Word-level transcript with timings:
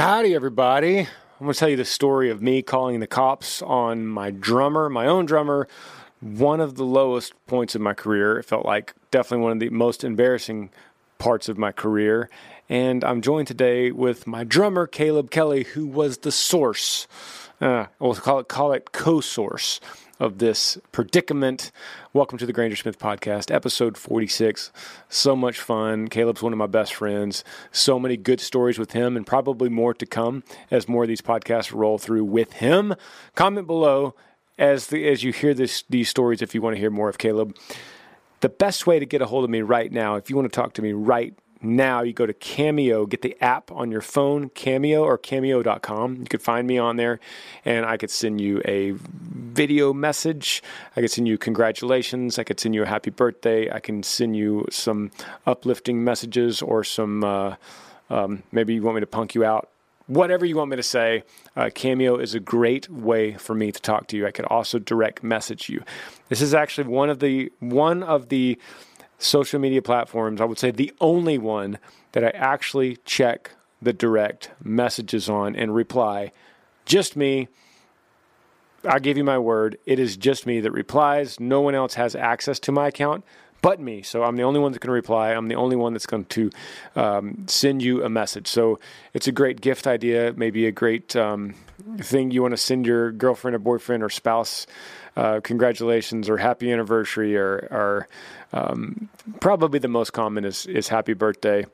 Howdy, 0.00 0.34
everybody. 0.34 1.00
I'm 1.00 1.06
going 1.40 1.52
to 1.52 1.58
tell 1.58 1.68
you 1.68 1.76
the 1.76 1.84
story 1.84 2.30
of 2.30 2.40
me 2.40 2.62
calling 2.62 3.00
the 3.00 3.06
cops 3.06 3.60
on 3.60 4.06
my 4.06 4.30
drummer, 4.30 4.88
my 4.88 5.06
own 5.06 5.26
drummer, 5.26 5.68
one 6.22 6.58
of 6.58 6.76
the 6.76 6.86
lowest 6.86 7.34
points 7.46 7.74
of 7.74 7.82
my 7.82 7.92
career. 7.92 8.38
It 8.38 8.46
felt 8.46 8.64
like 8.64 8.94
definitely 9.10 9.42
one 9.42 9.52
of 9.52 9.60
the 9.60 9.68
most 9.68 10.02
embarrassing 10.02 10.70
parts 11.18 11.50
of 11.50 11.58
my 11.58 11.70
career. 11.70 12.30
And 12.70 13.04
I'm 13.04 13.20
joined 13.20 13.46
today 13.46 13.90
with 13.90 14.26
my 14.26 14.42
drummer, 14.42 14.86
Caleb 14.86 15.30
Kelly, 15.30 15.64
who 15.64 15.86
was 15.86 16.16
the 16.16 16.32
source, 16.32 17.06
uh, 17.60 17.84
we'll 17.98 18.14
call 18.14 18.38
it, 18.38 18.48
call 18.48 18.72
it 18.72 18.92
co 18.92 19.20
source 19.20 19.80
of 20.20 20.38
this 20.38 20.78
predicament. 20.92 21.72
Welcome 22.12 22.38
to 22.38 22.46
the 22.46 22.52
Granger 22.52 22.76
Smith 22.76 22.98
Podcast, 22.98 23.52
episode 23.52 23.96
46. 23.96 24.70
So 25.08 25.34
much 25.34 25.58
fun. 25.58 26.08
Caleb's 26.08 26.42
one 26.42 26.52
of 26.52 26.58
my 26.58 26.66
best 26.66 26.94
friends. 26.94 27.42
So 27.72 27.98
many 27.98 28.18
good 28.18 28.38
stories 28.38 28.78
with 28.78 28.92
him, 28.92 29.16
and 29.16 29.26
probably 29.26 29.70
more 29.70 29.94
to 29.94 30.06
come 30.06 30.44
as 30.70 30.86
more 30.86 31.04
of 31.04 31.08
these 31.08 31.22
podcasts 31.22 31.72
roll 31.74 31.96
through 31.98 32.24
with 32.24 32.52
him. 32.52 32.94
Comment 33.34 33.66
below 33.66 34.14
as 34.58 34.88
the, 34.88 35.08
as 35.08 35.24
you 35.24 35.32
hear 35.32 35.54
this 35.54 35.84
these 35.88 36.10
stories 36.10 36.42
if 36.42 36.54
you 36.54 36.60
want 36.60 36.76
to 36.76 36.80
hear 36.80 36.90
more 36.90 37.08
of 37.08 37.16
Caleb. 37.16 37.56
The 38.40 38.50
best 38.50 38.86
way 38.86 38.98
to 38.98 39.06
get 39.06 39.22
a 39.22 39.26
hold 39.26 39.44
of 39.44 39.50
me 39.50 39.62
right 39.62 39.90
now, 39.90 40.16
if 40.16 40.28
you 40.28 40.36
want 40.36 40.52
to 40.52 40.54
talk 40.54 40.74
to 40.74 40.82
me 40.82 40.92
right 40.92 41.34
now 41.62 42.02
you 42.02 42.12
go 42.12 42.24
to 42.24 42.32
Cameo, 42.32 43.04
get 43.04 43.22
the 43.22 43.36
app 43.40 43.70
on 43.70 43.90
your 43.90 44.00
phone, 44.00 44.48
Cameo 44.50 45.02
or 45.02 45.18
cameo.com. 45.18 46.16
You 46.16 46.24
could 46.24 46.40
find 46.40 46.66
me 46.66 46.78
on 46.78 46.96
there 46.96 47.20
and 47.64 47.84
I 47.84 47.98
could 47.98 48.10
send 48.10 48.40
you 48.40 48.62
a 48.64 48.92
video 48.92 49.92
message. 49.92 50.62
I 50.96 51.02
could 51.02 51.10
send 51.10 51.28
you 51.28 51.36
congratulations. 51.36 52.38
I 52.38 52.44
could 52.44 52.58
send 52.58 52.74
you 52.74 52.82
a 52.82 52.86
happy 52.86 53.10
birthday. 53.10 53.70
I 53.70 53.78
can 53.78 54.02
send 54.02 54.36
you 54.36 54.66
some 54.70 55.10
uplifting 55.46 56.02
messages 56.02 56.62
or 56.62 56.82
some, 56.82 57.24
uh, 57.24 57.56
um, 58.08 58.42
maybe 58.52 58.74
you 58.74 58.82
want 58.82 58.94
me 58.94 59.00
to 59.00 59.06
punk 59.06 59.34
you 59.34 59.44
out. 59.44 59.68
Whatever 60.06 60.44
you 60.44 60.56
want 60.56 60.70
me 60.70 60.76
to 60.76 60.82
say, 60.82 61.22
uh, 61.56 61.70
Cameo 61.72 62.16
is 62.16 62.34
a 62.34 62.40
great 62.40 62.88
way 62.90 63.34
for 63.34 63.54
me 63.54 63.70
to 63.70 63.80
talk 63.80 64.08
to 64.08 64.16
you. 64.16 64.26
I 64.26 64.32
could 64.32 64.46
also 64.46 64.80
direct 64.80 65.22
message 65.22 65.68
you. 65.68 65.84
This 66.28 66.40
is 66.40 66.52
actually 66.52 66.88
one 66.88 67.10
of 67.10 67.20
the 67.20 67.52
one 67.60 68.02
of 68.02 68.28
the 68.28 68.58
social 69.20 69.60
media 69.60 69.82
platforms, 69.82 70.40
I 70.40 70.44
would 70.44 70.58
say 70.58 70.70
the 70.70 70.92
only 71.00 71.38
one 71.38 71.78
that 72.12 72.24
I 72.24 72.30
actually 72.30 72.96
check 73.04 73.52
the 73.80 73.92
direct 73.92 74.50
messages 74.62 75.28
on 75.28 75.54
and 75.54 75.74
reply. 75.74 76.32
Just 76.84 77.16
me. 77.16 77.48
I 78.84 78.98
give 78.98 79.16
you 79.16 79.24
my 79.24 79.38
word. 79.38 79.78
It 79.84 79.98
is 79.98 80.16
just 80.16 80.46
me 80.46 80.60
that 80.60 80.72
replies. 80.72 81.38
No 81.38 81.60
one 81.60 81.74
else 81.74 81.94
has 81.94 82.14
access 82.14 82.58
to 82.60 82.72
my 82.72 82.88
account 82.88 83.24
but 83.62 83.80
me. 83.80 84.02
So 84.02 84.22
I'm 84.22 84.36
the 84.36 84.42
only 84.42 84.60
one 84.60 84.72
going 84.72 84.80
to 84.80 84.90
reply. 84.90 85.32
I'm 85.32 85.48
the 85.48 85.54
only 85.54 85.76
one 85.76 85.92
that's 85.92 86.06
going 86.06 86.24
to 86.26 86.50
um, 86.96 87.44
send 87.46 87.82
you 87.82 88.04
a 88.04 88.08
message. 88.08 88.48
So 88.48 88.78
it's 89.12 89.28
a 89.28 89.32
great 89.32 89.60
gift 89.60 89.86
idea, 89.86 90.32
maybe 90.36 90.66
a 90.66 90.72
great 90.72 91.14
um, 91.16 91.54
thing 91.98 92.30
you 92.30 92.42
want 92.42 92.52
to 92.52 92.58
send 92.58 92.86
your 92.86 93.12
girlfriend 93.12 93.54
or 93.54 93.58
boyfriend 93.58 94.02
or 94.02 94.10
spouse. 94.10 94.66
Uh, 95.20 95.38
congratulations 95.38 96.30
or 96.30 96.38
happy 96.38 96.72
anniversary 96.72 97.36
or, 97.36 97.68
or 97.70 98.08
um, 98.54 99.10
probably 99.38 99.78
the 99.78 99.86
most 99.86 100.14
common 100.14 100.46
is 100.46 100.64
is 100.64 100.88
happy 100.88 101.12
birthday. 101.12 101.66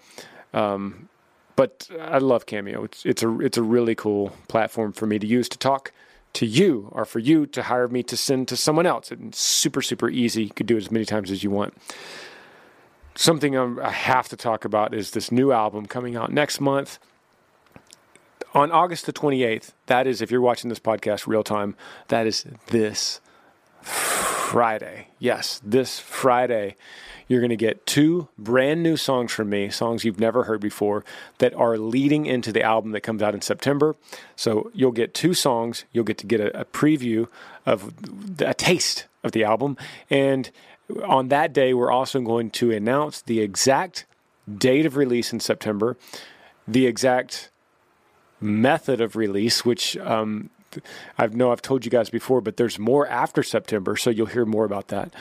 Um, 0.52 1.08
but 1.54 1.88
I 2.00 2.18
love 2.18 2.46
Cameo. 2.46 2.82
It's 2.82 3.06
it's 3.06 3.22
a 3.22 3.40
it's 3.40 3.56
a 3.56 3.62
really 3.62 3.94
cool 3.94 4.32
platform 4.48 4.92
for 4.92 5.06
me 5.06 5.20
to 5.20 5.28
use 5.28 5.48
to 5.50 5.58
talk 5.58 5.92
to 6.32 6.44
you 6.44 6.88
or 6.90 7.04
for 7.04 7.20
you 7.20 7.46
to 7.46 7.62
hire 7.62 7.86
me 7.86 8.02
to 8.02 8.16
send 8.16 8.48
to 8.48 8.56
someone 8.56 8.84
else. 8.84 9.12
It's 9.12 9.38
super 9.38 9.80
super 9.80 10.10
easy. 10.10 10.42
You 10.42 10.50
could 10.50 10.66
do 10.66 10.74
it 10.74 10.82
as 10.82 10.90
many 10.90 11.04
times 11.04 11.30
as 11.30 11.44
you 11.44 11.50
want. 11.52 11.72
Something 13.14 13.56
I 13.56 13.90
have 13.92 14.28
to 14.30 14.36
talk 14.36 14.64
about 14.64 14.92
is 14.92 15.12
this 15.12 15.30
new 15.30 15.52
album 15.52 15.86
coming 15.86 16.16
out 16.16 16.32
next 16.32 16.60
month 16.60 16.98
on 18.54 18.72
August 18.72 19.06
the 19.06 19.12
28th. 19.12 19.70
That 19.86 20.08
is, 20.08 20.20
if 20.20 20.32
you're 20.32 20.40
watching 20.40 20.68
this 20.68 20.80
podcast 20.80 21.28
real 21.28 21.44
time, 21.44 21.76
that 22.08 22.26
is 22.26 22.44
this 22.66 23.20
Friday. 23.86 25.08
Yes, 25.18 25.60
this 25.64 25.98
Friday, 25.98 26.76
you're 27.28 27.40
going 27.40 27.50
to 27.50 27.56
get 27.56 27.86
two 27.86 28.28
brand 28.38 28.82
new 28.82 28.96
songs 28.96 29.32
from 29.32 29.50
me, 29.50 29.70
songs 29.70 30.04
you've 30.04 30.20
never 30.20 30.44
heard 30.44 30.60
before, 30.60 31.04
that 31.38 31.54
are 31.54 31.76
leading 31.76 32.26
into 32.26 32.52
the 32.52 32.62
album 32.62 32.92
that 32.92 33.00
comes 33.00 33.22
out 33.22 33.34
in 33.34 33.40
September. 33.40 33.96
So 34.36 34.70
you'll 34.74 34.92
get 34.92 35.14
two 35.14 35.34
songs. 35.34 35.84
You'll 35.92 36.04
get 36.04 36.18
to 36.18 36.26
get 36.26 36.40
a, 36.40 36.60
a 36.60 36.64
preview 36.64 37.28
of 37.64 37.92
a 38.38 38.54
taste 38.54 39.06
of 39.24 39.32
the 39.32 39.44
album. 39.44 39.76
And 40.10 40.50
on 41.04 41.28
that 41.28 41.52
day, 41.52 41.74
we're 41.74 41.90
also 41.90 42.20
going 42.20 42.50
to 42.50 42.70
announce 42.70 43.22
the 43.22 43.40
exact 43.40 44.06
date 44.52 44.86
of 44.86 44.96
release 44.96 45.32
in 45.32 45.40
September, 45.40 45.96
the 46.68 46.86
exact 46.86 47.50
method 48.40 49.00
of 49.00 49.16
release, 49.16 49.64
which 49.64 49.96
um, 49.98 50.50
I 51.18 51.26
know 51.26 51.52
I've 51.52 51.62
told 51.62 51.84
you 51.84 51.90
guys 51.90 52.10
before, 52.10 52.40
but 52.40 52.56
there's 52.56 52.78
more 52.78 53.06
after 53.06 53.42
September, 53.42 53.96
so 53.96 54.10
you'll 54.10 54.26
hear 54.26 54.44
more 54.44 54.64
about 54.64 54.88
that. 54.88 55.12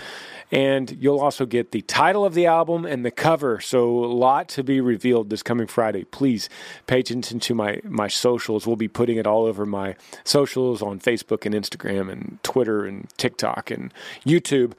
And 0.51 0.97
you'll 0.99 1.19
also 1.19 1.45
get 1.45 1.71
the 1.71 1.81
title 1.81 2.23
of 2.23 2.33
the 2.33 2.45
album 2.45 2.85
and 2.85 3.03
the 3.03 3.11
cover. 3.11 3.59
So 3.59 4.05
a 4.05 4.05
lot 4.05 4.47
to 4.49 4.63
be 4.63 4.79
revealed 4.79 5.29
this 5.29 5.41
coming 5.41 5.67
Friday. 5.67 6.03
Please 6.03 6.49
pay 6.87 6.99
attention 6.99 7.39
to 7.41 7.55
my 7.55 7.81
my 7.83 8.07
socials. 8.07 8.67
We'll 8.67 8.75
be 8.75 8.87
putting 8.87 9.17
it 9.17 9.25
all 9.25 9.45
over 9.45 9.65
my 9.65 9.95
socials 10.23 10.81
on 10.81 10.99
Facebook 10.99 11.45
and 11.45 11.55
Instagram 11.55 12.11
and 12.11 12.39
Twitter 12.43 12.85
and 12.85 13.09
TikTok 13.17 13.71
and 13.71 13.93
YouTube. 14.25 14.73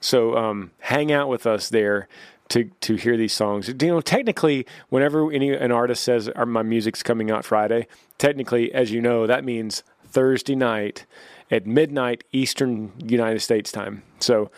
So 0.00 0.36
um, 0.36 0.72
hang 0.80 1.12
out 1.12 1.28
with 1.28 1.46
us 1.46 1.68
there 1.68 2.08
to 2.48 2.64
to 2.64 2.96
hear 2.96 3.16
these 3.16 3.32
songs. 3.32 3.68
You 3.68 3.88
know, 3.88 4.00
technically, 4.00 4.66
whenever 4.90 5.30
any 5.32 5.50
an 5.50 5.72
artist 5.72 6.02
says 6.02 6.30
my 6.46 6.62
music's 6.62 7.02
coming 7.02 7.30
out 7.30 7.44
Friday, 7.44 7.86
technically, 8.18 8.72
as 8.74 8.90
you 8.90 9.00
know, 9.00 9.26
that 9.26 9.44
means 9.44 9.82
Thursday 10.12 10.54
night 10.54 11.06
at 11.50 11.66
midnight 11.66 12.24
Eastern 12.32 12.92
United 13.04 13.40
States 13.40 13.72
time. 13.72 14.02
So 14.20 14.50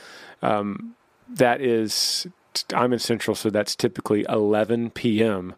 um, 0.43 0.95
that 1.29 1.61
is, 1.61 2.27
I'm 2.73 2.93
in 2.93 2.99
Central, 2.99 3.35
so 3.35 3.51
that's 3.51 3.75
typically 3.75 4.25
11 4.29 4.91
p.m. 4.91 5.55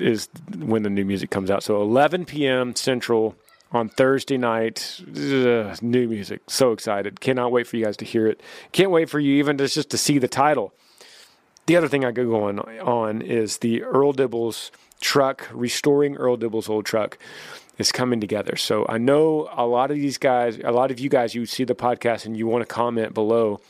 is 0.00 0.28
when 0.56 0.82
the 0.82 0.90
new 0.90 1.04
music 1.04 1.30
comes 1.30 1.50
out. 1.50 1.62
So 1.62 1.82
11 1.82 2.26
p.m. 2.26 2.76
Central 2.76 3.34
on 3.72 3.88
Thursday 3.88 4.38
night. 4.38 5.00
New 5.06 6.08
music. 6.08 6.42
So 6.48 6.72
excited. 6.72 7.20
Cannot 7.20 7.52
wait 7.52 7.66
for 7.66 7.76
you 7.76 7.84
guys 7.84 7.96
to 7.98 8.04
hear 8.04 8.26
it. 8.26 8.40
Can't 8.72 8.90
wait 8.90 9.10
for 9.10 9.18
you 9.18 9.34
even 9.34 9.58
to, 9.58 9.68
just 9.68 9.90
to 9.90 9.98
see 9.98 10.18
the 10.18 10.28
title. 10.28 10.72
The 11.66 11.76
other 11.76 11.88
thing 11.88 12.04
I 12.04 12.12
go 12.12 12.44
on 12.44 12.60
on 12.60 13.20
is 13.20 13.58
the 13.58 13.82
Earl 13.82 14.14
Dibbles 14.14 14.70
truck, 15.00 15.48
restoring 15.52 16.16
Earl 16.16 16.38
Dibbles' 16.38 16.70
old 16.70 16.86
truck 16.86 17.18
is 17.78 17.92
coming 17.92 18.20
together. 18.20 18.56
So 18.56 18.84
I 18.88 18.98
know 18.98 19.48
a 19.52 19.66
lot 19.66 19.90
of 19.90 19.96
these 19.96 20.18
guys, 20.18 20.58
a 20.62 20.72
lot 20.72 20.90
of 20.90 20.98
you 20.98 21.08
guys, 21.08 21.34
you 21.34 21.46
see 21.46 21.64
the 21.64 21.74
podcast 21.74 22.26
and 22.26 22.36
you 22.36 22.46
want 22.46 22.62
to 22.62 22.66
comment 22.66 23.14
below. 23.14 23.60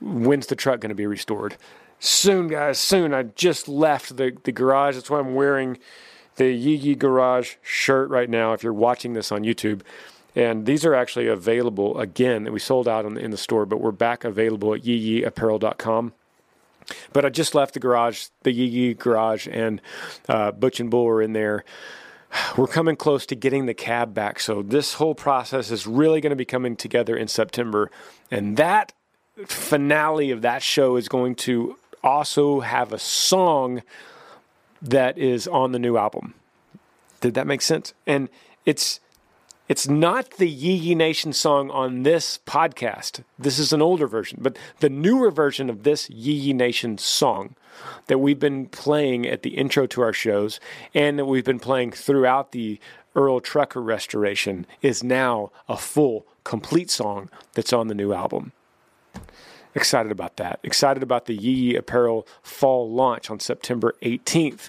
When's 0.00 0.46
the 0.46 0.56
truck 0.56 0.80
going 0.80 0.90
to 0.90 0.94
be 0.94 1.06
restored? 1.06 1.56
Soon, 1.98 2.48
guys. 2.48 2.78
Soon. 2.78 3.12
I 3.12 3.24
just 3.24 3.68
left 3.68 4.16
the, 4.16 4.36
the 4.44 4.52
garage. 4.52 4.94
That's 4.94 5.10
why 5.10 5.18
I'm 5.18 5.34
wearing 5.34 5.78
the 6.36 6.50
Yee 6.50 6.76
Yee 6.76 6.94
Garage 6.94 7.56
shirt 7.62 8.08
right 8.08 8.30
now. 8.30 8.52
If 8.52 8.62
you're 8.62 8.72
watching 8.72 9.12
this 9.12 9.30
on 9.30 9.42
YouTube, 9.42 9.82
and 10.34 10.64
these 10.64 10.84
are 10.84 10.94
actually 10.94 11.26
available 11.26 11.98
again 11.98 12.50
we 12.52 12.60
sold 12.60 12.86
out 12.86 13.04
in, 13.04 13.16
in 13.16 13.30
the 13.30 13.36
store, 13.36 13.66
but 13.66 13.80
we're 13.80 13.90
back 13.90 14.24
available 14.24 14.72
at 14.74 14.82
yeeyeeapparel.com. 14.82 16.12
But 17.12 17.24
I 17.24 17.28
just 17.28 17.54
left 17.54 17.74
the 17.74 17.80
garage, 17.80 18.26
the 18.42 18.52
Yee 18.52 18.64
Yee 18.64 18.94
Garage, 18.94 19.46
and 19.50 19.80
uh, 20.28 20.52
Butch 20.52 20.80
and 20.80 20.90
Bull 20.90 21.06
are 21.08 21.22
in 21.22 21.34
there 21.34 21.64
we're 22.56 22.66
coming 22.66 22.96
close 22.96 23.26
to 23.26 23.34
getting 23.34 23.66
the 23.66 23.74
cab 23.74 24.14
back. 24.14 24.40
So 24.40 24.62
this 24.62 24.94
whole 24.94 25.14
process 25.14 25.70
is 25.70 25.86
really 25.86 26.20
going 26.20 26.30
to 26.30 26.36
be 26.36 26.44
coming 26.44 26.76
together 26.76 27.16
in 27.16 27.28
September. 27.28 27.90
And 28.30 28.56
that 28.56 28.92
finale 29.46 30.30
of 30.30 30.42
that 30.42 30.62
show 30.62 30.96
is 30.96 31.08
going 31.08 31.34
to 31.34 31.76
also 32.02 32.60
have 32.60 32.92
a 32.92 32.98
song 32.98 33.82
that 34.82 35.18
is 35.18 35.46
on 35.46 35.72
the 35.72 35.78
new 35.78 35.96
album. 35.96 36.34
Did 37.20 37.34
that 37.34 37.46
make 37.46 37.62
sense? 37.62 37.92
And 38.06 38.28
it's 38.64 39.00
it's 39.70 39.86
not 39.86 40.32
the 40.32 40.48
Yee 40.48 40.74
Yee 40.74 40.94
Nation 40.96 41.32
song 41.32 41.70
on 41.70 42.02
this 42.02 42.40
podcast. 42.44 43.22
This 43.38 43.60
is 43.60 43.72
an 43.72 43.80
older 43.80 44.08
version, 44.08 44.40
but 44.42 44.58
the 44.80 44.88
newer 44.88 45.30
version 45.30 45.70
of 45.70 45.84
this 45.84 46.10
Yee 46.10 46.32
Yee 46.32 46.52
Nation 46.52 46.98
song 46.98 47.54
that 48.08 48.18
we've 48.18 48.40
been 48.40 48.66
playing 48.66 49.28
at 49.28 49.44
the 49.44 49.50
intro 49.50 49.86
to 49.86 50.00
our 50.00 50.12
shows 50.12 50.58
and 50.92 51.20
that 51.20 51.26
we've 51.26 51.44
been 51.44 51.60
playing 51.60 51.92
throughout 51.92 52.50
the 52.50 52.80
Earl 53.14 53.38
Trucker 53.38 53.80
restoration 53.80 54.66
is 54.82 55.04
now 55.04 55.52
a 55.68 55.76
full, 55.76 56.26
complete 56.42 56.90
song 56.90 57.30
that's 57.54 57.72
on 57.72 57.86
the 57.86 57.94
new 57.94 58.12
album. 58.12 58.50
Excited 59.76 60.10
about 60.10 60.36
that. 60.36 60.58
Excited 60.64 61.00
about 61.00 61.26
the 61.26 61.36
Yee 61.36 61.52
Yee 61.52 61.76
Apparel 61.76 62.26
fall 62.42 62.90
launch 62.90 63.30
on 63.30 63.38
September 63.38 63.94
18th. 64.02 64.68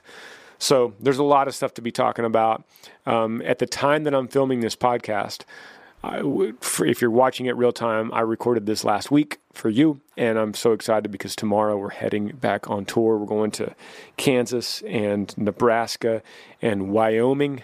So 0.62 0.94
there's 1.00 1.18
a 1.18 1.24
lot 1.24 1.48
of 1.48 1.56
stuff 1.56 1.74
to 1.74 1.82
be 1.82 1.92
talking 1.92 2.24
about. 2.24 2.64
Um, 3.08 3.42
at 3.44 3.58
the 3.58 3.66
time 3.66 4.04
that 4.04 4.14
I'm 4.14 4.28
filming 4.28 4.60
this 4.60 4.76
podcast, 4.76 5.42
if 6.04 7.02
you're 7.02 7.10
watching 7.10 7.48
it 7.48 7.58
real 7.58 7.72
time, 7.72 8.14
I 8.14 8.22
recorded 8.22 8.68
this 8.68 8.84
last 8.84 9.10
week 9.10 9.40
for 9.54 9.70
you, 9.70 10.02
and 10.16 10.38
I'm 10.38 10.54
so 10.54 10.74
excited 10.74 11.12
because 11.12 11.36
tomorrow 11.36 11.80
we're 11.80 11.90
heading 11.90 12.28
back 12.28 12.70
on 12.70 12.86
tour. 12.86 13.18
We're 13.18 13.26
going 13.26 13.50
to 13.52 13.74
Kansas 14.18 14.84
and 14.84 15.36
Nebraska 15.36 16.22
and 16.62 16.92
Wyoming, 16.92 17.64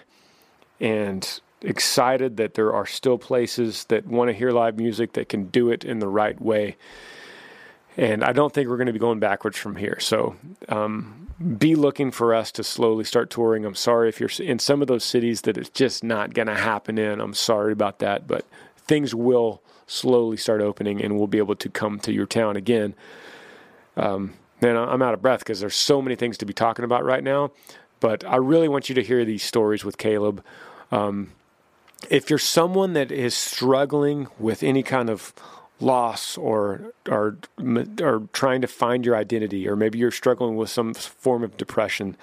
and 0.80 1.40
excited 1.62 2.36
that 2.38 2.54
there 2.54 2.72
are 2.72 2.86
still 2.86 3.16
places 3.16 3.84
that 3.84 4.08
want 4.08 4.28
to 4.28 4.34
hear 4.34 4.50
live 4.50 4.76
music 4.76 5.12
that 5.12 5.28
can 5.28 5.44
do 5.44 5.70
it 5.70 5.84
in 5.84 6.00
the 6.00 6.08
right 6.08 6.40
way. 6.40 6.76
And 7.98 8.22
I 8.22 8.32
don't 8.32 8.54
think 8.54 8.68
we're 8.68 8.76
going 8.76 8.86
to 8.86 8.92
be 8.92 9.00
going 9.00 9.18
backwards 9.18 9.58
from 9.58 9.74
here. 9.74 9.98
So 9.98 10.36
um, 10.68 11.28
be 11.58 11.74
looking 11.74 12.12
for 12.12 12.32
us 12.32 12.52
to 12.52 12.62
slowly 12.62 13.02
start 13.02 13.28
touring. 13.28 13.64
I'm 13.64 13.74
sorry 13.74 14.08
if 14.08 14.20
you're 14.20 14.30
in 14.38 14.60
some 14.60 14.80
of 14.80 14.86
those 14.86 15.02
cities 15.02 15.40
that 15.42 15.58
it's 15.58 15.68
just 15.68 16.04
not 16.04 16.32
going 16.32 16.46
to 16.46 16.54
happen 16.54 16.96
in. 16.96 17.20
I'm 17.20 17.34
sorry 17.34 17.72
about 17.72 17.98
that, 17.98 18.28
but 18.28 18.46
things 18.76 19.16
will 19.16 19.60
slowly 19.88 20.36
start 20.36 20.60
opening 20.60 21.02
and 21.02 21.18
we'll 21.18 21.26
be 21.26 21.38
able 21.38 21.56
to 21.56 21.68
come 21.68 21.98
to 22.00 22.12
your 22.12 22.24
town 22.24 22.56
again. 22.56 22.94
Um, 23.96 24.34
and 24.60 24.78
I'm 24.78 25.02
out 25.02 25.14
of 25.14 25.20
breath 25.20 25.40
because 25.40 25.58
there's 25.58 25.74
so 25.74 26.00
many 26.00 26.14
things 26.14 26.38
to 26.38 26.46
be 26.46 26.52
talking 26.52 26.84
about 26.84 27.04
right 27.04 27.24
now. 27.24 27.50
But 27.98 28.24
I 28.24 28.36
really 28.36 28.68
want 28.68 28.88
you 28.88 28.94
to 28.94 29.02
hear 29.02 29.24
these 29.24 29.42
stories 29.42 29.84
with 29.84 29.98
Caleb. 29.98 30.44
Um, 30.92 31.32
if 32.10 32.30
you're 32.30 32.38
someone 32.38 32.92
that 32.92 33.10
is 33.10 33.34
struggling 33.34 34.28
with 34.38 34.62
any 34.62 34.84
kind 34.84 35.10
of 35.10 35.34
loss 35.80 36.36
or 36.36 36.92
or 37.08 37.38
or 38.00 38.28
trying 38.32 38.60
to 38.60 38.66
find 38.66 39.04
your 39.04 39.16
identity, 39.16 39.68
or 39.68 39.76
maybe 39.76 39.98
you're 39.98 40.10
struggling 40.10 40.56
with 40.56 40.70
some 40.70 40.94
form 40.94 41.42
of 41.42 41.56
depression, 41.56 42.16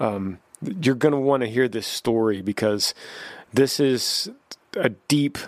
um, 0.00 0.38
you're 0.80 0.94
going 0.94 1.12
to 1.12 1.18
want 1.18 1.42
to 1.42 1.48
hear 1.48 1.68
this 1.68 1.86
story 1.86 2.42
because 2.42 2.94
this 3.52 3.78
is 3.80 4.30
a 4.76 4.90
deep, 4.90 5.38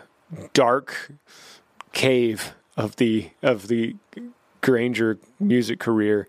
dark 0.53 1.13
cave 1.93 2.55
of 2.77 2.97
the 2.97 3.31
of 3.43 3.69
the 3.69 3.97
Granger 4.67 5.21
music 5.39 5.79
career, 5.79 6.27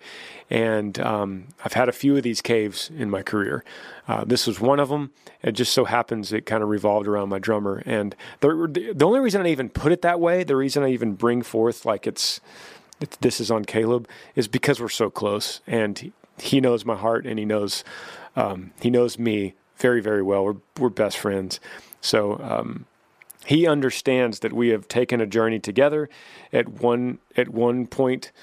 and 0.48 1.00
um, 1.00 1.48
I've 1.66 1.74
had 1.74 1.90
a 1.90 1.92
few 1.92 2.16
of 2.16 2.22
these 2.22 2.40
caves 2.40 2.92
in 2.96 3.10
my 3.10 3.24
career. 3.24 3.64
Uh, 4.08 4.26
this 4.26 4.46
was 4.46 4.60
one 4.60 4.80
of 4.80 4.90
them. 4.90 5.10
It 5.42 5.54
just 5.54 5.74
so 5.74 5.86
happens 5.86 6.32
it 6.32 6.46
kind 6.46 6.62
of 6.62 6.70
revolved 6.70 7.08
around 7.08 7.30
my 7.30 7.40
drummer, 7.40 7.82
and 7.88 8.16
the 8.42 8.94
the 8.94 9.06
only 9.08 9.22
reason 9.22 9.42
I 9.42 9.50
even 9.50 9.70
put 9.70 9.92
it 9.92 10.04
that 10.04 10.20
way, 10.20 10.44
the 10.44 10.56
reason 10.56 10.84
I 10.84 10.92
even 10.92 11.14
bring 11.14 11.42
forth 11.42 11.84
like 11.84 12.06
it's, 12.06 12.40
it's 13.02 13.18
this 13.18 13.42
is 13.42 13.50
on 13.50 13.66
Caleb, 13.66 14.08
is 14.36 14.48
because 14.48 14.80
we're 14.80 14.90
so 14.90 15.10
close, 15.10 15.62
and 15.66 16.12
he, 16.38 16.62
knows 16.62 16.86
my 16.86 16.96
heart, 16.96 17.26
and 17.26 17.40
he 17.40 17.46
knows 17.46 17.84
um, 18.36 18.70
he 18.80 18.92
knows 18.92 19.18
me 19.18 19.56
very 19.78 20.00
very 20.00 20.22
well. 20.22 20.46
We're 20.46 20.62
we're 20.78 20.90
best 20.90 21.18
friends, 21.18 21.60
so. 22.02 22.40
Um, 22.40 22.86
he 23.48 23.66
understands 23.66 24.42
that 24.42 24.52
we 24.52 24.70
have 24.70 24.90
taken 24.90 25.22
a 25.22 25.26
journey 25.26 25.58
together. 25.58 26.10
At 26.52 26.68
one 26.68 27.20
at 27.38 27.48
one 27.48 27.88
point, 27.88 28.34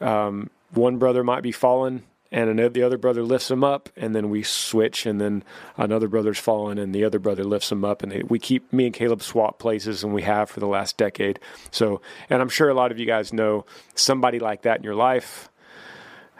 um, 0.00 0.48
one 0.70 0.96
brother 0.96 1.22
might 1.22 1.42
be 1.42 1.52
fallen, 1.52 2.02
and 2.32 2.58
the 2.58 2.82
other 2.82 2.96
brother 2.96 3.22
lifts 3.22 3.50
him 3.50 3.62
up, 3.62 3.90
and 3.94 4.16
then 4.16 4.30
we 4.30 4.42
switch, 4.42 5.04
and 5.04 5.20
then 5.20 5.44
another 5.76 6.08
brother's 6.08 6.38
fallen, 6.38 6.78
and 6.78 6.94
the 6.94 7.04
other 7.04 7.18
brother 7.18 7.44
lifts 7.44 7.70
him 7.70 7.84
up, 7.84 8.02
and 8.02 8.10
they, 8.10 8.22
we 8.22 8.38
keep 8.38 8.72
me 8.72 8.86
and 8.86 8.94
Caleb 8.94 9.22
swap 9.22 9.58
places, 9.58 10.02
and 10.02 10.14
we 10.14 10.22
have 10.22 10.48
for 10.48 10.60
the 10.60 10.66
last 10.66 10.96
decade. 10.96 11.38
So, 11.70 12.00
and 12.30 12.40
I'm 12.40 12.48
sure 12.48 12.70
a 12.70 12.74
lot 12.74 12.90
of 12.90 12.98
you 12.98 13.04
guys 13.04 13.34
know 13.34 13.66
somebody 13.94 14.38
like 14.38 14.62
that 14.62 14.78
in 14.78 14.82
your 14.82 14.94
life. 14.94 15.50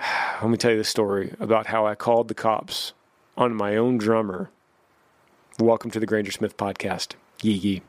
Let 0.41 0.51
me 0.51 0.57
tell 0.57 0.71
you 0.71 0.79
the 0.79 0.85
story 0.85 1.35
about 1.39 1.67
how 1.67 1.87
I 1.87 1.95
called 1.95 2.29
the 2.29 2.35
cops 2.35 2.95
on 3.37 3.55
my 3.55 3.77
own 3.77 3.99
drummer. 3.99 4.49
Welcome 5.59 5.91
to 5.91 6.01
the 6.01 6.07
Granger 6.07 6.33
Smith 6.33 6.57
podcast. 6.57 7.17
Yee 7.43 7.53
yee. 7.53 7.83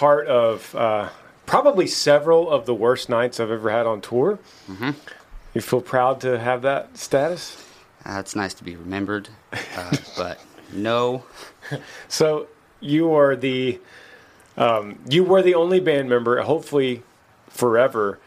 Part 0.00 0.26
of 0.28 0.74
uh, 0.74 1.10
probably 1.44 1.86
several 1.86 2.50
of 2.50 2.64
the 2.64 2.72
worst 2.74 3.10
nights 3.10 3.38
I've 3.38 3.50
ever 3.50 3.68
had 3.68 3.84
on 3.86 4.00
tour. 4.00 4.38
Mm-hmm. 4.66 4.92
You 5.52 5.60
feel 5.60 5.82
proud 5.82 6.22
to 6.22 6.38
have 6.38 6.62
that 6.62 6.96
status? 6.96 7.62
Uh, 8.06 8.16
it's 8.18 8.34
nice 8.34 8.54
to 8.54 8.64
be 8.64 8.76
remembered, 8.76 9.28
uh, 9.76 9.94
but 10.16 10.40
no. 10.72 11.24
So 12.08 12.46
you 12.80 13.12
are 13.12 13.36
the 13.36 13.78
um, 14.56 14.98
you 15.08 15.22
were 15.22 15.42
the 15.42 15.54
only 15.54 15.80
band 15.80 16.08
member, 16.08 16.40
hopefully 16.40 17.02
forever, 17.48 18.18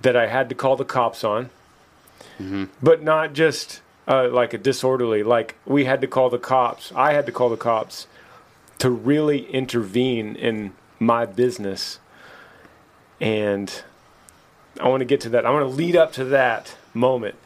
that 0.00 0.16
I 0.16 0.26
had 0.28 0.48
to 0.48 0.54
call 0.54 0.76
the 0.76 0.84
cops 0.86 1.22
on, 1.24 1.50
Mm-hmm. 2.40 2.64
but 2.82 3.02
not 3.02 3.34
just 3.34 3.82
uh, 4.08 4.28
like 4.30 4.54
a 4.54 4.58
disorderly. 4.58 5.22
Like 5.22 5.56
we 5.66 5.84
had 5.84 6.00
to 6.00 6.06
call 6.06 6.30
the 6.30 6.38
cops. 6.38 6.90
I 6.96 7.12
had 7.12 7.26
to 7.26 7.32
call 7.32 7.50
the 7.50 7.56
cops 7.58 8.06
to 8.78 8.88
really 8.90 9.44
intervene 9.50 10.34
in 10.36 10.72
my 10.98 11.26
business, 11.26 11.98
and 13.20 13.82
I 14.80 14.88
want 14.88 15.00
to 15.00 15.04
get 15.04 15.20
to 15.22 15.28
that. 15.30 15.46
I 15.46 15.50
want 15.50 15.68
to 15.68 15.74
lead 15.74 15.96
up 15.96 16.12
to 16.14 16.24
that 16.26 16.76
moment. 16.94 17.36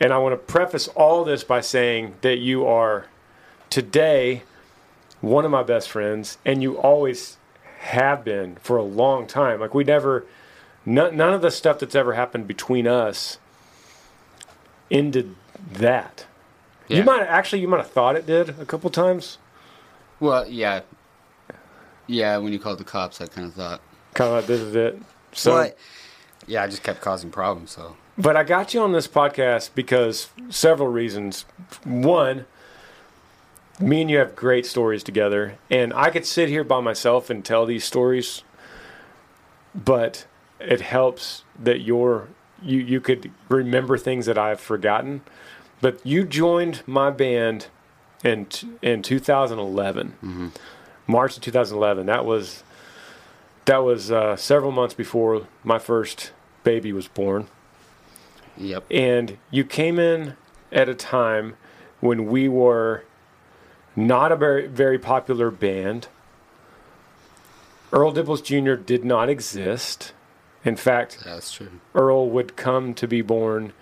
And 0.00 0.12
I 0.12 0.18
want 0.18 0.32
to 0.32 0.36
preface 0.36 0.88
all 0.88 1.24
this 1.24 1.44
by 1.44 1.60
saying 1.60 2.16
that 2.22 2.38
you 2.38 2.66
are 2.66 3.06
today 3.70 4.42
one 5.20 5.44
of 5.44 5.50
my 5.50 5.62
best 5.62 5.88
friends, 5.88 6.38
and 6.44 6.62
you 6.62 6.76
always 6.76 7.38
have 7.78 8.24
been 8.24 8.56
for 8.56 8.76
a 8.76 8.82
long 8.82 9.26
time. 9.26 9.60
Like 9.60 9.72
we 9.72 9.84
never, 9.84 10.26
none, 10.84 11.16
none 11.16 11.32
of 11.32 11.42
the 11.42 11.50
stuff 11.50 11.78
that's 11.78 11.94
ever 11.94 12.14
happened 12.14 12.46
between 12.46 12.86
us 12.86 13.38
ended 14.90 15.34
that. 15.72 16.26
Yeah. 16.88 16.98
You 16.98 17.04
might 17.04 17.22
actually, 17.22 17.62
you 17.62 17.68
might 17.68 17.78
have 17.78 17.90
thought 17.90 18.16
it 18.16 18.26
did 18.26 18.50
a 18.60 18.66
couple 18.66 18.90
times. 18.90 19.38
Well, 20.20 20.46
yeah. 20.48 20.80
Yeah, 22.06 22.36
when 22.38 22.52
you 22.52 22.58
called 22.58 22.78
the 22.78 22.84
cops, 22.84 23.20
I 23.20 23.26
kind 23.26 23.46
of 23.46 23.54
thought. 23.54 23.80
Kind 24.14 24.28
of 24.28 24.36
like 24.36 24.46
this 24.46 24.60
is 24.60 24.74
it. 24.74 25.00
So, 25.32 25.52
But, 25.52 25.78
yeah, 26.46 26.62
I 26.62 26.66
just 26.66 26.82
kept 26.82 27.00
causing 27.00 27.30
problems, 27.30 27.70
so. 27.72 27.96
But 28.16 28.36
I 28.36 28.44
got 28.44 28.74
you 28.74 28.80
on 28.80 28.92
this 28.92 29.08
podcast 29.08 29.70
because 29.74 30.28
several 30.48 30.88
reasons. 30.88 31.46
One, 31.84 32.46
me 33.80 34.02
and 34.02 34.10
you 34.10 34.18
have 34.18 34.36
great 34.36 34.66
stories 34.66 35.02
together, 35.02 35.58
and 35.70 35.92
I 35.94 36.10
could 36.10 36.26
sit 36.26 36.48
here 36.48 36.62
by 36.62 36.80
myself 36.80 37.28
and 37.28 37.44
tell 37.44 37.66
these 37.66 37.84
stories, 37.84 38.42
but 39.74 40.26
it 40.60 40.80
helps 40.80 41.42
that 41.58 41.80
you're 41.80 42.28
you 42.62 42.78
you 42.78 43.00
could 43.00 43.32
remember 43.48 43.98
things 43.98 44.26
that 44.26 44.38
I've 44.38 44.60
forgotten. 44.60 45.22
But 45.80 46.04
you 46.06 46.24
joined 46.24 46.82
my 46.86 47.10
band 47.10 47.66
in 48.22 48.46
in 48.80 49.02
2011, 49.02 50.08
mm-hmm. 50.08 50.48
March 51.06 51.36
of 51.36 51.42
2011. 51.42 52.06
That 52.06 52.24
was 52.24 52.62
that 53.66 53.78
was 53.78 54.10
uh, 54.10 54.36
several 54.36 54.72
months 54.72 54.94
before 54.94 55.46
my 55.62 55.78
first 55.78 56.32
baby 56.64 56.92
was 56.92 57.08
born 57.08 57.46
Yep. 58.58 58.84
and 58.90 59.38
you 59.50 59.64
came 59.64 59.98
in 59.98 60.34
at 60.70 60.88
a 60.88 60.94
time 60.94 61.56
when 62.00 62.26
we 62.26 62.48
were 62.48 63.04
not 63.96 64.30
a 64.32 64.36
very 64.36 64.66
very 64.66 64.98
popular 64.98 65.50
band. 65.50 66.08
Earl 67.92 68.12
Dibbles 68.12 68.42
Jr. 68.42 68.74
did 68.74 69.04
not 69.04 69.28
exist. 69.28 70.12
In 70.64 70.76
fact, 70.76 71.18
That's 71.24 71.52
true. 71.52 71.68
Earl 71.94 72.30
would 72.30 72.56
come 72.56 72.94
to 72.94 73.06
be 73.06 73.20
born 73.22 73.72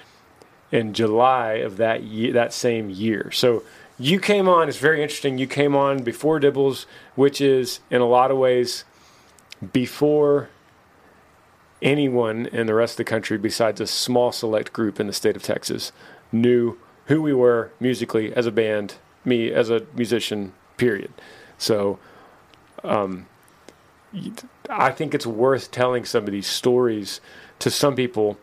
in 0.71 0.93
July 0.95 1.55
of 1.55 1.77
that 1.77 2.03
year, 2.03 2.33
that 2.33 2.53
same 2.53 2.91
year. 2.91 3.31
So 3.31 3.63
you 3.99 4.19
came 4.19 4.49
on. 4.49 4.69
It's 4.69 4.79
very 4.79 5.03
interesting. 5.03 5.39
You 5.39 5.47
came 5.47 5.77
on 5.77 6.03
before 6.03 6.41
Dibbles, 6.41 6.87
which 7.15 7.41
is 7.41 7.81
in 7.91 8.01
a 8.01 8.07
lot 8.07 8.31
of 8.31 8.39
ways 8.39 8.85
before 9.73 10.49
anyone 11.81 12.47
in 12.47 12.67
the 12.67 12.75
rest 12.75 12.95
of 12.95 12.99
the 12.99 13.05
country, 13.05 13.39
besides 13.39 13.81
a 13.81 13.87
small 13.87 14.33
select 14.33 14.73
group 14.73 15.01
in 15.01 15.07
the 15.07 15.13
state 15.13 15.37
of 15.37 15.43
Texas, 15.43 15.93
knew 16.31 16.79
who 17.07 17.21
we 17.21 17.33
were 17.33 17.73
musically 17.81 18.33
as 18.35 18.47
a 18.47 18.53
band, 18.53 18.95
me 19.25 19.51
as 19.51 19.71
a 19.71 19.87
musician. 19.95 20.53
Period. 20.77 21.13
So, 21.59 21.99
um, 22.83 23.27
I 24.69 24.91
think 24.91 25.15
it's 25.15 25.27
worth 25.27 25.71
telling 25.71 26.05
some 26.05 26.25
of 26.25 26.33
these 26.33 26.47
stories 26.47 27.21
to 27.61 27.71
some 27.71 27.95
people 27.95 28.39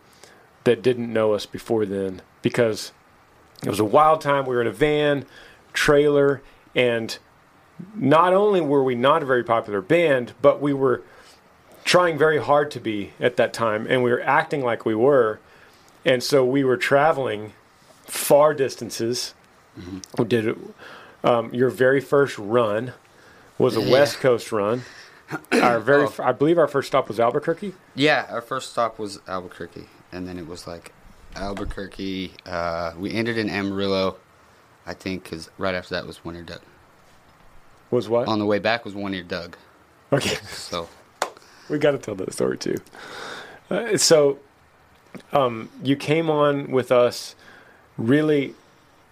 that 0.64 0.82
didn't 0.82 1.12
know 1.12 1.34
us 1.34 1.46
before 1.46 1.86
then 1.86 2.22
because 2.42 2.92
it 3.64 3.70
was 3.70 3.80
a 3.80 3.86
wild 3.86 4.22
time. 4.22 4.46
We 4.46 4.56
were 4.56 4.62
in 4.62 4.68
a 4.68 4.72
van, 4.72 5.26
trailer, 5.74 6.42
and 6.76 7.18
not 7.96 8.34
only 8.34 8.62
were 8.62 8.84
we 8.84 8.96
not 8.96 9.24
a 9.24 9.26
very 9.26 9.44
popular 9.44 9.82
band, 9.82 10.34
but 10.42 10.62
we 10.62 10.74
were 10.74 11.02
trying 11.86 12.18
very 12.18 12.40
hard 12.42 12.72
to 12.72 12.80
be 12.80 13.14
at 13.20 13.38
that 13.38 13.54
time, 13.54 13.86
and 13.90 14.04
we 14.04 14.12
were 14.12 14.22
acting 14.22 14.64
like 14.64 14.86
we 14.86 14.96
were. 14.96 15.40
And 16.06 16.24
so 16.24 16.46
we 16.46 16.64
were 16.64 16.78
traveling 16.78 17.54
far 18.06 18.54
distances. 18.54 19.34
We 20.18 20.26
did 20.26 20.48
it. 20.48 20.58
Um, 21.24 21.54
your 21.54 21.70
very 21.70 22.02
first 22.02 22.38
run 22.38 22.94
was 23.58 23.76
a 23.78 23.82
Yeah. 23.82 23.92
West 23.92 24.20
Coast 24.20 24.52
run. 24.52 24.84
Our 25.52 25.80
very, 25.80 26.06
Oh. 26.06 26.14
I 26.24 26.32
believe 26.32 26.58
our 26.58 26.68
first 26.68 26.88
stop 26.88 27.08
was 27.08 27.20
Albuquerque. 27.20 27.74
Yeah, 27.96 28.26
our 28.30 28.42
first 28.42 28.72
stop 28.72 28.98
was 28.98 29.20
Albuquerque, 29.28 29.88
and 30.12 30.28
then 30.28 30.38
it 30.40 30.48
was 30.48 30.66
like 30.66 30.92
Albuquerque. 31.36 32.32
Uh, 32.46 32.94
we 32.98 33.12
ended 33.14 33.38
in 33.38 33.50
Amarillo, 33.50 34.18
I 34.86 34.94
think, 34.94 35.24
because 35.24 35.50
right 35.58 35.76
after 35.76 35.96
that 35.96 36.06
was 36.08 36.24
One 36.24 36.36
Ear 36.36 36.44
Doug. 36.44 36.62
Was 37.92 38.08
what? 38.10 38.28
On 38.28 38.40
the 38.40 38.46
way 38.46 38.60
back 38.60 38.86
was 38.86 38.94
One 38.96 39.14
Ear 39.14 39.24
Doug. 39.24 39.56
Okay. 40.12 40.38
So 40.48 40.90
we 41.70 41.78
got 41.78 41.92
to 41.92 41.98
tell 42.00 42.16
that 42.16 42.34
story 42.34 42.58
too. 42.58 42.78
Uh, 43.70 43.96
so, 43.98 44.40
um, 45.32 45.70
you 45.84 45.96
came 45.96 46.30
on 46.30 46.72
with 46.72 46.92
us. 46.92 47.36
Really, 47.98 48.56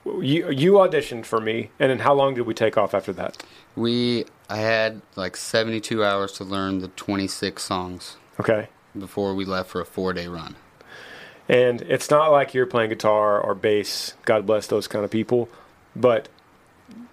you 0.06 0.50
you 0.50 0.72
auditioned 0.74 1.26
for 1.26 1.40
me, 1.40 1.70
and 1.80 1.92
then 1.92 2.00
how 2.00 2.14
long 2.16 2.34
did 2.34 2.48
we 2.48 2.54
take 2.56 2.76
off 2.78 2.94
after 2.96 3.14
that? 3.14 3.44
we, 3.76 4.26
I 4.50 4.58
had 4.58 5.04
like 5.16 5.36
72 5.36 6.04
hours 6.04 6.32
to 6.34 6.44
learn 6.44 6.80
the 6.80 6.88
26 6.88 7.62
songs 7.62 8.18
Okay, 8.40 8.70
before 8.98 9.36
we 9.36 9.46
left 9.46 9.70
for 9.70 9.80
a 9.82 9.86
four-day 9.86 10.26
run. 10.28 10.56
And 11.50 11.82
it's 11.84 12.10
not 12.10 12.32
like 12.32 12.54
you're 12.54 12.66
playing 12.66 12.90
guitar 12.90 13.40
or 13.40 13.56
bass. 13.56 14.14
God 14.26 14.46
bless 14.46 14.68
those 14.68 14.88
kind 14.88 15.06
of 15.06 15.12
people, 15.12 15.50
but 15.96 16.30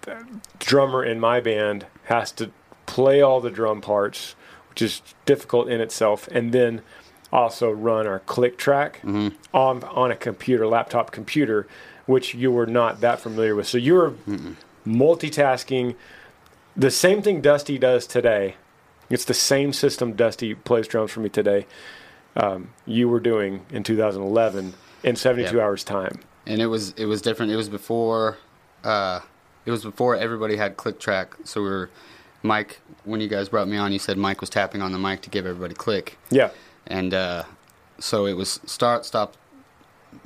the 0.01 0.25
drummer 0.59 1.03
in 1.03 1.19
my 1.19 1.39
band 1.39 1.85
has 2.05 2.31
to 2.33 2.51
play 2.85 3.21
all 3.21 3.41
the 3.41 3.49
drum 3.49 3.81
parts, 3.81 4.35
which 4.69 4.81
is 4.81 5.01
difficult 5.25 5.69
in 5.69 5.81
itself, 5.81 6.27
and 6.29 6.51
then 6.51 6.81
also 7.31 7.71
run 7.71 8.07
our 8.07 8.19
click 8.19 8.57
track 8.57 8.97
mm-hmm. 8.97 9.29
on 9.53 9.83
on 9.83 10.11
a 10.11 10.15
computer, 10.15 10.67
laptop 10.67 11.11
computer, 11.11 11.67
which 12.05 12.35
you 12.35 12.51
were 12.51 12.67
not 12.67 13.01
that 13.01 13.19
familiar 13.19 13.55
with. 13.55 13.67
So 13.67 13.77
you 13.77 13.93
were 13.95 14.13
multitasking. 14.85 15.95
The 16.77 16.91
same 16.91 17.21
thing 17.21 17.41
Dusty 17.41 17.77
does 17.77 18.05
today. 18.05 18.55
It's 19.09 19.25
the 19.25 19.33
same 19.33 19.71
system 19.73 20.13
Dusty 20.13 20.55
plays 20.55 20.87
drums 20.87 21.11
for 21.11 21.19
me 21.19 21.29
today. 21.29 21.65
Um, 22.35 22.69
you 22.85 23.07
were 23.07 23.19
doing 23.19 23.65
in 23.69 23.83
2011 23.83 24.73
in 25.03 25.15
72 25.15 25.55
Yeah. 25.55 25.63
hours 25.63 25.83
time. 25.83 26.19
and 26.47 26.61
it 26.61 26.67
was 26.67 26.91
it 26.97 27.05
was 27.05 27.21
different. 27.21 27.51
It 27.51 27.55
was 27.55 27.69
before 27.69 28.37
uh, 28.83 29.21
it 29.65 29.71
was 29.71 29.83
before 29.83 30.15
everybody 30.15 30.57
had 30.57 30.77
click 30.77 30.99
track. 30.99 31.35
So 31.43 31.61
we 31.61 31.69
were 31.69 31.89
Mike. 32.43 32.79
When 33.03 33.21
you 33.21 33.27
guys 33.27 33.49
brought 33.49 33.67
me 33.67 33.77
on, 33.77 33.91
you 33.91 33.99
said 33.99 34.17
Mike 34.17 34.41
was 34.41 34.49
tapping 34.49 34.81
on 34.81 34.91
the 34.91 34.99
mic 34.99 35.21
to 35.21 35.29
give 35.29 35.45
everybody 35.45 35.73
click, 35.75 36.17
Yeah. 36.29 36.49
and 36.87 37.13
uh, 37.13 37.43
so 37.99 38.25
it 38.25 38.33
was 38.33 38.59
start 38.65 39.05
stop, 39.05 39.35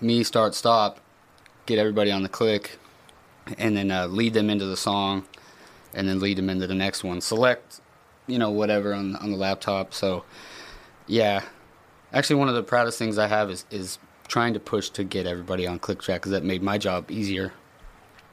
me 0.01 0.23
start 0.23 0.55
stop, 0.55 0.99
get 1.67 1.77
everybody 1.79 2.11
on 2.11 2.23
the 2.23 2.29
click, 2.29 2.77
and 3.57 3.77
then 3.77 3.91
uh, 3.91 4.07
lead 4.07 4.33
them 4.33 4.49
into 4.49 4.65
the 4.65 4.77
song, 4.77 5.25
and 5.93 6.07
then 6.07 6.19
lead 6.19 6.37
them 6.37 6.49
into 6.49 6.67
the 6.67 6.75
next 6.75 7.03
one. 7.03 7.21
Select, 7.21 7.79
you 8.27 8.39
know, 8.39 8.49
whatever 8.49 8.93
on 8.93 9.15
on 9.17 9.31
the 9.31 9.37
laptop. 9.37 9.93
So 9.93 10.23
yeah, 11.07 11.43
actually, 12.13 12.37
one 12.37 12.49
of 12.49 12.55
the 12.55 12.63
proudest 12.63 12.97
things 12.97 13.17
I 13.17 13.27
have 13.27 13.49
is 13.49 13.65
is 13.71 13.99
trying 14.27 14.53
to 14.53 14.59
push 14.59 14.89
to 14.91 15.03
get 15.03 15.25
everybody 15.25 15.65
on 15.65 15.79
click 15.79 16.01
track 16.01 16.21
because 16.21 16.31
that 16.31 16.43
made 16.43 16.61
my 16.61 16.77
job 16.77 17.09
easier. 17.09 17.51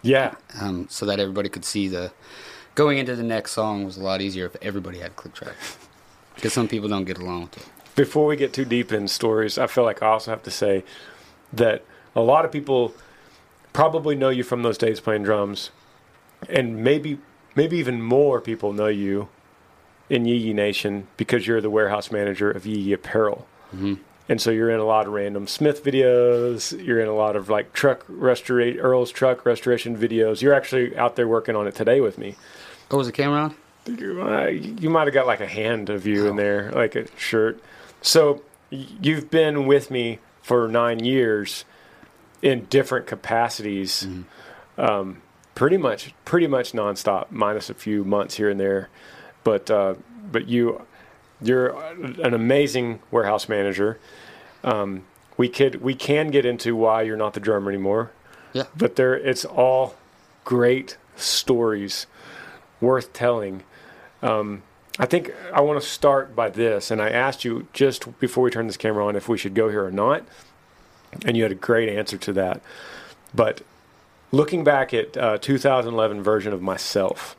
Yeah. 0.02 0.34
Um, 0.60 0.86
so 0.90 1.06
that 1.06 1.18
everybody 1.18 1.48
could 1.48 1.64
see 1.64 1.88
the 1.88 2.12
going 2.74 2.98
into 2.98 3.16
the 3.16 3.22
next 3.22 3.52
song 3.52 3.84
was 3.84 3.96
a 3.96 4.02
lot 4.02 4.20
easier 4.20 4.46
if 4.46 4.56
everybody 4.62 4.98
had 4.98 5.16
click 5.16 5.34
track. 5.34 5.54
Because 6.34 6.52
some 6.52 6.68
people 6.68 6.88
don't 6.88 7.06
get 7.06 7.18
along 7.18 7.42
with 7.42 7.56
it. 7.56 7.64
before 7.96 8.26
we 8.26 8.36
get 8.36 8.52
too 8.52 8.66
deep 8.66 8.92
in 8.92 9.08
stories, 9.08 9.58
I 9.58 9.66
feel 9.66 9.84
like 9.84 10.02
I 10.02 10.08
also 10.08 10.30
have 10.30 10.42
to 10.44 10.50
say 10.50 10.84
that 11.52 11.82
a 12.14 12.20
lot 12.20 12.44
of 12.44 12.52
people 12.52 12.94
probably 13.72 14.14
know 14.14 14.28
you 14.28 14.44
from 14.44 14.62
those 14.62 14.78
days 14.78 15.00
playing 15.00 15.22
drums, 15.22 15.70
and 16.48 16.84
maybe 16.84 17.18
maybe 17.54 17.78
even 17.78 18.02
more 18.02 18.40
people 18.40 18.72
know 18.72 18.86
you 18.86 19.28
in 20.08 20.24
Yee 20.24 20.36
Yee 20.36 20.52
Nation 20.52 21.08
because 21.16 21.46
you're 21.46 21.60
the 21.60 21.70
warehouse 21.70 22.10
manager 22.10 22.50
of 22.50 22.66
Yee 22.66 22.78
Yee 22.78 22.92
Apparel. 22.92 23.46
And 24.28 24.40
so 24.40 24.50
you're 24.50 24.70
in 24.70 24.80
a 24.80 24.84
lot 24.84 25.06
of 25.06 25.12
random 25.12 25.46
Smith 25.46 25.84
videos. 25.84 26.84
You're 26.84 27.00
in 27.00 27.08
a 27.08 27.14
lot 27.14 27.36
of 27.36 27.48
like 27.48 27.72
truck 27.72 28.04
restorate 28.08 28.78
Earl's 28.78 29.12
truck 29.12 29.46
restoration 29.46 29.96
videos. 29.96 30.42
You're 30.42 30.54
actually 30.54 30.96
out 30.96 31.16
there 31.16 31.28
working 31.28 31.54
on 31.54 31.66
it 31.68 31.74
today 31.74 32.00
with 32.00 32.18
me. 32.18 32.34
Oh, 32.90 32.98
was 32.98 33.06
the 33.06 33.12
camera 33.12 33.40
on? 33.40 33.54
You, 33.86 34.22
uh, 34.22 34.46
you 34.46 34.90
might 34.90 35.06
have 35.06 35.14
got 35.14 35.26
like 35.26 35.40
a 35.40 35.46
hand 35.46 35.90
of 35.90 36.06
you 36.06 36.26
in 36.26 36.36
there, 36.36 36.72
like 36.72 36.96
a 36.96 37.06
shirt. 37.16 37.60
So 38.02 38.42
you've 38.70 39.30
been 39.30 39.66
with 39.66 39.90
me 39.90 40.18
for 40.42 40.66
nine 40.66 41.04
years 41.04 41.64
in 42.42 42.64
different 42.66 43.06
capacities, 43.06 44.06
um, 44.76 45.22
pretty 45.54 45.76
much, 45.76 46.14
pretty 46.24 46.46
much 46.46 46.72
nonstop, 46.72 47.30
minus 47.30 47.70
a 47.70 47.74
few 47.74 48.04
months 48.04 48.36
here 48.36 48.50
and 48.50 48.58
there. 48.58 48.88
But 49.44 49.70
uh, 49.70 49.94
but 50.30 50.48
you, 50.48 50.84
you're 51.40 51.68
an 52.22 52.34
amazing 52.34 53.00
warehouse 53.10 53.48
manager. 53.48 53.98
Um, 54.64 55.04
we 55.36 55.48
could 55.48 55.82
we 55.82 55.94
can 55.94 56.30
get 56.30 56.44
into 56.46 56.74
why 56.74 57.02
you're 57.02 57.16
not 57.16 57.34
the 57.34 57.40
drummer 57.40 57.70
anymore, 57.70 58.10
Yeah. 58.52 58.64
but 58.76 58.96
there 58.96 59.14
it's 59.14 59.44
all 59.44 59.94
great 60.44 60.96
stories 61.16 62.06
worth 62.80 63.12
telling. 63.12 63.62
Um, 64.22 64.62
I 64.98 65.04
think 65.06 65.32
I 65.52 65.60
want 65.60 65.80
to 65.80 65.86
start 65.86 66.34
by 66.34 66.48
this, 66.48 66.90
and 66.90 67.02
I 67.02 67.10
asked 67.10 67.44
you 67.44 67.68
just 67.74 68.18
before 68.18 68.44
we 68.44 68.50
turned 68.50 68.68
this 68.70 68.78
camera 68.78 69.06
on 69.06 69.14
if 69.14 69.28
we 69.28 69.36
should 69.36 69.54
go 69.54 69.68
here 69.68 69.84
or 69.84 69.90
not, 69.90 70.24
and 71.26 71.36
you 71.36 71.42
had 71.42 71.52
a 71.52 71.56
great 71.56 71.90
answer 71.90 72.16
to 72.16 72.32
that. 72.32 72.62
But 73.34 73.60
looking 74.32 74.64
back 74.64 74.94
at 74.94 75.14
uh, 75.18 75.36
2011 75.36 76.22
version 76.22 76.54
of 76.54 76.62
myself, 76.62 77.36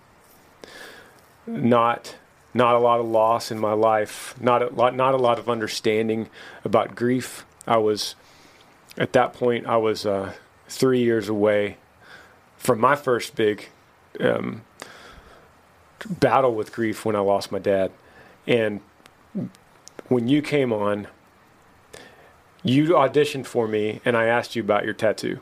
not 1.47 2.15
not 2.57 2.73
a 2.73 2.79
lot 2.79 2.99
of 2.99 3.05
loss 3.05 3.51
in 3.51 3.59
my 3.59 3.73
life, 3.73 4.35
not 4.41 4.63
a 4.63 4.67
lot, 4.67 4.95
not 4.95 5.13
a 5.13 5.17
lot 5.17 5.37
of 5.37 5.47
understanding 5.47 6.27
about 6.65 6.95
grief. 6.95 7.45
I 7.67 7.77
was 7.77 8.15
at 8.97 9.13
that 9.13 9.33
point 9.33 9.67
I 9.67 9.77
was 9.77 10.05
uh, 10.05 10.33
three 10.67 11.03
years 11.03 11.29
away 11.29 11.77
from 12.57 12.79
my 12.79 12.95
first 12.95 13.35
big 13.35 13.69
um, 14.19 14.63
battle 16.09 16.55
with 16.55 16.73
grief 16.73 17.05
when 17.05 17.15
I 17.15 17.19
lost 17.19 17.51
my 17.51 17.59
dad. 17.59 17.91
And 18.47 18.81
when 20.07 20.27
you 20.27 20.41
came 20.41 20.73
on, 20.73 21.07
you 22.63 22.87
auditioned 22.89 23.45
for 23.45 23.67
me, 23.67 24.01
and 24.03 24.17
I 24.17 24.25
asked 24.25 24.55
you 24.55 24.63
about 24.63 24.83
your 24.83 24.95
tattoo. 24.95 25.41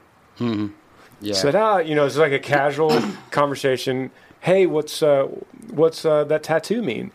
Yeah. 1.22 1.34
Said, 1.34 1.55
ah, 1.55 1.77
you 1.77 1.95
know, 1.95 2.05
it's 2.05 2.17
like 2.17 2.34
a 2.34 2.39
casual 2.39 3.01
conversation. 3.31 4.12
Hey, 4.45 4.67
what's 4.67 5.01
uh, 5.01 5.27
what's 5.71 6.05
uh, 6.05 6.23
that 6.25 6.43
tattoo 6.43 6.83
mean? 6.83 6.99
And 6.99 7.11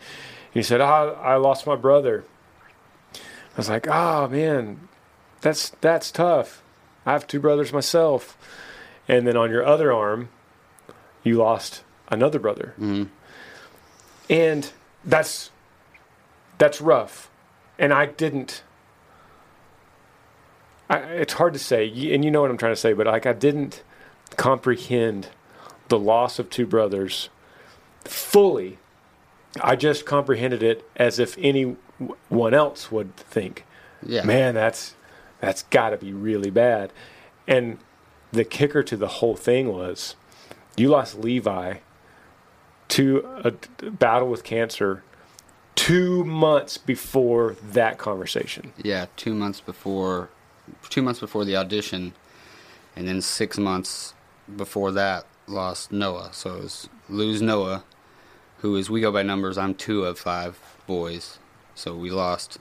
he 0.53 0.61
said, 0.61 0.81
ah, 0.81 1.13
I 1.13 1.37
lost 1.37 1.65
my 1.65 1.77
brother. 1.77 2.25
I 3.15 3.19
was 3.55 3.69
like, 3.69 3.87
oh 3.87 4.27
man, 4.27 4.89
that's 5.39 5.69
that's 5.79 6.11
tough. 6.11 6.61
I 7.05 7.13
have 7.13 7.25
two 7.27 7.39
brothers 7.39 7.71
myself. 7.71 8.37
And 9.07 9.25
then 9.25 9.37
on 9.37 9.49
your 9.49 9.65
other 9.65 9.93
arm, 9.93 10.27
you 11.23 11.37
lost 11.37 11.85
another 12.09 12.37
brother. 12.37 12.73
And 14.29 14.69
that's 15.05 15.51
that's 16.57 16.81
rough. 16.81 17.31
And 17.79 17.93
I 17.93 18.07
didn't. 18.07 18.61
I, 20.89 20.97
it's 20.97 21.33
hard 21.33 21.53
to 21.53 21.59
say, 21.59 21.87
and 22.13 22.25
you 22.25 22.29
know 22.29 22.41
what 22.41 22.51
I'm 22.51 22.57
trying 22.57 22.73
to 22.73 22.81
say, 22.81 22.91
but 22.91 23.07
like 23.07 23.25
I 23.25 23.31
didn't 23.31 23.83
comprehend 24.35 25.29
the 25.91 25.99
loss 25.99 26.39
of 26.39 26.49
two 26.49 26.65
brothers 26.65 27.29
fully. 28.05 28.79
I 29.61 29.75
just 29.75 30.05
comprehended 30.05 30.63
it 30.63 30.89
as 30.95 31.19
if 31.19 31.37
anyone 31.37 32.53
else 32.53 32.91
would 32.91 33.15
think, 33.17 33.65
yeah. 34.01 34.23
man, 34.23 34.55
that's 34.55 34.95
that's 35.41 35.63
got 35.63 35.89
to 35.89 35.97
be 35.97 36.13
really 36.13 36.49
bad. 36.49 36.93
And 37.47 37.77
the 38.31 38.45
kicker 38.45 38.81
to 38.83 38.95
the 38.95 39.07
whole 39.07 39.35
thing 39.35 39.67
was 39.67 40.15
you 40.77 40.87
lost 40.89 41.19
Levi 41.19 41.75
to 42.87 43.41
a 43.43 43.51
battle 43.91 44.29
with 44.29 44.43
cancer 44.43 45.03
two 45.75 46.23
months 46.23 46.77
before 46.77 47.57
that 47.61 47.97
conversation. 47.97 48.71
Yeah, 48.81 49.07
two 49.17 49.33
months 49.33 49.59
before, 49.59 50.29
two 50.89 51.01
months 51.01 51.19
before 51.19 51.43
the 51.43 51.57
audition, 51.57 52.13
and 52.95 53.07
then 53.07 53.21
six 53.21 53.57
months 53.57 54.13
before 54.55 54.91
that, 54.91 55.25
lost 55.51 55.91
Noah. 55.91 56.29
So 56.33 56.55
it 56.55 56.63
was 56.63 56.89
lose 57.09 57.41
Noah, 57.41 57.83
who 58.59 58.75
is 58.75 58.89
we 58.89 59.01
go 59.01 59.11
by 59.11 59.23
numbers. 59.23 59.57
I'm 59.57 59.75
two 59.75 60.05
of 60.05 60.17
five 60.17 60.59
boys, 60.87 61.39
so 61.75 61.95
we 61.95 62.09
lost 62.09 62.57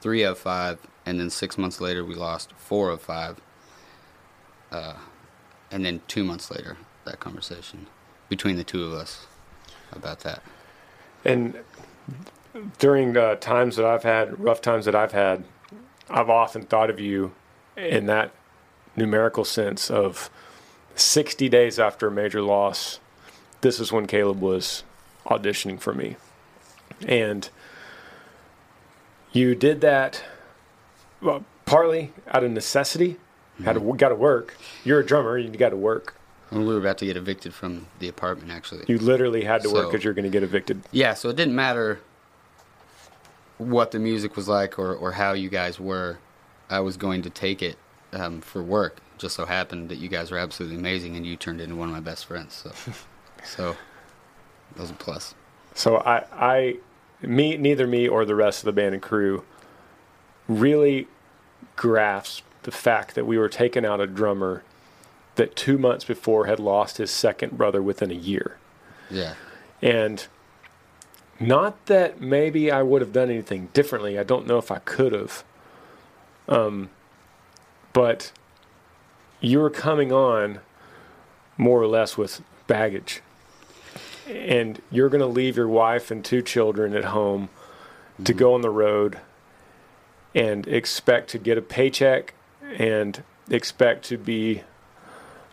three 0.00 0.22
of 0.22 0.38
five, 0.38 0.78
and 1.06 1.20
then 1.20 1.30
six 1.30 1.58
months 1.58 1.80
later 1.80 2.04
we 2.04 2.14
lost 2.14 2.52
four 2.56 2.90
of 2.90 3.02
five. 3.02 3.40
Uh, 4.72 4.94
and 5.70 5.84
then 5.84 6.00
two 6.08 6.24
months 6.24 6.50
later, 6.50 6.76
that 7.04 7.20
conversation 7.20 7.86
between 8.28 8.56
the 8.56 8.64
two 8.64 8.84
of 8.84 8.92
us 8.92 9.26
about 9.92 10.20
that. 10.20 10.42
And 11.24 11.58
during 12.78 13.14
times 13.40 13.76
that 13.76 13.84
I've 13.84 14.02
had, 14.02 14.40
rough 14.40 14.60
times 14.60 14.84
that 14.86 14.94
I've 14.94 15.12
had, 15.12 15.44
I've 16.08 16.30
often 16.30 16.62
thought 16.62 16.90
of 16.90 16.98
you 16.98 17.32
in 17.76 18.06
that 18.06 18.32
numerical 18.96 19.44
sense 19.44 19.90
of 19.90 20.30
60 20.94 21.48
days 21.48 21.78
after 21.78 22.08
a 22.08 22.10
major 22.10 22.42
loss. 22.42 23.00
This 23.60 23.80
is 23.80 23.92
when 23.92 24.06
Caleb 24.06 24.40
was 24.40 24.84
auditioning 25.26 25.80
for 25.80 25.94
me. 25.94 26.16
And 27.06 27.48
you 29.32 29.54
did 29.54 29.80
that 29.80 30.22
well, 31.20 31.44
partly 31.66 32.12
out 32.28 32.44
of 32.44 32.50
necessity. 32.50 33.16
Had 33.64 33.74
to 33.74 33.94
got 33.94 34.08
to 34.08 34.14
work. 34.14 34.56
You're 34.84 35.00
a 35.00 35.06
drummer. 35.06 35.36
You 35.36 35.50
got 35.50 35.68
to 35.68 35.76
work. 35.76 36.14
When 36.48 36.66
we 36.66 36.72
were 36.72 36.80
about 36.80 36.96
to 36.98 37.06
get 37.06 37.16
evicted 37.18 37.52
from 37.52 37.86
the 37.98 38.08
apartment, 38.08 38.50
actually. 38.50 38.84
You 38.88 38.98
literally 38.98 39.44
had 39.44 39.62
to 39.62 39.70
work 39.70 39.90
because 39.90 40.02
you're 40.02 40.14
going 40.14 40.24
to 40.24 40.30
get 40.30 40.42
evicted. 40.42 40.82
Yeah, 40.90 41.12
so 41.12 41.28
it 41.28 41.36
didn't 41.36 41.54
matter 41.54 42.00
what 43.58 43.90
the 43.90 43.98
music 43.98 44.34
was 44.34 44.48
like 44.48 44.78
or, 44.78 44.94
or 44.94 45.12
how 45.12 45.32
you 45.32 45.50
guys 45.50 45.78
were. 45.78 46.18
I 46.70 46.80
was 46.80 46.96
going 46.96 47.20
to 47.22 47.30
take 47.30 47.62
it 47.62 47.76
um, 48.12 48.40
for 48.40 48.62
work. 48.62 49.00
Just 49.20 49.36
so 49.36 49.44
happened 49.44 49.90
that 49.90 49.96
you 49.96 50.08
guys 50.08 50.30
were 50.30 50.38
absolutely 50.38 50.78
amazing, 50.78 51.14
and 51.14 51.26
you 51.26 51.36
turned 51.36 51.60
into 51.60 51.76
one 51.76 51.88
of 51.88 51.94
my 51.94 52.00
best 52.00 52.24
friends. 52.24 52.54
So, 52.54 52.92
so 53.44 53.76
that 54.74 54.80
was 54.80 54.90
a 54.90 54.94
plus. 54.94 55.34
So 55.74 55.98
I, 55.98 56.24
I, 56.32 56.76
me, 57.20 57.58
neither 57.58 57.86
me 57.86 58.08
or 58.08 58.24
the 58.24 58.34
rest 58.34 58.60
of 58.60 58.64
the 58.64 58.72
band 58.72 58.94
and 58.94 59.02
crew 59.02 59.44
really 60.48 61.06
grasped 61.76 62.44
the 62.62 62.70
fact 62.70 63.14
that 63.14 63.26
we 63.26 63.36
were 63.36 63.50
taking 63.50 63.84
out 63.84 64.00
a 64.00 64.06
drummer 64.06 64.62
that 65.36 65.54
two 65.54 65.76
months 65.76 66.04
before 66.04 66.46
had 66.46 66.58
lost 66.58 66.96
his 66.96 67.10
second 67.10 67.58
brother 67.58 67.82
within 67.82 68.10
a 68.10 68.14
year. 68.14 68.56
Yeah, 69.10 69.34
And 69.82 70.26
not 71.38 71.86
that 71.86 72.20
maybe 72.20 72.70
I 72.70 72.82
would 72.82 73.00
have 73.02 73.12
done 73.12 73.28
anything 73.28 73.68
differently. 73.72 74.18
I 74.18 74.22
don't 74.22 74.46
know 74.46 74.58
if 74.58 74.70
I 74.70 74.78
could 74.78 75.12
have. 75.12 75.44
Um, 76.48 76.90
but 77.92 78.32
you 79.40 79.60
were 79.60 79.70
coming 79.70 80.12
on 80.12 80.60
more 81.56 81.80
or 81.80 81.86
less 81.86 82.16
with 82.16 82.42
baggage. 82.66 83.22
And 84.28 84.80
you're 84.90 85.08
going 85.08 85.20
to 85.20 85.26
leave 85.26 85.56
your 85.56 85.68
wife 85.68 86.10
and 86.10 86.24
two 86.24 86.42
children 86.42 86.94
at 86.94 87.06
home 87.06 87.48
to 88.24 88.32
go 88.32 88.54
on 88.54 88.60
the 88.60 88.70
road 88.70 89.18
and 90.34 90.68
expect 90.68 91.30
to 91.30 91.38
get 91.38 91.58
a 91.58 91.62
paycheck 91.62 92.34
and 92.76 93.22
expect 93.50 94.04
to 94.06 94.16
be 94.16 94.62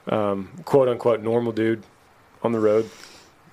um, 0.08 0.52
quote 0.66 0.88
unquote 0.88 1.22
normal 1.22 1.52
dude 1.52 1.84
on 2.44 2.52
the 2.52 2.60
road. 2.60 2.90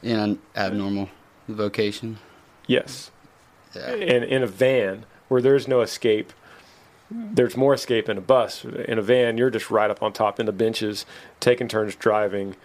in 0.03 0.19
an 0.19 0.39
abnormal 0.55 1.09
vocation. 1.49 2.19
Yes. 2.67 3.11
Yeah, 3.75 3.95
in 3.95 4.23
in 4.23 4.43
a 4.43 4.47
van 4.47 5.07
where 5.29 5.41
there's 5.41 5.67
no 5.67 5.81
escape. 5.81 6.33
There's 7.17 7.57
more 7.57 7.75
escape 7.75 8.09
in 8.09 8.19
a 8.19 8.21
bus. 8.21 8.65
In 8.65 8.99
a 8.99 9.03
van, 9.03 9.39
you're 9.39 9.51
just 9.51 9.71
right 9.71 9.89
up 9.91 10.03
on 10.03 10.13
top 10.13 10.41
in 10.41 10.47
the 10.47 10.53
benches, 10.53 11.07
taking 11.39 11.69
turns 11.69 11.95
driving. 11.95 12.57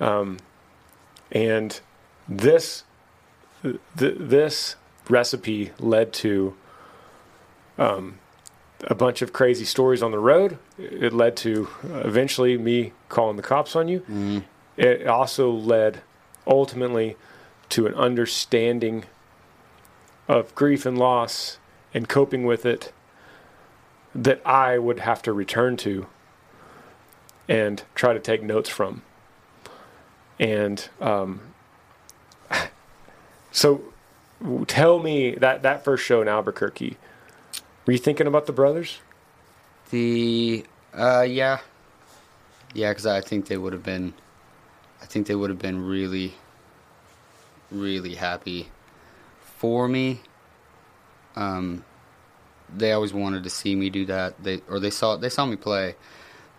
Um, 0.00 0.38
and 1.30 1.78
this 2.28 2.84
th- 3.62 3.76
this 3.96 4.76
recipe 5.10 5.72
led 5.78 6.12
to 6.14 6.54
um, 7.78 8.18
a 8.84 8.94
bunch 8.94 9.20
of 9.22 9.32
crazy 9.32 9.64
stories 9.64 10.02
on 10.02 10.10
the 10.10 10.18
road. 10.18 10.58
It 10.78 11.12
led 11.12 11.36
to 11.38 11.68
eventually 11.84 12.56
me 12.56 12.92
calling 13.08 13.36
the 13.36 13.42
cops 13.42 13.76
on 13.76 13.88
you. 13.88 14.00
Mhm. 14.10 14.44
It 14.76 15.06
also 15.06 15.50
led 15.50 16.00
ultimately 16.46 17.16
to 17.70 17.86
an 17.86 17.94
understanding 17.94 19.04
of 20.28 20.54
grief 20.54 20.86
and 20.86 20.96
loss 20.98 21.58
and 21.92 22.08
coping 22.08 22.44
with 22.44 22.64
it 22.66 22.92
that 24.16 24.40
I 24.46 24.78
would 24.78 25.00
have 25.00 25.22
to 25.22 25.32
return 25.32 25.76
to 25.78 26.06
and 27.48 27.82
try 27.94 28.12
to 28.14 28.18
take 28.18 28.42
notes 28.42 28.68
from. 28.68 29.02
And 30.40 30.88
um, 31.00 31.40
so 33.52 33.82
tell 34.66 34.98
me 34.98 35.34
that 35.36 35.62
that 35.62 35.84
first 35.84 36.04
show 36.04 36.22
in 36.22 36.28
Albuquerque, 36.28 36.96
were 37.86 37.92
you 37.92 37.98
thinking 37.98 38.26
about 38.26 38.46
the 38.46 38.52
brothers? 38.52 39.00
The 39.90 40.64
uh 40.92 41.22
yeah. 41.28 41.58
Yeah, 42.74 42.92
cuz 42.92 43.06
I 43.06 43.20
think 43.20 43.46
they 43.46 43.56
would 43.56 43.72
have 43.72 43.84
been 43.84 44.14
I 45.00 45.06
think 45.06 45.26
they 45.26 45.34
would 45.34 45.50
have 45.50 45.58
been 45.60 45.86
really 45.86 46.34
really 47.70 48.16
happy 48.16 48.70
for 49.40 49.86
me. 49.86 50.22
Um 51.36 51.84
they 52.74 52.92
always 52.92 53.12
wanted 53.12 53.44
to 53.44 53.50
see 53.50 53.74
me 53.74 53.90
do 53.90 54.04
that. 54.06 54.42
They 54.42 54.62
or 54.68 54.78
they 54.80 54.90
saw 54.90 55.16
they 55.16 55.28
saw 55.28 55.46
me 55.46 55.56
play, 55.56 55.94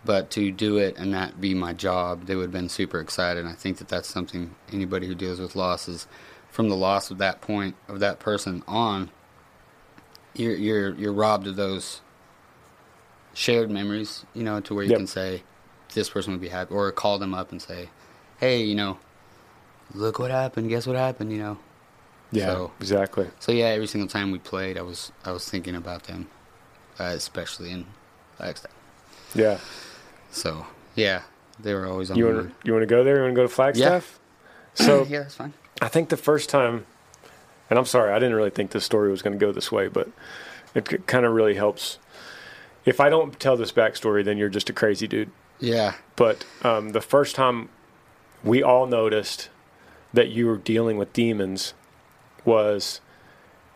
but 0.04 0.30
to 0.32 0.50
do 0.50 0.78
it 0.78 0.96
and 0.96 1.12
that 1.14 1.40
be 1.40 1.54
my 1.54 1.72
job, 1.72 2.26
they 2.26 2.34
would 2.36 2.44
have 2.44 2.52
been 2.52 2.68
super 2.68 3.00
excited. 3.00 3.40
And 3.44 3.48
I 3.48 3.56
think 3.56 3.78
that 3.78 3.88
that's 3.88 4.08
something 4.08 4.54
anybody 4.72 5.06
who 5.06 5.14
deals 5.14 5.40
with 5.40 5.56
losses 5.56 6.06
from 6.50 6.68
the 6.68 6.76
loss 6.76 7.10
of 7.10 7.18
that 7.18 7.40
point 7.40 7.76
of 7.88 8.00
that 8.00 8.18
person 8.18 8.62
on 8.66 9.10
you're 10.34 10.56
you're 10.56 10.94
you're 10.94 11.12
robbed 11.12 11.46
of 11.46 11.56
those 11.56 12.00
shared 13.34 13.70
memories, 13.70 14.24
you 14.34 14.42
know, 14.42 14.60
to 14.60 14.74
where 14.74 14.84
you 14.84 14.90
Yep. 14.90 14.98
can 14.98 15.06
say 15.06 15.42
this 15.94 16.10
person 16.10 16.32
would 16.32 16.40
be 16.40 16.48
happy, 16.48 16.74
or 16.74 16.90
call 16.92 17.18
them 17.18 17.34
up 17.34 17.50
and 17.50 17.60
say, 17.62 17.90
"Hey, 18.38 18.62
you 18.62 18.74
know, 18.74 18.98
look 19.94 20.18
what 20.18 20.30
happened. 20.30 20.68
Guess 20.68 20.86
what 20.86 20.96
happened?" 20.96 21.32
You 21.32 21.38
know. 21.38 21.58
So- 22.32 22.72
exactly. 22.80 23.28
So 23.40 23.52
yeah, 23.52 23.66
every 23.66 23.86
single 23.86 24.08
time 24.08 24.30
we 24.30 24.38
played, 24.38 24.76
I 24.78 24.82
was 24.82 25.12
I 25.24 25.32
was 25.32 25.48
thinking 25.48 25.74
about 25.74 26.04
them, 26.04 26.28
uh, 26.98 27.04
especially 27.04 27.70
in 27.70 27.86
Flagstaff. 28.36 28.72
Yeah. 29.34 29.58
So 30.30 30.66
yeah, 30.94 31.22
they 31.58 31.74
were 31.74 31.86
always 31.86 32.10
on. 32.10 32.16
You 32.18 32.26
want 32.26 32.48
to 32.48 32.54
you 32.66 32.72
want 32.72 32.82
to 32.82 32.86
go 32.86 33.02
there? 33.04 33.16
You 33.16 33.22
want 33.22 33.32
to 33.34 33.36
go 33.36 33.42
to 33.42 33.48
Flagstaff? 33.48 34.18
Yeah. 34.78 34.84
So 34.86 35.04
yeah, 35.08 35.20
that's 35.20 35.34
fine. 35.34 35.52
I 35.80 35.88
think 35.88 36.08
the 36.08 36.16
first 36.16 36.48
time, 36.50 36.86
and 37.70 37.78
I'm 37.78 37.84
sorry, 37.86 38.12
I 38.12 38.18
didn't 38.18 38.34
really 38.34 38.50
think 38.50 38.72
this 38.72 38.84
story 38.84 39.10
was 39.10 39.22
going 39.22 39.38
to 39.38 39.44
go 39.44 39.52
this 39.52 39.70
way, 39.72 39.88
but 39.88 40.08
it 40.74 41.06
kind 41.06 41.24
of 41.24 41.32
really 41.32 41.54
helps. 41.54 41.98
If 42.84 43.00
I 43.00 43.08
don't 43.10 43.38
tell 43.38 43.56
this 43.56 43.70
backstory, 43.72 44.24
then 44.24 44.38
you're 44.38 44.48
just 44.48 44.68
a 44.70 44.72
crazy 44.72 45.06
dude. 45.06 45.30
Yeah, 45.60 45.94
But 46.16 46.44
um, 46.62 46.90
the 46.90 47.00
first 47.00 47.34
time 47.34 47.68
we 48.44 48.62
all 48.62 48.86
noticed 48.86 49.48
that 50.14 50.28
you 50.28 50.46
were 50.46 50.56
dealing 50.56 50.96
with 50.98 51.12
demons 51.12 51.74
was, 52.48 53.00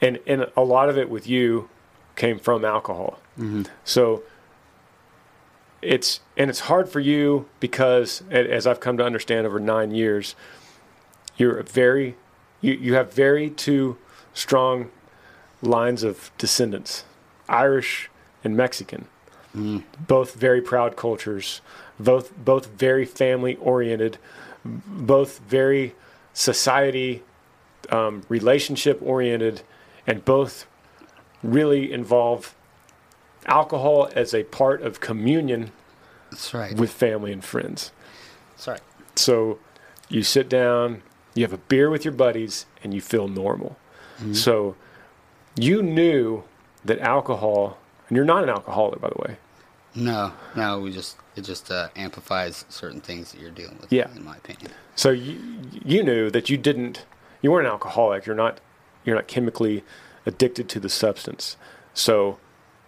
and 0.01 0.19
and 0.27 0.47
a 0.57 0.63
lot 0.63 0.89
of 0.89 0.97
it 0.99 1.09
with 1.09 1.27
you 1.29 1.69
came 2.17 2.39
from 2.39 2.65
alcohol. 2.65 3.19
Mhm. 3.39 3.67
So 3.85 4.23
it's 5.81 6.21
and 6.37 6.51
it's 6.51 6.61
hard 6.61 6.89
for 6.89 7.01
you 7.01 7.47
because 7.61 8.23
as 8.31 8.67
I've 8.67 8.81
come 8.81 8.97
to 8.99 9.05
understand 9.05 9.47
over 9.47 9.61
nine 9.61 9.91
years, 9.93 10.35
you're 11.37 11.59
a 11.59 11.65
very 11.65 12.17
you 12.61 12.73
you 12.75 12.95
have 12.95 13.13
very 13.13 13.51
two 13.51 13.97
strong 14.35 14.91
lines 15.61 16.03
of 16.03 16.31
descendants, 16.39 17.05
Irish 17.49 18.11
and 18.45 18.57
Mexican 18.57 19.07
mm, 19.57 19.83
both 20.07 20.35
very 20.35 20.61
proud 20.61 20.97
cultures, 20.97 21.61
both 21.99 22.37
both 22.37 22.67
very 22.67 23.05
family 23.05 23.57
oriented, 23.57 24.19
both 24.65 25.41
very 25.41 25.95
society 26.33 27.23
um, 27.90 28.23
relationship 28.29 29.01
oriented, 29.03 29.62
and 30.07 30.25
both 30.25 30.66
really 31.42 31.92
involve 31.92 32.55
alcohol 33.47 34.09
as 34.14 34.33
a 34.35 34.45
part 34.45 34.83
of 34.83 35.01
communion 35.01 35.73
that's 36.31 36.55
right. 36.55 36.77
with 36.77 36.90
family 36.90 37.33
and 37.33 37.45
friends. 37.45 37.90
that's 38.53 38.68
right. 38.68 38.81
So 39.16 39.59
you 40.09 40.23
sit 40.23 40.49
down, 40.49 41.03
you 41.35 41.42
have 41.42 41.53
a 41.53 41.59
beer 41.59 41.90
with 41.90 42.05
your 42.05 42.14
buddies, 42.14 42.66
and 42.83 42.95
you 42.95 43.01
feel 43.01 43.29
normal. 43.29 43.77
Mhm. 44.21 44.37
So 44.37 44.77
you 45.57 45.83
knew 45.83 46.45
that 46.85 46.99
alcohol, 47.01 47.79
and 48.09 48.16
you're 48.16 48.25
not 48.25 48.42
an 48.45 48.49
alcoholic, 48.51 49.01
by 49.01 49.09
the 49.09 49.18
way. 49.18 49.37
No, 49.95 50.33
no, 50.57 50.81
we 50.81 50.90
just 50.92 51.16
it 51.37 51.42
just 51.42 51.71
uh, 51.71 51.88
amplifies 51.97 52.64
certain 52.68 53.01
things 53.01 53.33
that 53.33 53.40
you're 53.40 53.51
dealing 53.51 53.79
with. 53.81 53.92
Yeah. 53.92 54.09
in 54.14 54.25
my 54.25 54.37
opinion. 54.37 54.71
So 54.95 55.11
you 55.11 55.38
you 55.85 56.03
knew 56.03 56.31
that 56.31 56.49
you 56.49 56.57
didn't 56.57 57.05
you 57.43 57.51
weren't 57.51 57.67
an 57.67 57.73
alcoholic. 57.73 58.25
You're 58.27 58.37
not 58.37 58.61
you're 59.05 59.17
not 59.17 59.27
chemically 59.27 59.85
addicted 60.25 60.69
to 60.71 60.81
the 60.81 60.89
substance. 60.89 61.57
So 61.93 62.39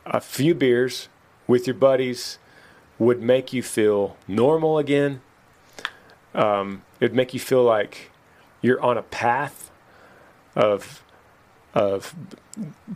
a 0.07 0.21
few 0.21 0.55
beers 0.55 1.09
with 1.47 1.67
your 1.67 1.75
buddies 1.75 2.39
would 2.99 3.21
make 3.21 3.53
you 3.53 3.63
feel 3.63 4.17
normal 4.29 4.79
again. 4.79 5.21
Um, 6.35 6.83
it'd 7.01 7.15
make 7.15 7.35
you 7.35 7.41
feel 7.41 7.63
like 7.63 8.11
you're 8.63 8.81
on 8.81 8.97
a 8.97 9.03
path 9.03 9.71
of 10.55 11.03
of 11.75 12.15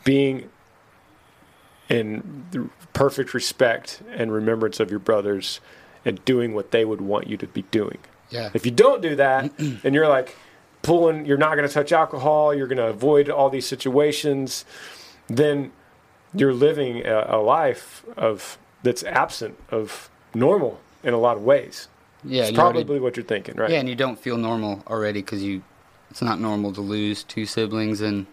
being 0.04 0.48
in 1.88 2.70
perfect 2.92 3.34
respect 3.34 4.02
and 4.12 4.32
remembrance 4.32 4.78
of 4.78 4.90
your 4.90 5.00
brothers 5.00 5.60
and 6.04 6.24
doing 6.24 6.54
what 6.54 6.70
they 6.70 6.84
would 6.84 7.00
want 7.00 7.26
you 7.26 7.36
to 7.36 7.46
be 7.46 7.62
doing. 7.62 7.98
Yeah, 8.30 8.50
If 8.54 8.66
you 8.66 8.72
don't 8.72 9.00
do 9.00 9.16
that, 9.16 9.50
and 9.58 9.94
you're 9.94 10.08
like 10.08 10.36
pulling, 10.88 11.26
you're 11.26 11.38
not 11.46 11.54
going 11.56 11.68
to 11.68 11.72
touch 11.72 11.92
alcohol, 11.92 12.54
you're 12.54 12.66
going 12.66 12.78
to 12.78 12.86
avoid 12.88 13.28
all 13.30 13.50
these 13.50 13.66
situations, 13.66 14.64
then 15.28 15.70
you're 16.34 16.54
living 16.54 17.06
a, 17.06 17.26
a 17.36 17.40
life 17.40 18.04
of 18.16 18.58
that's 18.82 19.02
absent 19.04 19.54
of 19.70 20.10
normal 20.34 20.80
in 21.02 21.12
a 21.14 21.18
lot 21.18 21.36
of 21.36 21.42
ways. 21.42 21.88
yeah, 22.24 22.42
it's 22.44 22.52
you 22.52 22.58
already- 22.58 22.78
probably 22.84 23.00
what 23.00 23.16
you're 23.16 23.24
thinking, 23.34 23.54
right? 23.56 23.70
Yeah, 23.70 23.80
and 23.80 23.88
you 23.88 23.94
don't 23.94 24.18
feel 24.18 24.36
normal 24.36 24.82
already 24.86 25.20
because 25.22 25.42
you. 25.42 25.62
It's 26.10 26.22
not 26.22 26.40
normal 26.40 26.72
to 26.72 26.80
lose 26.80 27.22
two 27.22 27.44
siblings 27.44 28.00
in 28.00 28.26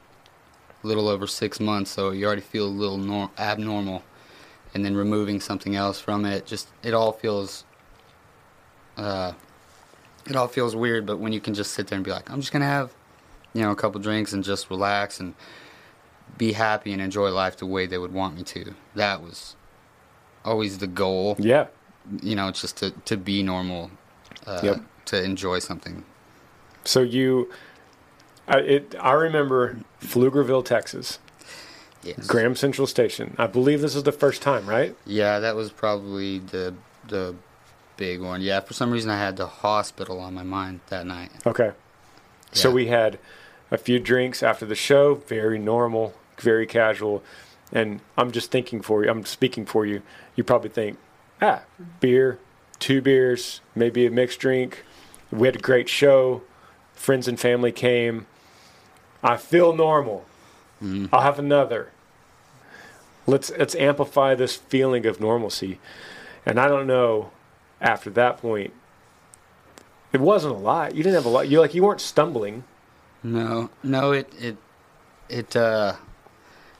a 0.83 0.87
little 0.87 1.07
over 1.09 1.27
six 1.27 1.59
months, 1.59 1.91
so 1.91 2.11
you 2.11 2.25
already 2.25 2.41
feel 2.41 2.65
a 2.67 2.75
little 2.83 2.97
nor- 2.97 3.29
abnormal, 3.37 4.01
and 4.73 4.85
then 4.85 4.95
removing 4.95 5.41
something 5.41 5.75
else 5.75 5.99
from 5.99 6.25
it, 6.25 6.45
just 6.45 6.69
it 6.83 6.93
all 6.93 7.11
feels. 7.11 7.65
Uh, 8.97 9.33
it 10.29 10.35
all 10.35 10.47
feels 10.47 10.75
weird, 10.75 11.05
but 11.05 11.17
when 11.17 11.33
you 11.33 11.39
can 11.41 11.53
just 11.53 11.71
sit 11.73 11.87
there 11.87 11.95
and 11.97 12.05
be 12.05 12.11
like, 12.11 12.29
I'm 12.29 12.39
just 12.41 12.51
gonna 12.51 12.65
have, 12.65 12.93
you 13.53 13.61
know, 13.61 13.71
a 13.71 13.75
couple 13.75 13.99
drinks 14.01 14.33
and 14.33 14.43
just 14.43 14.69
relax 14.69 15.19
and 15.19 15.35
be 16.37 16.53
happy 16.53 16.91
and 16.91 17.01
enjoy 17.01 17.29
life 17.29 17.57
the 17.57 17.65
way 17.65 17.85
they 17.85 17.97
would 17.97 18.13
want 18.13 18.35
me 18.35 18.43
to. 18.43 18.73
That 18.95 19.21
was 19.21 19.55
always 20.43 20.77
the 20.79 20.87
goal 20.87 21.35
yeah. 21.39 21.67
you 22.21 22.35
know, 22.35 22.51
just 22.51 22.77
to, 22.77 22.91
to 23.05 23.17
be 23.17 23.41
normal, 23.43 23.91
uh, 24.45 24.59
Yep. 24.63 24.81
to 25.05 25.23
enjoy 25.23 25.59
something. 25.59 26.03
So 26.83 27.01
you, 27.01 27.51
I, 28.47 28.59
it, 28.59 28.95
I 28.99 29.13
remember 29.13 29.77
Pflugerville, 30.01 30.65
Texas, 30.65 31.19
Yes. 32.03 32.27
Graham 32.27 32.55
Central 32.55 32.85
Station. 32.85 33.35
I 33.39 33.47
believe 33.47 33.81
this 33.81 33.95
is 33.95 34.03
the 34.03 34.11
first 34.11 34.43
time, 34.43 34.67
right? 34.69 34.95
Yeah, 35.07 35.39
that 35.39 35.55
was 35.55 35.71
probably 35.71 36.37
the 36.37 36.75
the 37.07 37.35
big 37.97 38.21
one. 38.21 38.41
Yeah, 38.41 38.59
for 38.59 38.73
some 38.73 38.91
reason 38.91 39.09
I 39.09 39.17
had 39.17 39.37
the 39.37 39.47
hospital 39.47 40.19
on 40.19 40.33
my 40.33 40.43
mind 40.43 40.81
that 40.87 41.05
night. 41.05 41.31
Okay. 41.45 41.71
So 42.51 42.71
we 42.71 42.87
had 42.87 43.19
a 43.69 43.77
few 43.77 43.99
drinks 43.99 44.41
after 44.41 44.65
the 44.65 44.75
show, 44.75 45.15
very 45.15 45.59
normal, 45.59 46.13
very 46.39 46.65
casual. 46.65 47.23
And 47.71 47.99
I'm 48.17 48.31
just 48.31 48.51
thinking 48.51 48.81
for 48.81 49.03
you, 49.03 49.09
I'm 49.09 49.25
speaking 49.25 49.65
for 49.65 49.85
you. 49.85 50.01
You 50.35 50.43
probably 50.43 50.69
think, 50.69 50.97
ah, 51.41 51.63
beer, 51.99 52.39
two 52.79 53.01
beers, 53.01 53.61
maybe 53.73 54.05
a 54.05 54.11
mixed 54.11 54.39
drink. 54.39 54.85
We 55.31 55.47
had 55.47 55.57
a 55.57 55.59
great 55.59 55.89
show. 55.89 56.43
Friends 56.93 57.27
and 57.27 57.39
family 57.39 57.71
came. 57.71 58.27
I 59.23 59.37
feel 59.37 59.75
normal. 59.75 60.25
I'll 61.11 61.21
have 61.21 61.39
another. 61.39 61.91
Let's 63.25 63.51
let's 63.57 63.75
amplify 63.75 64.35
this 64.35 64.55
feeling 64.55 65.05
of 65.05 65.19
normalcy. 65.19 65.79
And 66.45 66.59
I 66.59 66.67
don't 66.67 66.85
know 66.85 67.31
after 67.81 68.09
that 68.09 68.37
point 68.37 68.73
it 70.15 70.21
wasn't 70.21 70.55
a 70.55 70.57
lot. 70.57 70.95
You 70.95 71.03
didn't 71.03 71.15
have 71.15 71.25
a 71.25 71.29
lot. 71.29 71.49
You 71.49 71.59
like 71.59 71.73
you 71.75 71.83
weren't 71.83 71.99
stumbling. 71.99 72.63
No, 73.21 73.69
no, 73.83 74.13
it 74.13 74.31
it 74.39 74.57
it. 75.27 75.55
uh 75.55 75.95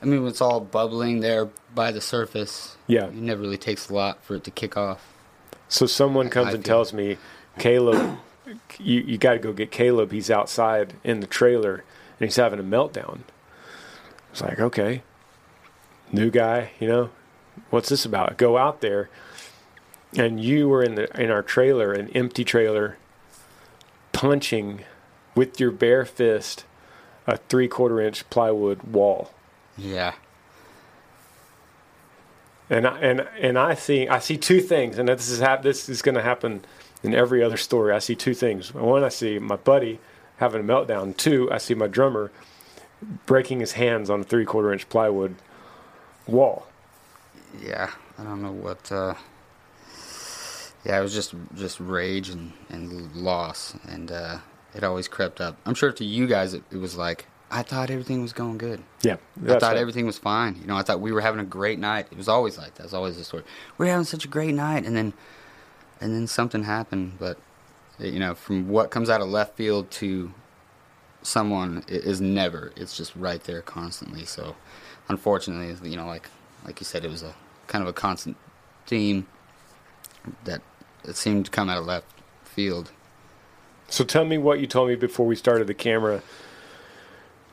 I 0.02 0.06
mean, 0.06 0.26
it's 0.28 0.40
all 0.40 0.62
bubbling 0.62 1.20
there 1.20 1.50
by 1.74 1.92
the 1.92 2.00
surface. 2.00 2.78
Yeah. 2.88 3.06
It 3.08 3.16
never 3.16 3.42
really 3.42 3.58
takes 3.58 3.90
a 3.90 3.94
lot 3.94 4.24
for 4.24 4.36
it 4.36 4.44
to 4.44 4.52
kick 4.52 4.78
off. 4.78 5.14
So 5.68 5.86
someone 5.86 6.30
comes 6.30 6.50
I 6.50 6.54
and 6.54 6.66
tells 6.66 6.94
me, 6.94 7.18
Caleb, 7.60 8.20
you 8.80 9.02
you 9.02 9.18
got 9.18 9.34
to 9.34 9.40
go 9.40 9.52
get 9.52 9.70
Caleb. 9.72 10.12
He's 10.14 10.32
outside 10.32 10.94
in 11.04 11.20
the 11.20 11.28
trailer 11.28 11.84
and 12.20 12.30
he's 12.30 12.38
having 12.38 12.60
a 12.60 12.64
meltdown. 12.64 13.22
It's 14.32 14.42
like 14.42 14.60
okay, 14.60 15.02
new 16.12 16.30
guy, 16.30 16.72
you 16.80 16.88
know, 16.88 17.10
what's 17.70 17.90
this 17.90 18.06
about? 18.06 18.38
Go 18.38 18.58
out 18.58 18.80
there, 18.82 19.10
and 20.18 20.40
you 20.40 20.70
were 20.70 20.84
in 20.84 20.96
the 20.96 21.22
in 21.22 21.32
our 21.32 21.44
trailer, 21.44 21.94
an 21.94 22.10
empty 22.10 22.44
trailer, 22.44 22.98
punching 24.14 24.84
with 25.36 25.60
your 25.60 25.72
bare 25.72 26.06
fist 26.06 26.66
a 27.28 27.38
three 27.38 27.68
quarter 27.68 28.00
inch 28.00 28.30
plywood 28.30 28.84
wall. 28.84 29.32
Yeah. 29.78 30.14
And 32.70 32.88
I, 32.88 33.00
and 33.00 33.28
and 33.40 33.60
I 33.60 33.76
see 33.76 34.08
I 34.08 34.20
see 34.20 34.38
two 34.38 34.62
things, 34.62 34.98
and 34.98 35.08
this 35.08 35.30
is 35.30 35.40
hap- 35.40 35.64
this 35.64 35.88
is 35.88 36.02
going 36.02 36.16
to 36.16 36.22
happen 36.22 36.66
in 37.04 37.14
every 37.14 37.44
other 37.44 37.58
story. 37.58 37.94
I 37.94 38.00
see 38.00 38.16
two 38.16 38.34
things. 38.34 38.74
One, 38.74 39.04
I 39.04 39.10
see 39.10 39.38
my 39.38 39.58
buddy 39.58 40.00
having 40.38 40.62
a 40.62 40.64
meltdown. 40.64 41.16
Two, 41.16 41.52
I 41.52 41.60
see 41.60 41.76
my 41.76 41.88
drummer 41.88 42.32
breaking 43.26 43.60
his 43.60 43.74
hands 43.74 44.10
on 44.10 44.22
a 44.22 44.24
three 44.24 44.46
quarter 44.46 44.74
inch 44.74 44.90
plywood 44.90 45.36
wall. 46.26 46.68
Yeah, 47.62 47.92
I 48.18 48.24
don't 48.24 48.42
know 48.42 48.52
what. 48.52 48.92
Uh, 48.92 49.14
yeah, 50.86 51.00
it 51.00 51.02
was 51.02 51.14
just 51.14 51.34
just 51.56 51.80
rage 51.80 52.30
and 52.30 52.54
and 52.70 53.16
loss, 53.16 53.76
and 53.88 54.12
uh, 54.12 54.38
it 54.74 54.84
always 54.84 55.08
crept 55.08 55.42
up. 55.42 55.58
I'm 55.66 55.74
sure 55.74 55.92
to 55.92 56.06
you 56.06 56.28
guys, 56.28 56.54
it, 56.54 56.64
it 56.72 56.78
was 56.78 56.96
like 56.96 57.26
I 57.52 57.64
thought 57.64 57.90
everything 57.90 58.22
was 58.22 58.34
going 58.34 58.58
good. 58.58 58.84
Yeah, 59.02 59.18
I 59.44 59.54
thought 59.54 59.64
right. 59.64 59.78
everything 59.78 60.06
was 60.06 60.18
fine. 60.18 60.56
You 60.60 60.68
know, 60.68 60.76
I 60.76 60.84
thought 60.84 61.00
we 61.00 61.12
were 61.12 61.22
having 61.22 61.40
a 61.40 61.46
great 61.46 61.80
night. 61.80 62.08
It 62.12 62.18
was 62.18 62.28
always 62.28 62.58
like 62.58 62.76
that. 62.76 62.84
It 62.84 62.86
was 62.86 62.94
always 62.94 63.18
the 63.18 63.24
story. 63.24 63.44
We 63.78 63.88
are 63.88 63.92
having 63.92 64.06
such 64.06 64.26
a 64.26 64.28
great 64.28 64.54
night, 64.54 64.86
and 64.86 64.96
then 64.96 65.14
and 66.02 66.14
then 66.14 66.28
something 66.28 66.64
happened. 66.64 67.14
But 67.20 67.38
you 68.00 68.20
know, 68.20 68.36
from 68.36 68.70
what 68.70 68.92
comes 68.92 69.10
out 69.10 69.22
of 69.22 69.28
left 69.28 69.56
field 69.56 69.90
to 69.92 70.34
someone 71.24 71.84
is 71.88 72.22
never. 72.22 72.72
It's 72.76 72.96
just 72.96 73.16
right 73.16 73.44
there 73.44 73.62
constantly. 73.62 74.26
So, 74.26 74.56
unfortunately, 75.10 75.90
you 75.90 75.98
know, 75.98 76.06
like 76.06 76.30
like 76.66 76.80
you 76.80 76.86
said, 76.86 77.06
it 77.06 77.12
was 77.12 77.24
a 77.24 77.34
kind 77.68 77.82
of 77.82 77.88
a 77.88 77.94
constant 77.94 78.38
theme 78.86 79.28
that 80.44 80.62
it 81.08 81.16
seemed 81.16 81.46
to 81.46 81.52
come 81.52 81.70
out 81.70 81.78
of 81.78 81.86
left 81.86 82.08
field. 82.44 82.92
So 83.88 84.04
tell 84.04 84.26
me 84.26 84.38
what 84.38 84.60
you 84.60 84.68
told 84.68 84.90
me 84.90 84.96
before 84.96 85.26
we 85.26 85.36
started 85.36 85.68
the 85.68 85.74
camera 85.74 86.22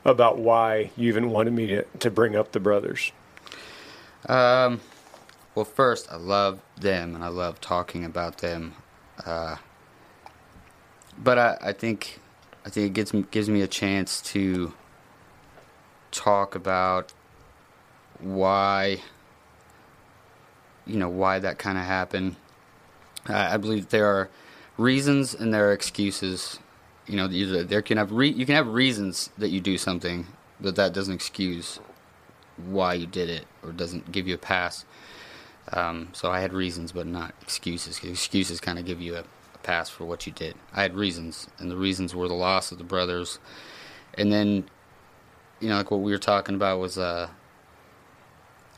about 0.03 0.37
why 0.37 0.91
you 0.97 1.07
even 1.07 1.29
wanted 1.29 1.53
me 1.53 1.67
to, 1.67 1.83
to 1.99 2.11
bring 2.11 2.35
up 2.35 2.51
the 2.51 2.59
brothers. 2.59 3.11
Um, 4.27 4.81
well, 5.55 5.65
first, 5.65 6.11
I 6.11 6.15
love 6.15 6.59
them 6.79 7.15
and 7.15 7.23
I 7.23 7.27
love 7.27 7.61
talking 7.61 8.03
about 8.03 8.39
them. 8.39 8.73
Uh, 9.25 9.57
but 11.17 11.37
I, 11.37 11.57
I 11.61 11.71
think 11.73 12.19
I 12.65 12.69
think 12.69 12.87
it 12.87 12.93
gives 12.93 13.13
me, 13.13 13.25
gives 13.29 13.49
me 13.49 13.61
a 13.61 13.67
chance 13.67 14.21
to 14.21 14.73
talk 16.11 16.55
about 16.55 17.13
why 18.19 19.01
you 20.85 20.97
know 20.97 21.09
why 21.09 21.39
that 21.39 21.57
kind 21.59 21.77
of 21.77 21.83
happened. 21.83 22.35
I 23.27 23.57
believe 23.57 23.89
there 23.89 24.07
are 24.07 24.29
reasons 24.77 25.33
and 25.33 25.53
there 25.53 25.69
are 25.69 25.73
excuses. 25.73 26.59
You 27.07 27.17
know, 27.17 27.27
there 27.63 27.81
can 27.81 27.97
have 27.97 28.11
re- 28.11 28.31
you 28.31 28.45
can 28.45 28.55
have 28.55 28.67
reasons 28.67 29.29
that 29.37 29.49
you 29.49 29.61
do 29.61 29.77
something, 29.77 30.27
but 30.59 30.75
that 30.75 30.93
doesn't 30.93 31.13
excuse 31.13 31.79
why 32.57 32.93
you 32.93 33.07
did 33.07 33.29
it 33.29 33.45
or 33.63 33.71
doesn't 33.71 34.11
give 34.11 34.27
you 34.27 34.35
a 34.35 34.39
pass. 34.39 34.85
Um, 35.71 36.09
so 36.13 36.29
I 36.29 36.41
had 36.41 36.53
reasons, 36.53 36.91
but 36.91 37.07
not 37.07 37.33
excuses. 37.41 37.99
Excuses 38.03 38.59
kind 38.59 38.77
of 38.77 38.85
give 38.85 39.01
you 39.01 39.15
a, 39.15 39.19
a 39.19 39.57
pass 39.63 39.89
for 39.89 40.05
what 40.05 40.27
you 40.27 40.33
did. 40.33 40.55
I 40.73 40.81
had 40.81 40.95
reasons, 40.95 41.47
and 41.57 41.71
the 41.71 41.77
reasons 41.77 42.13
were 42.13 42.27
the 42.27 42.33
loss 42.33 42.71
of 42.71 42.77
the 42.77 42.83
brothers, 42.83 43.39
and 44.15 44.31
then, 44.31 44.65
you 45.59 45.69
know, 45.69 45.77
like 45.77 45.89
what 45.89 46.01
we 46.01 46.11
were 46.11 46.17
talking 46.17 46.55
about 46.55 46.79
was 46.79 46.97
uh, 46.97 47.29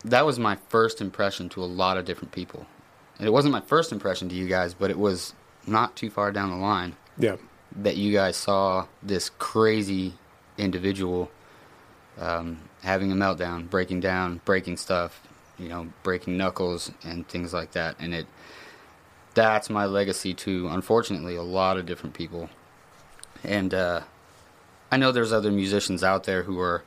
that 0.03 0.25
was 0.25 0.37
my 0.37 0.57
first 0.69 1.01
impression 1.01 1.49
to 1.49 1.63
a 1.63 1.65
lot 1.65 1.97
of 1.97 2.05
different 2.05 2.31
people. 2.31 2.67
And 3.17 3.27
it 3.27 3.31
wasn't 3.31 3.53
my 3.53 3.61
first 3.61 3.91
impression 3.91 4.29
to 4.29 4.35
you 4.35 4.47
guys, 4.47 4.73
but 4.73 4.89
it 4.91 4.99
was 4.99 5.33
not 5.67 5.95
too 5.95 6.09
far 6.09 6.31
down 6.31 6.49
the 6.49 6.57
line 6.57 6.95
Yeah. 7.17 7.37
that 7.75 7.95
you 7.97 8.11
guys 8.13 8.35
saw 8.37 8.87
this 9.01 9.29
crazy 9.39 10.13
individual 10.57 11.31
um, 12.19 12.59
having 12.83 13.11
a 13.11 13.15
meltdown, 13.15 13.69
breaking 13.69 13.99
down, 13.99 14.41
breaking 14.45 14.77
stuff, 14.77 15.21
you 15.59 15.67
know, 15.67 15.87
breaking 16.03 16.37
knuckles 16.37 16.91
and 17.03 17.27
things 17.27 17.53
like 17.53 17.71
that. 17.71 17.95
And 17.99 18.13
it 18.13 18.27
that's 19.33 19.69
my 19.69 19.85
legacy 19.85 20.33
to 20.33 20.67
unfortunately 20.69 21.35
a 21.35 21.41
lot 21.43 21.75
of 21.77 21.85
different 21.85 22.13
people. 22.15 22.49
And 23.43 23.73
uh, 23.73 24.01
I 24.91 24.95
know 24.97 25.11
there's 25.11 25.33
other 25.33 25.51
musicians 25.51 26.03
out 26.03 26.23
there 26.23 26.43
who 26.43 26.57
are 26.59 26.83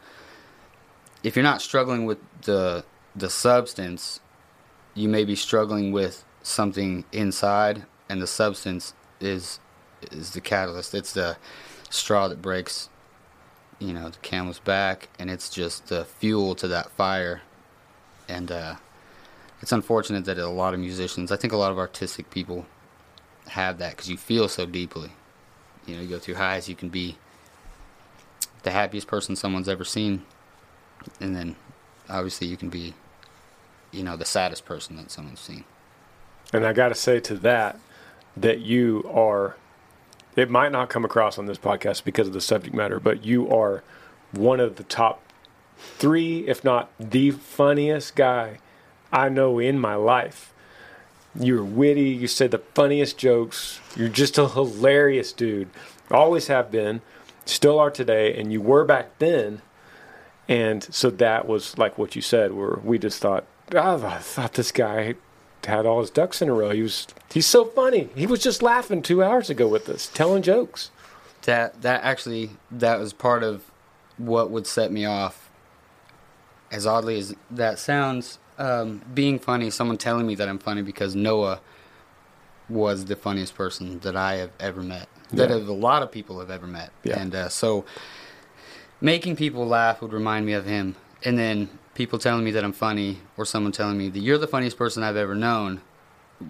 if 1.22 1.36
you're 1.36 1.42
not 1.42 1.60
struggling 1.60 2.06
with 2.06 2.18
the 2.42 2.84
the 3.14 3.28
substance, 3.28 4.20
you 4.94 5.08
may 5.08 5.24
be 5.24 5.36
struggling 5.36 5.92
with 5.92 6.24
something 6.42 7.04
inside, 7.12 7.84
and 8.08 8.20
the 8.22 8.26
substance 8.26 8.94
is 9.20 9.60
is 10.12 10.30
the 10.30 10.40
catalyst. 10.40 10.94
It's 10.94 11.12
the 11.12 11.36
straw 11.90 12.28
that 12.28 12.40
breaks, 12.40 12.88
you 13.78 13.92
know, 13.92 14.08
the 14.10 14.18
camel's 14.18 14.60
back, 14.60 15.08
and 15.18 15.30
it's 15.30 15.50
just 15.50 15.88
the 15.88 16.04
fuel 16.04 16.54
to 16.56 16.68
that 16.68 16.90
fire. 16.90 17.42
And 18.28 18.52
uh, 18.52 18.76
it's 19.60 19.72
unfortunate 19.72 20.24
that 20.26 20.38
a 20.38 20.48
lot 20.48 20.74
of 20.74 20.80
musicians, 20.80 21.32
I 21.32 21.36
think 21.36 21.52
a 21.52 21.56
lot 21.56 21.72
of 21.72 21.78
artistic 21.78 22.30
people, 22.30 22.66
have 23.48 23.78
that 23.78 23.90
because 23.92 24.08
you 24.08 24.16
feel 24.16 24.48
so 24.48 24.66
deeply. 24.66 25.10
You 25.86 25.96
know, 25.96 26.02
you 26.02 26.08
go 26.08 26.18
through 26.18 26.34
highs, 26.34 26.68
you 26.68 26.76
can 26.76 26.90
be 26.90 27.16
the 28.62 28.70
happiest 28.70 29.06
person 29.06 29.36
someone's 29.36 29.68
ever 29.68 29.84
seen, 29.84 30.24
and 31.20 31.34
then 31.34 31.56
obviously 32.08 32.46
you 32.46 32.56
can 32.56 32.68
be, 32.68 32.94
you 33.90 34.02
know, 34.02 34.16
the 34.16 34.24
saddest 34.24 34.64
person 34.64 34.96
that 34.96 35.10
someone's 35.10 35.40
seen. 35.40 35.64
And 36.52 36.64
I 36.64 36.72
got 36.72 36.88
to 36.88 36.94
say 36.94 37.20
to 37.20 37.34
that, 37.36 37.78
that 38.36 38.60
you 38.60 39.08
are, 39.12 39.56
it 40.36 40.50
might 40.50 40.72
not 40.72 40.88
come 40.88 41.04
across 41.04 41.38
on 41.38 41.46
this 41.46 41.58
podcast 41.58 42.04
because 42.04 42.28
of 42.28 42.32
the 42.32 42.40
subject 42.40 42.74
matter, 42.74 43.00
but 43.00 43.24
you 43.24 43.48
are 43.50 43.82
one 44.32 44.60
of 44.60 44.76
the 44.76 44.84
top 44.84 45.22
three, 45.76 46.46
if 46.46 46.64
not 46.64 46.90
the 46.98 47.30
funniest 47.30 48.16
guy 48.16 48.58
I 49.12 49.28
know 49.28 49.58
in 49.58 49.78
my 49.78 49.94
life. 49.94 50.52
You're 51.38 51.64
witty, 51.64 52.10
you 52.10 52.26
say 52.26 52.46
the 52.46 52.58
funniest 52.58 53.18
jokes, 53.18 53.80
you're 53.96 54.08
just 54.08 54.38
a 54.38 54.48
hilarious 54.48 55.32
dude. 55.32 55.68
Always 56.10 56.46
have 56.46 56.70
been, 56.70 57.02
still 57.44 57.78
are 57.78 57.90
today, 57.90 58.38
and 58.38 58.52
you 58.52 58.60
were 58.60 58.84
back 58.84 59.18
then. 59.18 59.62
And 60.48 60.82
so 60.82 61.10
that 61.10 61.46
was 61.46 61.76
like 61.76 61.98
what 61.98 62.16
you 62.16 62.22
said, 62.22 62.52
where 62.52 62.78
we 62.82 62.98
just 62.98 63.20
thought, 63.20 63.44
I 63.74 64.18
thought 64.18 64.54
this 64.54 64.72
guy 64.72 65.14
had 65.64 65.86
all 65.86 66.00
his 66.00 66.10
ducks 66.10 66.40
in 66.40 66.48
a 66.48 66.52
row. 66.52 66.70
He 66.70 66.82
was 66.82 67.06
he's 67.32 67.46
so 67.46 67.64
funny. 67.66 68.08
He 68.14 68.26
was 68.26 68.42
just 68.42 68.62
laughing 68.62 69.02
two 69.02 69.22
hours 69.22 69.50
ago 69.50 69.66
with 69.68 69.88
us, 69.88 70.06
telling 70.12 70.42
jokes. 70.42 70.90
That 71.42 71.82
that 71.82 72.02
actually 72.04 72.50
that 72.70 72.98
was 72.98 73.12
part 73.12 73.42
of 73.42 73.64
what 74.16 74.50
would 74.50 74.66
set 74.66 74.90
me 74.92 75.04
off. 75.04 75.48
As 76.70 76.86
oddly 76.86 77.18
as 77.18 77.34
that 77.50 77.78
sounds, 77.78 78.38
um, 78.58 79.02
being 79.14 79.38
funny, 79.38 79.70
someone 79.70 79.96
telling 79.96 80.26
me 80.26 80.34
that 80.34 80.48
I'm 80.48 80.58
funny 80.58 80.82
because 80.82 81.14
Noah 81.16 81.60
was 82.68 83.06
the 83.06 83.16
funniest 83.16 83.54
person 83.54 84.00
that 84.00 84.14
I 84.16 84.34
have 84.34 84.50
ever 84.60 84.82
met. 84.82 85.08
That 85.32 85.48
Yeah. 85.50 85.56
a 85.56 85.72
lot 85.72 86.02
of 86.02 86.12
people 86.12 86.38
have 86.40 86.50
ever 86.50 86.66
met. 86.66 86.90
Yeah. 87.04 87.18
And 87.18 87.34
uh, 87.34 87.48
so 87.48 87.86
making 89.00 89.36
people 89.36 89.66
laugh 89.66 90.02
would 90.02 90.12
remind 90.12 90.44
me 90.44 90.52
of 90.52 90.66
him. 90.66 90.96
And 91.24 91.38
then 91.38 91.70
people 91.98 92.16
telling 92.18 92.44
me 92.44 92.52
that 92.52 92.62
I'm 92.62 92.72
funny 92.72 93.18
or 93.36 93.44
someone 93.44 93.72
telling 93.72 93.98
me 93.98 94.08
that 94.08 94.20
you're 94.20 94.38
the 94.38 94.46
funniest 94.46 94.78
person 94.78 95.02
I've 95.02 95.16
ever 95.16 95.34
known 95.34 95.80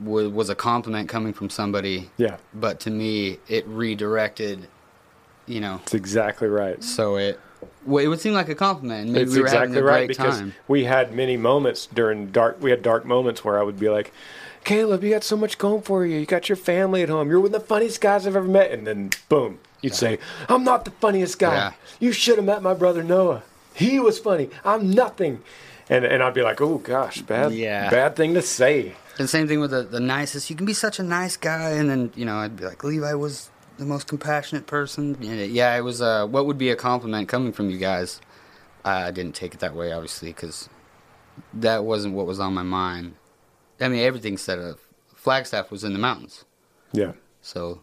wa- 0.02 0.28
was 0.28 0.50
a 0.50 0.54
compliment 0.54 1.08
coming 1.08 1.32
from 1.32 1.48
somebody. 1.48 2.10
Yeah, 2.18 2.36
But 2.52 2.80
to 2.80 2.90
me, 2.90 3.38
it 3.48 3.66
redirected, 3.66 4.68
you 5.46 5.60
know, 5.60 5.80
It's 5.84 5.94
exactly 5.94 6.48
right. 6.48 6.84
so 6.84 7.16
it 7.16 7.40
well, 7.86 8.04
it 8.04 8.08
would 8.08 8.20
seem 8.20 8.34
like 8.34 8.50
a 8.50 8.54
compliment. 8.54 9.08
Maybe 9.08 9.22
it's 9.22 9.34
we 9.34 9.40
exactly 9.40 9.80
right 9.80 10.06
because 10.06 10.38
time. 10.38 10.54
we 10.68 10.84
had 10.84 11.12
many 11.14 11.36
moments 11.38 11.86
during 11.86 12.26
dark. 12.30 12.58
We 12.60 12.70
had 12.70 12.82
dark 12.82 13.04
moments 13.06 13.42
where 13.42 13.58
I 13.58 13.62
would 13.62 13.80
be 13.80 13.88
like, 13.88 14.12
"Caleb, 14.64 15.02
you 15.02 15.10
got 15.10 15.24
so 15.24 15.36
much 15.36 15.56
going 15.58 15.82
for 15.82 16.04
you. 16.06 16.18
You 16.18 16.26
got 16.26 16.48
your 16.48 16.56
family 16.56 17.02
at 17.02 17.08
home. 17.08 17.28
You're 17.30 17.40
one 17.40 17.52
of 17.54 17.60
the 17.60 17.66
funniest 17.66 18.00
guys 18.00 18.26
I've 18.28 18.36
ever 18.36 18.46
met." 18.46 18.70
And 18.70 18.86
then, 18.86 19.10
boom, 19.28 19.58
you'd 19.80 19.94
say, 19.96 20.18
"I'm 20.48 20.62
not 20.62 20.84
the 20.84 20.92
funniest 20.92 21.38
guy. 21.40 21.54
Yeah. 21.54 21.72
You 21.98 22.12
should 22.12 22.36
have 22.36 22.44
met 22.44 22.62
my 22.62 22.74
brother 22.74 23.02
Noah. 23.02 23.42
He 23.78 23.98
was 24.00 24.18
funny. 24.18 24.50
I'm 24.64 24.90
nothing." 24.90 25.42
And 25.88 26.04
and 26.04 26.22
I'd 26.22 26.34
be 26.34 26.42
like, 26.42 26.60
"Oh 26.60 26.78
gosh, 26.78 27.22
bad, 27.22 27.52
Yeah. 27.52 27.88
bad 27.90 28.16
thing 28.16 28.34
to 28.34 28.42
say." 28.42 28.94
And 29.18 29.28
same 29.28 29.48
thing 29.48 29.58
with 29.60 29.70
the, 29.70 29.82
the 29.82 30.00
nicest. 30.00 30.48
You 30.50 30.56
can 30.56 30.66
be 30.66 30.74
such 30.74 30.98
a 30.98 31.02
nice 31.02 31.36
guy, 31.36 31.70
and 31.70 31.88
then 31.90 32.12
you 32.14 32.24
know 32.24 32.36
I'd 32.36 32.56
be 32.56 32.64
like 32.64 32.84
Levi 32.84 33.14
was 33.14 33.50
the 33.78 33.84
most 33.84 34.06
compassionate 34.08 34.66
person. 34.66 35.16
Yeah, 35.20 35.34
Yeah, 35.34 35.76
it 35.76 35.80
was. 35.82 36.02
Uh, 36.02 36.26
what 36.26 36.46
would 36.46 36.58
be 36.58 36.70
a 36.70 36.76
compliment 36.76 37.28
coming 37.28 37.52
from 37.52 37.70
you 37.70 37.78
guys? 37.78 38.20
I 38.84 39.10
didn't 39.10 39.34
take 39.34 39.54
it 39.54 39.60
that 39.60 39.74
way, 39.74 39.92
obviously, 39.92 40.28
because 40.30 40.68
that 41.54 41.84
wasn't 41.84 42.14
what 42.14 42.26
was 42.26 42.38
on 42.40 42.54
my 42.54 42.62
mind. 42.62 43.14
I 43.80 43.88
mean, 43.88 44.00
everything 44.00 44.36
said 44.38 44.58
uh, 44.58 44.74
Flagstaff 45.14 45.70
was 45.70 45.84
in 45.84 45.92
the 45.92 45.98
mountains, 45.98 46.44
Yeah, 46.92 47.12
so 47.42 47.80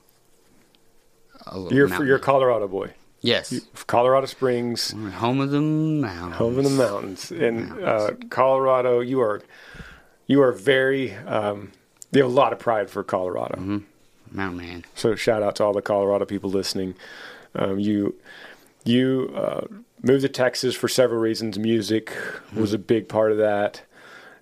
a 1.47 1.59
you're 1.71 1.87
mountain. 1.87 2.07
you're 2.07 2.17
a 2.17 2.19
Colorado 2.19 2.67
boy. 2.67 2.93
Yes, 3.25 3.59
Colorado 3.87 4.25
Springs, 4.27 4.93
We're 4.95 5.09
home 5.09 5.39
of 5.41 5.51
the 5.51 5.61
mountains. 5.61 6.35
home 6.35 6.57
in 6.57 6.63
the 6.63 6.69
mountains 6.69 7.31
in 7.31 7.71
uh, 7.83 8.11
Colorado. 8.29 8.99
You 8.99 9.21
are 9.21 9.41
you 10.27 10.41
are 10.41 10.51
very 10.51 11.13
um, 11.13 11.71
you 12.11 12.21
have 12.21 12.31
a 12.31 12.33
lot 12.33 12.53
of 12.53 12.59
pride 12.59 12.89
for 12.89 13.03
Colorado. 13.03 13.83
Mountain 14.31 14.57
man. 14.57 14.85
So 14.95 15.15
shout 15.15 15.43
out 15.43 15.55
to 15.57 15.63
all 15.63 15.73
the 15.73 15.81
Colorado 15.81 16.25
people 16.25 16.49
listening. 16.49 16.95
Um, 17.53 17.79
you 17.79 18.15
you 18.83 19.31
uh, 19.35 19.61
moved 20.01 20.21
to 20.21 20.29
Texas 20.29 20.75
for 20.75 20.87
several 20.87 21.19
reasons. 21.19 21.57
Music 21.57 22.11
was 22.53 22.73
a 22.73 22.77
big 22.77 23.07
part 23.07 23.31
of 23.31 23.37
that, 23.37 23.81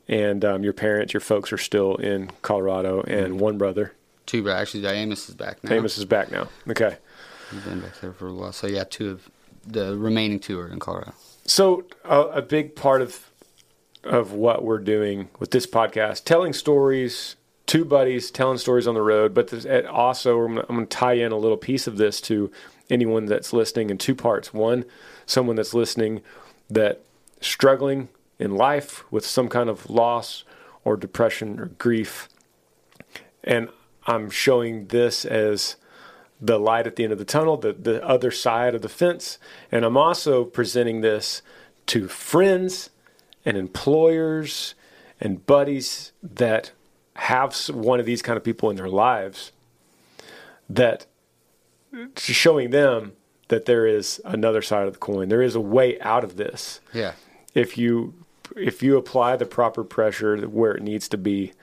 and 0.08 0.44
um, 0.44 0.64
your 0.64 0.74
parents, 0.74 1.14
your 1.14 1.22
folks 1.22 1.54
are 1.54 1.58
still 1.58 1.96
in 1.96 2.32
Colorado, 2.42 3.02
and 3.04 3.40
one 3.40 3.58
brother, 3.58 3.94
Two, 4.26 4.42
but 4.44 4.52
actually, 4.56 4.86
Amos 4.86 5.30
is 5.30 5.36
back 5.36 5.64
now. 5.64 5.74
Amos, 5.74 5.98
is 5.98 6.06
back 6.06 6.32
now. 6.32 6.48
Okay, 6.68 6.98
He's 7.54 7.64
been 7.64 7.82
back 7.82 8.00
there 8.02 8.14
for 8.14 8.28
a 8.28 8.34
while. 8.34 8.52
So 8.52 8.68
yeah, 8.68 8.84
two 8.84 9.12
of 9.12 9.30
the 9.66 9.96
remaining 9.98 10.40
two 10.40 10.60
are 10.60 10.68
in 10.68 10.80
Colorado. 10.80 11.14
so 11.46 11.86
uh, 12.04 12.28
a 12.32 12.42
big 12.42 12.76
part 12.76 13.02
of 13.02 13.30
of 14.04 14.34
what 14.34 14.64
we're 14.64 14.80
doing 14.80 15.30
with 15.40 15.52
this 15.52 15.66
podcast, 15.66 16.26
telling 16.26 16.54
stories. 16.54 17.36
Two 17.66 17.86
buddies 17.86 18.30
telling 18.30 18.58
stories 18.58 18.88
on 18.88 18.94
the 18.94 19.02
road, 19.02 19.34
but 19.34 19.66
also 19.86 20.38
I'm 20.42 20.56
going 20.56 20.82
to 20.82 20.86
tie 20.86 21.14
in 21.14 21.32
a 21.32 21.38
little 21.38 21.56
piece 21.56 21.88
of 21.88 21.96
this 21.96 22.20
to 22.22 22.52
anyone 22.90 23.26
that's 23.26 23.54
listening 23.54 23.90
in 23.90 23.98
two 23.98 24.16
parts. 24.16 24.54
One, 24.54 24.84
someone 25.26 25.56
that's 25.56 25.74
listening 25.74 26.22
that 26.70 27.00
struggling 27.40 28.10
in 28.38 28.56
life 28.56 29.10
with 29.12 29.26
some 29.26 29.48
kind 29.48 29.70
of 29.70 29.90
loss 29.90 30.44
or 30.84 30.98
depression 30.98 31.58
or 31.58 31.68
grief, 31.68 32.28
and 33.46 33.70
I'm 34.06 34.30
showing 34.30 34.88
this 34.88 35.24
as 35.24 35.78
the 36.46 36.60
light 36.60 36.86
at 36.86 36.98
the 36.98 37.04
end 37.04 37.14
of 37.14 37.20
the 37.20 37.26
tunnel, 37.26 37.56
the, 37.56 37.72
the 37.72 38.06
other 38.06 38.30
side 38.30 38.76
of 38.76 38.82
the 38.82 38.90
fence. 38.90 39.40
And 39.72 39.86
I'm 39.86 39.96
also 39.96 40.44
presenting 40.44 41.00
this 41.02 41.42
to 41.88 42.08
friends 42.10 42.90
and 43.46 43.56
employers 43.56 44.76
and 45.22 45.46
buddies 45.46 46.12
that 46.22 46.72
have 47.16 47.56
one 47.70 48.00
of 48.00 48.06
these 48.06 48.22
kind 48.22 48.36
of 48.36 48.44
people 48.44 48.70
in 48.70 48.76
their 48.76 48.90
lives 48.90 49.52
that 50.70 51.06
showing 52.18 52.72
them 52.72 53.14
that 53.48 53.66
there 53.66 53.86
is 53.86 54.20
another 54.26 54.62
side 54.62 54.88
of 54.88 54.94
the 54.94 55.00
coin. 55.00 55.30
There 55.30 55.42
is 55.42 55.56
a 55.56 55.62
way 55.62 56.00
out 56.02 56.24
of 56.24 56.36
this 56.36 56.82
Yeah. 56.94 57.14
if 57.54 57.78
you 57.78 58.14
if 58.56 58.84
you 58.84 58.98
apply 58.98 59.36
the 59.36 59.46
proper 59.46 59.84
pressure 59.84 60.38
where 60.48 60.74
it 60.74 60.84
needs 60.84 61.08
to 61.10 61.18
be, 61.18 61.54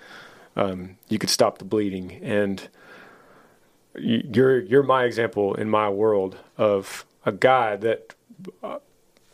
um, 0.56 0.96
you 1.08 1.18
could 1.18 1.30
stop 1.30 1.58
the 1.58 1.64
bleeding. 1.64 2.18
And 2.22 2.68
you're 4.00 4.60
you're 4.60 4.82
my 4.82 5.04
example 5.04 5.54
in 5.54 5.68
my 5.70 5.88
world 5.88 6.36
of 6.56 7.04
a 7.24 7.32
guy 7.32 7.76
that 7.76 8.14
uh, 8.62 8.78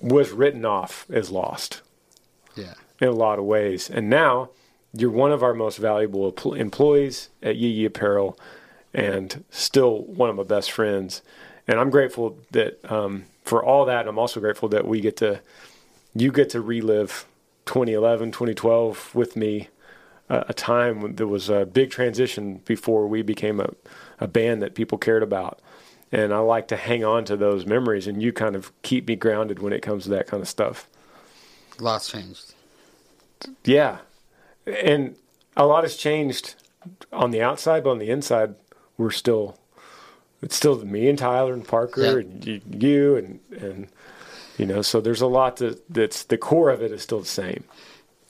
was 0.00 0.30
written 0.32 0.64
off 0.64 1.06
as 1.10 1.30
lost 1.30 1.82
Yeah. 2.56 2.74
in 3.00 3.08
a 3.08 3.12
lot 3.12 3.38
of 3.38 3.44
ways, 3.44 3.88
and 3.90 4.10
now 4.10 4.50
you're 4.92 5.10
one 5.10 5.32
of 5.32 5.42
our 5.42 5.54
most 5.54 5.78
valuable 5.78 6.32
employees 6.54 7.28
at 7.42 7.56
Yee 7.56 7.68
Yee 7.68 7.84
Apparel, 7.86 8.38
and 8.94 9.44
still 9.50 10.02
one 10.02 10.30
of 10.30 10.36
my 10.36 10.42
best 10.42 10.70
friends. 10.72 11.22
And 11.68 11.78
I'm 11.80 11.90
grateful 11.90 12.38
that 12.52 12.78
um, 12.90 13.24
for 13.44 13.62
all 13.64 13.84
that. 13.86 14.06
I'm 14.08 14.18
also 14.18 14.40
grateful 14.40 14.68
that 14.70 14.86
we 14.86 15.00
get 15.00 15.16
to 15.18 15.40
you 16.14 16.32
get 16.32 16.48
to 16.50 16.60
relive 16.60 17.26
2011, 17.66 18.30
2012 18.32 19.14
with 19.14 19.36
me, 19.36 19.68
uh, 20.30 20.44
a 20.48 20.54
time 20.54 21.02
when 21.02 21.16
there 21.16 21.26
was 21.26 21.48
a 21.50 21.66
big 21.66 21.90
transition 21.90 22.62
before 22.64 23.06
we 23.06 23.20
became 23.22 23.60
a, 23.60 23.68
a 24.20 24.26
band 24.28 24.62
that 24.62 24.74
people 24.74 24.98
cared 24.98 25.22
about. 25.22 25.60
And 26.12 26.32
I 26.32 26.38
like 26.38 26.68
to 26.68 26.76
hang 26.76 27.04
on 27.04 27.24
to 27.24 27.36
those 27.36 27.66
memories, 27.66 28.06
and 28.06 28.22
you 28.22 28.32
kind 28.32 28.54
of 28.54 28.70
keep 28.82 29.08
me 29.08 29.16
grounded 29.16 29.58
when 29.58 29.72
it 29.72 29.82
comes 29.82 30.04
to 30.04 30.10
that 30.10 30.26
kind 30.26 30.40
of 30.40 30.48
stuff. 30.48 30.88
Lots 31.80 32.08
changed. 32.10 32.54
Yeah. 33.64 33.98
And 34.66 35.16
a 35.56 35.66
lot 35.66 35.84
has 35.84 35.96
changed 35.96 36.54
on 37.12 37.32
the 37.32 37.42
outside, 37.42 37.84
but 37.84 37.90
on 37.90 37.98
the 37.98 38.10
inside, 38.10 38.54
we're 38.96 39.10
still, 39.10 39.58
it's 40.40 40.54
still 40.56 40.82
me 40.84 41.08
and 41.08 41.18
Tyler 41.18 41.52
and 41.52 41.66
Parker 41.66 42.02
Yeah. 42.02 42.18
and 42.18 42.82
you 42.82 43.16
and, 43.16 43.40
and, 43.50 43.88
you 44.56 44.64
know, 44.64 44.82
so 44.82 45.00
there's 45.00 45.20
a 45.20 45.26
lot 45.26 45.56
that, 45.56 45.82
that's 45.92 46.22
the 46.22 46.38
core 46.38 46.70
of 46.70 46.82
it 46.82 46.92
is 46.92 47.02
still 47.02 47.20
the 47.20 47.26
same. 47.26 47.64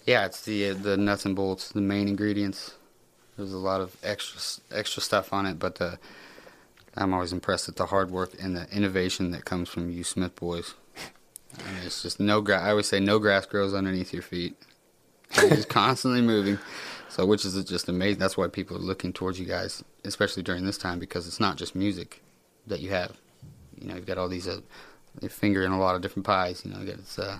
Yeah, 0.06 0.24
it's 0.26 0.44
the 0.44 0.70
uh, 0.70 0.74
the 0.74 0.96
nuts 0.96 1.24
and 1.24 1.34
bolts, 1.34 1.68
the 1.70 1.80
main 1.80 2.06
ingredients. 2.08 2.74
There's 3.36 3.52
a 3.52 3.58
lot 3.58 3.80
of 3.80 3.96
extra 4.02 4.40
extra 4.76 5.02
stuff 5.02 5.32
on 5.32 5.46
it, 5.46 5.58
but 5.58 5.80
uh, 5.80 5.96
I'm 6.96 7.12
always 7.12 7.32
impressed 7.32 7.68
at 7.68 7.76
the 7.76 7.86
hard 7.86 8.10
work 8.10 8.32
and 8.40 8.56
the 8.56 8.66
innovation 8.70 9.30
that 9.32 9.44
comes 9.44 9.68
from 9.68 9.90
you 9.90 10.04
Smith 10.04 10.34
boys. 10.36 10.74
I 11.58 11.72
mean, 11.72 11.82
it's 11.84 12.02
just 12.02 12.20
no 12.20 12.40
grass. 12.40 12.62
I 12.62 12.70
always 12.70 12.86
say 12.86 13.00
no 13.00 13.18
grass 13.18 13.46
grows 13.46 13.74
underneath 13.74 14.12
your 14.12 14.22
feet. 14.22 14.56
You're 15.36 15.64
constantly 15.64 16.22
moving. 16.22 16.58
So, 17.08 17.24
which 17.24 17.44
is 17.44 17.62
just 17.64 17.88
amazing. 17.88 18.18
That's 18.18 18.36
why 18.36 18.48
people 18.48 18.76
are 18.76 18.80
looking 18.80 19.12
towards 19.12 19.38
you 19.38 19.46
guys, 19.46 19.82
especially 20.04 20.42
during 20.42 20.66
this 20.66 20.76
time, 20.76 20.98
because 20.98 21.26
it's 21.26 21.40
not 21.40 21.56
just 21.56 21.74
music 21.74 22.22
that 22.66 22.80
you 22.80 22.90
have. 22.90 23.16
You 23.80 23.88
know, 23.88 23.94
you've 23.94 24.06
got 24.06 24.18
all 24.18 24.28
these 24.28 24.48
uh, 24.48 24.60
finger 25.28 25.64
in 25.64 25.72
a 25.72 25.78
lot 25.78 25.94
of 25.94 26.02
different 26.02 26.26
pies. 26.26 26.62
You 26.64 26.72
know, 26.72 26.80
you 26.80 26.86
got 26.86 26.98
it's, 26.98 27.18
uh, 27.18 27.38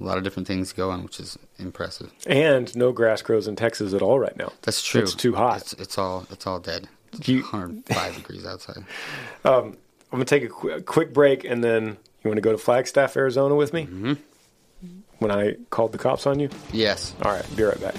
a 0.00 0.04
lot 0.04 0.16
of 0.18 0.24
different 0.24 0.46
things 0.46 0.72
going, 0.72 1.02
which 1.02 1.18
is 1.20 1.38
impressive. 1.58 2.10
And 2.26 2.74
no 2.76 2.92
grass 2.92 3.20
grows 3.22 3.48
in 3.48 3.56
Texas 3.56 3.92
at 3.94 4.02
all 4.02 4.18
right 4.18 4.36
now. 4.36 4.52
That's 4.62 4.82
true. 4.82 5.02
It's 5.02 5.14
too 5.14 5.34
hot. 5.34 5.62
It's, 5.62 5.72
it's 5.74 5.98
all 5.98 6.26
it's 6.30 6.46
all 6.46 6.60
dead. 6.60 6.88
It's 7.12 7.28
You- 7.28 7.42
105 7.42 8.14
degrees 8.16 8.46
outside. 8.46 8.84
I'm 9.44 9.76
gonna 10.10 10.24
take 10.24 10.44
a 10.44 10.48
qu- 10.48 10.80
quick 10.82 11.12
break, 11.12 11.44
and 11.44 11.62
then 11.64 11.96
you 12.22 12.30
want 12.30 12.36
to 12.36 12.40
go 12.42 12.52
to 12.52 12.58
Flagstaff, 12.58 13.16
Arizona, 13.16 13.54
with 13.54 13.72
me 13.72 13.86
Mm-hmm. 13.86 14.12
when 15.18 15.30
I 15.30 15.54
called 15.70 15.92
the 15.92 15.98
cops 15.98 16.26
on 16.26 16.38
you. 16.40 16.48
Yes. 16.72 17.14
All 17.22 17.30
right, 17.32 17.44
be 17.56 17.62
right 17.64 17.80
back. 17.80 17.94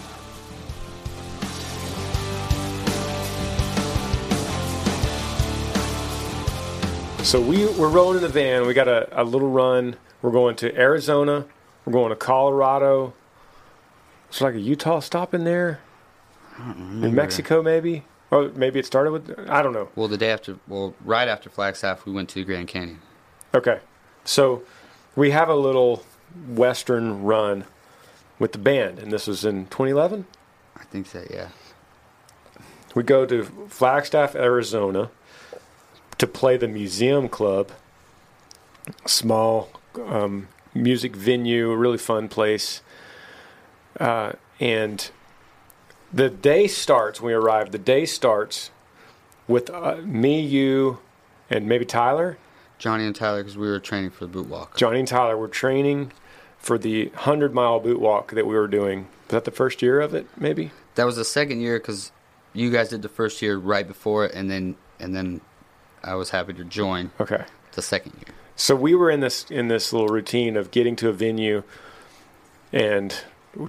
So 7.24 7.40
we 7.40 7.68
we're 7.74 7.90
rolling 7.90 8.18
in 8.18 8.24
the 8.24 8.30
van. 8.30 8.66
We 8.66 8.74
got 8.74 8.88
a, 8.88 9.22
a 9.22 9.24
little 9.24 9.50
run. 9.52 9.98
We're 10.22 10.32
going 10.32 10.56
to 10.58 10.76
Arizona. 10.76 11.46
We're 11.90 11.94
going 11.94 12.10
to 12.12 12.16
Colorado. 12.16 13.16
It's 14.28 14.42
like 14.42 14.54
a 14.54 14.60
Utah 14.60 15.00
stop 15.00 15.34
in 15.34 15.44
there. 15.44 15.80
In 16.60 17.16
Mexico, 17.16 17.64
maybe. 17.64 18.06
Or 18.30 18.50
maybe 18.50 18.78
it 18.78 18.86
started 18.86 19.12
with 19.12 19.50
I 19.50 19.64
don't 19.64 19.74
know. 19.74 19.90
Well, 19.96 20.08
the 20.08 20.16
day 20.16 20.30
after, 20.30 20.60
well, 20.68 20.94
right 21.04 21.28
after 21.28 21.50
Flagstaff, 21.50 22.06
we 22.06 22.12
went 22.12 22.30
to 22.30 22.44
Grand 22.44 22.68
Canyon. 22.68 23.00
Okay. 23.56 23.80
So 24.24 24.62
we 25.16 25.32
have 25.32 25.50
a 25.50 25.56
little 25.56 26.04
western 26.50 27.24
run 27.24 27.66
with 28.38 28.52
the 28.52 28.60
band, 28.60 29.00
and 29.00 29.12
this 29.12 29.26
was 29.26 29.44
in 29.44 29.66
2011. 29.66 30.28
I 30.76 30.84
think 30.84 31.08
so. 31.08 31.26
Yeah. 31.28 31.48
We 32.94 33.02
go 33.02 33.26
to 33.26 33.46
Flagstaff, 33.68 34.36
Arizona 34.36 35.10
to 36.20 36.28
play 36.28 36.56
the 36.56 36.68
Museum 36.68 37.30
Club, 37.30 37.72
small 39.08 39.72
um, 40.06 40.50
music 40.80 41.16
venue, 41.16 41.72
a 41.72 41.78
really 41.78 41.98
fun 41.98 42.28
place. 42.28 42.82
Uh, 44.00 44.34
and 44.60 45.12
the 46.12 46.30
day 46.30 46.68
starts 46.68 47.22
when 47.22 47.28
we 47.28 47.34
arrive. 47.34 47.72
The 47.72 47.78
day 47.78 48.06
starts 48.06 48.72
with 49.48 49.70
uh, 49.70 49.98
me, 50.04 50.40
you, 50.42 51.00
and 51.50 51.68
maybe 51.68 51.86
Tyler. 51.86 52.38
Johnny 52.78 53.06
and 53.06 53.16
Tyler, 53.16 53.42
because 53.44 53.58
we 53.58 53.68
were 53.68 53.80
training 53.80 54.12
for 54.12 54.26
the 54.26 54.32
boot 54.32 54.48
walk. 54.48 54.78
Johnny 54.78 55.00
and 55.00 55.08
Tyler 55.08 55.38
were 55.38 55.48
training 55.50 56.12
for 56.58 56.78
the 56.78 57.08
100 57.10 57.54
mile 57.54 57.80
boot 57.80 58.00
walk 58.00 58.32
that 58.32 58.46
we 58.46 58.56
were 58.56 58.68
doing. 58.68 59.08
Was 59.28 59.32
that 59.32 59.46
the 59.46 59.52
first 59.52 59.82
year 59.82 60.00
of 60.00 60.14
it, 60.14 60.28
maybe? 60.38 60.72
That 60.96 61.06
was 61.06 61.16
the 61.18 61.26
second 61.26 61.62
year 61.62 61.78
because 61.80 62.12
you 62.54 62.72
guys 62.72 62.90
did 62.90 63.02
the 63.02 63.10
first 63.10 63.42
year 63.42 63.58
right 63.58 63.88
before 63.88 64.26
it, 64.26 64.34
and 64.34 64.50
then 64.50 64.76
and 65.00 65.16
then 65.16 65.42
I 66.04 66.16
was 66.16 66.30
happy 66.32 66.54
to 66.54 66.64
join 66.64 67.12
Okay. 67.20 67.44
the 67.74 67.82
second 67.82 68.14
year. 68.16 68.36
So 68.60 68.76
we 68.76 68.94
were 68.94 69.10
in 69.10 69.22
this 69.22 69.50
in 69.50 69.70
this 69.70 69.94
little 69.94 70.10
routine 70.10 70.58
of 70.58 70.70
getting 70.70 70.98
to 70.98 71.08
a 71.08 71.14
venue, 71.14 71.64
and 72.74 73.16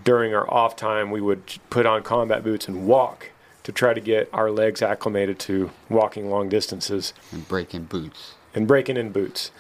during 0.03 0.35
our 0.35 0.53
off 0.53 0.74
time, 0.74 1.12
we 1.12 1.20
would 1.20 1.42
put 1.70 1.87
on 1.87 2.03
combat 2.03 2.42
boots 2.42 2.66
and 2.66 2.88
walk 2.88 3.31
to 3.62 3.70
try 3.70 3.94
to 3.94 4.00
get 4.00 4.29
our 4.33 4.50
legs 4.50 4.83
acclimated 4.83 5.38
to 5.38 5.70
walking 5.88 6.29
long 6.29 6.48
distances 6.48 7.14
And 7.31 7.46
breaking 7.46 7.85
boots. 7.85 8.35
and 8.53 8.66
breaking 8.66 8.96
in 8.96 9.12
boots. 9.12 9.53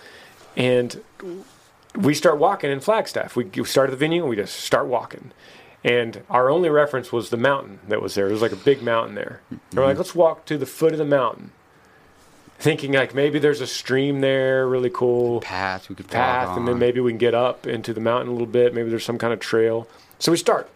And 0.56 1.00
we 1.94 2.12
start 2.14 2.38
walking 2.38 2.72
in 2.72 2.80
Flagstaff. 2.80 3.36
We 3.36 3.48
start 3.64 3.88
at 3.88 3.92
the 3.92 3.96
venue 3.96 4.22
and 4.22 4.30
we 4.30 4.34
just 4.34 4.56
start 4.56 4.88
walking. 4.88 5.30
And 5.84 6.24
our 6.28 6.50
only 6.50 6.70
reference 6.70 7.12
was 7.12 7.30
the 7.30 7.36
mountain 7.36 7.78
that 7.86 8.02
was 8.02 8.16
there. 8.16 8.24
There 8.24 8.32
was 8.32 8.42
like 8.42 8.52
a 8.52 8.56
big 8.56 8.82
mountain 8.82 9.14
there. 9.14 9.42
And 9.48 9.60
we're 9.72 9.84
like, 9.84 9.92
mm-hmm. 9.92 9.98
let's 9.98 10.14
walk 10.14 10.44
to 10.46 10.58
the 10.58 10.66
foot 10.66 10.92
of 10.92 10.98
the 10.98 11.04
mountain. 11.04 11.52
Thinking 12.60 12.92
like 12.92 13.14
maybe 13.14 13.38
there's 13.38 13.60
a 13.62 13.66
stream 13.66 14.20
there, 14.20 14.68
really 14.68 14.90
cool 14.90 15.40
Path 15.40 15.88
we 15.88 15.94
could 15.94 16.08
path, 16.08 16.56
and 16.58 16.68
then 16.68 16.78
maybe 16.78 17.00
we 17.00 17.10
can 17.10 17.18
get 17.18 17.34
up 17.34 17.66
into 17.66 17.94
the 17.94 18.00
mountain 18.00 18.28
a 18.28 18.32
little 18.32 18.46
bit. 18.46 18.74
Maybe 18.74 18.90
there's 18.90 19.04
some 19.04 19.16
kind 19.18 19.32
of 19.32 19.40
trail. 19.40 19.88
So 20.18 20.30
we 20.30 20.36
start. 20.36 20.68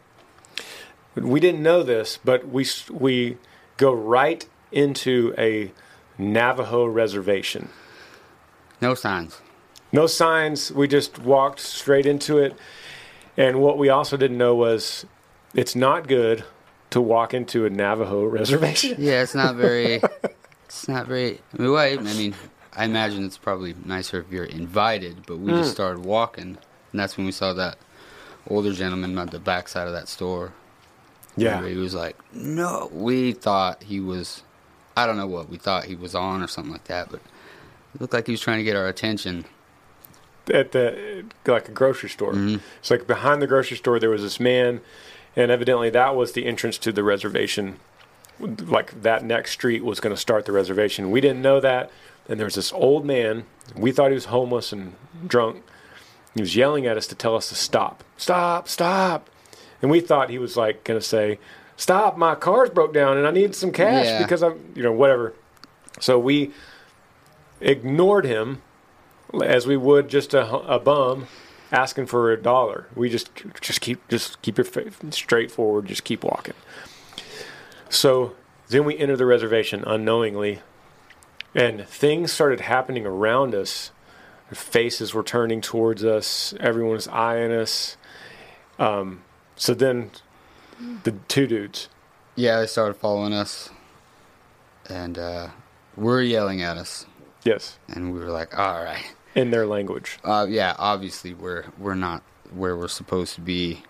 We 1.15 1.41
didn't 1.41 1.63
know 1.63 1.83
this, 1.83 2.19
but 2.25 2.49
we 2.49 2.67
we 2.91 3.37
go 3.77 3.93
right 3.93 4.47
into 4.73 5.35
a 5.37 5.73
Navajo 6.19 6.87
reservation. 6.87 7.69
no 8.81 8.95
signs. 8.95 9.41
No 9.93 10.07
signs. 10.09 10.73
We 10.73 10.89
just 10.89 11.19
walked 11.21 11.61
straight 11.61 12.07
into 12.07 12.39
it. 12.39 12.57
And 13.37 13.61
what 13.61 13.79
we 13.79 13.89
also 13.91 14.17
didn't 14.17 14.39
know 14.39 14.55
was 14.55 15.07
it's 15.55 15.77
not 15.77 16.09
good 16.09 16.45
to 16.91 17.01
walk 17.01 17.35
into 17.35 17.65
a 17.67 17.71
Navajo 17.71 18.25
reservation. 18.39 18.97
Yeah, 18.99 19.23
it's 19.23 19.35
not 19.35 19.55
very. 19.57 20.01
it's 20.75 20.89
not 20.89 21.07
very. 21.07 21.41
I 21.57 21.63
mean, 21.63 21.73
well, 21.73 21.83
I 21.83 21.97
mean, 21.97 22.35
I 22.73 22.85
imagine 22.85 23.25
it's 23.25 23.39
probably 23.39 23.75
nicer 23.85 24.21
if 24.21 24.31
you're 24.31 24.45
invited, 24.45 25.25
but 25.25 25.39
we 25.39 25.53
just 25.53 25.71
hmm. 25.71 25.75
started 25.75 26.05
walking, 26.05 26.59
and 26.91 27.01
that's 27.01 27.17
when 27.17 27.27
we 27.27 27.33
saw 27.33 27.53
that 27.55 27.79
older 28.49 28.73
gentleman 28.73 29.17
at 29.17 29.31
the 29.31 29.39
backside 29.39 29.87
of 29.87 29.93
that 29.93 30.09
store. 30.09 30.53
Yeah. 31.37 31.67
he 31.67 31.77
was 31.77 31.95
like, 31.95 32.17
"No." 32.33 32.91
We 32.93 33.33
thought 33.33 33.85
he 33.85 34.01
was. 34.01 34.43
I 34.97 35.07
don't 35.07 35.17
know 35.17 35.29
what 35.29 35.49
we 35.49 35.59
thought 35.59 35.85
he 35.85 35.95
was 35.95 36.15
on 36.15 36.43
or 36.43 36.49
something 36.49 36.73
like 36.73 36.85
that, 36.85 37.09
but 37.11 37.21
it 37.95 38.01
looked 38.01 38.13
like 38.13 38.27
he 38.27 38.33
was 38.33 38.41
trying 38.41 38.59
to 38.59 38.65
get 38.65 38.77
our 38.77 38.89
attention. 38.89 39.45
at 40.53 40.73
the 40.73 41.25
like 41.47 41.69
a 41.69 41.73
grocery 41.73 42.09
store. 42.09 42.33
Mm-hmm. 42.33 42.57
It's 42.81 42.91
like 42.91 43.07
behind 43.07 43.41
the 43.41 43.47
grocery 43.47 43.77
store 43.77 44.01
there 44.01 44.11
was 44.11 44.23
this 44.23 44.41
man, 44.41 44.81
and 45.37 45.53
evidently 45.53 45.89
that 45.91 46.17
was 46.17 46.33
the 46.33 46.47
entrance 46.47 46.79
to 46.79 46.91
the 46.91 47.05
reservation. 47.05 47.79
Like 48.41 49.03
that 49.03 49.25
next 49.25 49.53
street 49.53 49.85
was 49.85 50.01
going 50.01 50.15
to 50.15 50.21
start 50.21 50.45
the 50.45 50.53
reservation. 50.53 51.11
We 51.11 51.21
didn't 51.21 51.41
know 51.43 51.61
that, 51.61 51.91
and 52.29 52.39
there 52.39 52.47
was 52.47 52.57
this 52.57 52.73
old 52.73 53.05
man. 53.05 53.45
We 53.77 53.93
thought 53.93 54.11
he 54.11 54.15
was 54.15 54.27
homeless 54.27 54.73
and 54.73 54.95
drunk. 55.27 55.63
He 56.35 56.41
was 56.41 56.57
yelling 56.57 56.85
at 56.87 56.97
us 56.97 57.07
to 57.09 57.15
tell 57.15 57.37
us 57.37 57.49
to 57.51 57.55
stop, 57.55 58.03
stop, 58.17 58.69
stop, 58.69 59.31
and 59.81 59.91
we 59.91 60.01
thought 60.01 60.31
he 60.31 60.39
was 60.39 60.57
like 60.57 60.83
going 60.83 60.99
to 60.99 61.07
say, 61.07 61.39
"Stop! 61.77 62.17
My 62.19 62.35
car's 62.35 62.71
broke 62.71 62.93
down 62.93 63.17
and 63.17 63.27
I 63.27 63.31
need 63.31 63.55
some 63.55 63.71
cash 63.71 64.07
Yeah. 64.07 64.23
because 64.23 64.43
I'm, 64.43 64.73
you 64.75 64.83
know, 64.83 64.93
whatever." 64.93 65.33
So 66.01 66.19
we 66.19 66.51
ignored 67.61 68.25
him 68.25 68.63
as 69.43 69.67
we 69.67 69.77
would 69.77 70.09
just 70.09 70.35
a, 70.35 70.45
a 70.67 70.79
bum 70.81 71.27
asking 71.73 72.07
for 72.07 72.33
a 72.33 72.41
dollar. 72.41 72.89
We 72.97 73.09
just 73.09 73.31
just 73.61 73.81
keep 73.81 74.07
just 74.09 74.43
keep 74.43 74.59
your 74.59 74.65
fa- 74.65 74.91
straight 75.13 75.51
forward, 75.53 75.87
just 75.87 76.03
keep 76.05 76.25
walking. 76.25 76.55
So 77.89 78.35
then 78.69 78.85
we 78.85 78.97
enter 78.99 79.17
the 79.17 79.27
reservation 79.27 79.85
unknowingly, 79.87 80.61
and 81.55 81.87
things 81.87 82.33
started 82.33 82.61
happening 82.61 83.07
around 83.07 83.55
us. 83.55 83.91
Faces 84.53 85.15
were 85.15 85.23
turning 85.23 85.61
towards 85.61 86.05
us. 86.05 86.55
Everyone 86.61 86.93
was 86.93 87.09
eyeing 87.09 87.51
us. 87.53 87.97
Um, 88.79 89.23
so 89.57 89.75
then 89.75 90.11
the 91.05 91.13
two 91.29 91.47
dudes. 91.47 91.89
Yeah, 92.37 92.61
they 92.61 92.67
started 92.67 92.95
following 92.95 93.33
us, 93.33 93.71
and 94.89 95.19
uh, 95.19 95.49
were 95.97 96.21
yelling 96.21 96.63
at 96.63 96.77
us, 96.77 97.07
Yes, 97.45 97.79
and 97.89 98.13
we 98.13 98.19
were 98.21 98.31
like, 98.31 98.57
"All 98.59 98.83
right." 98.83 99.05
in 99.35 99.51
their 99.51 99.67
language. 99.67 100.19
Uh, 100.25 100.47
yeah, 100.49 100.75
obviously 100.79 101.35
we're 101.35 101.65
we're 101.79 101.95
not 101.95 102.23
where 102.53 102.77
we're 102.77 102.89
supposed 102.89 103.35
to 103.37 103.41
be. 103.41 103.83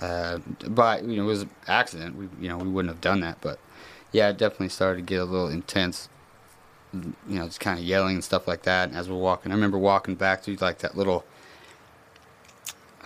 Uh, 0.00 0.38
but 0.68 1.04
you 1.04 1.16
know, 1.16 1.24
it 1.24 1.26
was 1.26 1.42
an 1.42 1.50
accident. 1.66 2.16
We 2.16 2.28
you 2.40 2.48
know 2.48 2.58
we 2.58 2.68
wouldn't 2.68 2.92
have 2.92 3.00
done 3.00 3.20
that. 3.20 3.38
But 3.40 3.58
yeah, 4.12 4.30
it 4.30 4.38
definitely 4.38 4.70
started 4.70 4.96
to 4.96 5.02
get 5.02 5.20
a 5.20 5.24
little 5.24 5.48
intense. 5.48 6.08
You 6.92 7.14
know, 7.28 7.46
just 7.46 7.60
kind 7.60 7.78
of 7.78 7.84
yelling 7.84 8.16
and 8.16 8.24
stuff 8.24 8.48
like 8.48 8.62
that. 8.62 8.92
As 8.92 9.08
we're 9.08 9.16
walking, 9.16 9.52
I 9.52 9.54
remember 9.54 9.78
walking 9.78 10.14
back 10.14 10.42
through 10.42 10.56
like 10.56 10.78
that 10.78 10.96
little. 10.96 11.24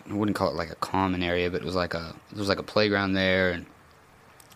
I 0.09 0.13
wouldn't 0.13 0.37
call 0.37 0.51
it 0.51 0.55
like 0.55 0.71
a 0.71 0.77
common 0.77 1.23
area, 1.23 1.51
but 1.51 1.63
it 1.63 1.65
was 1.65 1.75
like 1.75 1.95
a 1.95 2.15
there 2.31 2.39
was 2.39 2.49
like 2.49 2.59
a 2.59 2.65
playground 2.65 3.15
there 3.15 3.51
and 3.51 3.67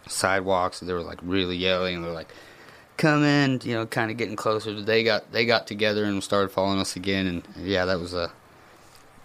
sidewalks. 0.07 0.81
And 0.81 0.88
they 0.88 0.94
were 0.94 1.03
like 1.03 1.18
really 1.22 1.57
yelling. 1.57 1.96
And 1.96 2.05
they 2.05 2.09
were 2.09 2.14
like, 2.14 2.33
"Come 2.96 3.24
in!" 3.24 3.61
You 3.64 3.74
know, 3.74 3.87
kind 3.87 4.11
of 4.11 4.16
getting 4.16 4.37
closer. 4.37 4.81
They 4.81 5.03
got 5.03 5.33
they 5.33 5.44
got 5.44 5.66
together 5.66 6.05
and 6.05 6.22
started 6.22 6.51
following 6.51 6.79
us 6.79 6.94
again. 6.94 7.27
And 7.27 7.66
yeah, 7.66 7.85
that 7.85 7.98
was 7.98 8.14
a 8.14 8.31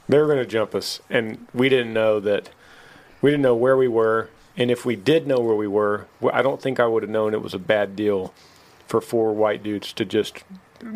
they 0.10 0.18
were 0.18 0.26
going 0.26 0.40
to 0.40 0.46
jump 0.46 0.76
us 0.76 1.00
and 1.10 1.48
we 1.54 1.70
didn't 1.70 1.94
know 1.94 2.20
that 2.20 2.50
we 3.24 3.32
didn't 3.32 3.42
know 3.42 3.56
where 3.56 3.76
we 3.76 3.88
were 3.88 4.30
and 4.56 4.70
if 4.70 4.86
we 4.86 4.96
did 4.96 5.26
know 5.26 5.40
where 5.40 5.56
we 5.56 5.68
were 5.68 6.06
i 6.32 6.44
don't 6.44 6.62
think 6.62 6.80
i 6.80 6.86
would 6.86 7.02
have 7.02 7.10
known 7.10 7.34
it 7.34 7.42
was 7.42 7.56
a 7.56 7.60
bad 7.60 7.96
deal 7.96 8.32
for 8.88 9.02
four 9.02 9.34
white 9.34 9.64
dudes 9.64 9.92
to 9.94 10.06
just 10.06 10.44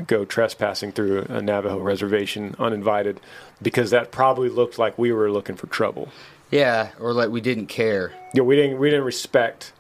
go 0.05 0.23
trespassing 0.25 0.91
through 0.91 1.21
a 1.30 1.41
navajo 1.41 1.80
reservation 1.80 2.53
uninvited 2.59 3.19
because 3.61 3.89
that 3.89 4.11
probably 4.11 4.49
looked 4.49 4.78
like 4.78 4.95
we 4.99 5.11
were 5.11 5.32
looking 5.32 5.55
for 5.55 5.65
trouble 5.67 6.09
Yeah, 6.51 6.89
or 6.99 7.13
like 7.13 7.30
we 7.30 7.41
didn't 7.41 7.67
care. 7.67 8.13
yeah 8.36 8.43
we 8.43 8.55
didn't 8.55 8.78
we 8.80 8.89
didn't 8.91 9.05
respect 9.05 9.73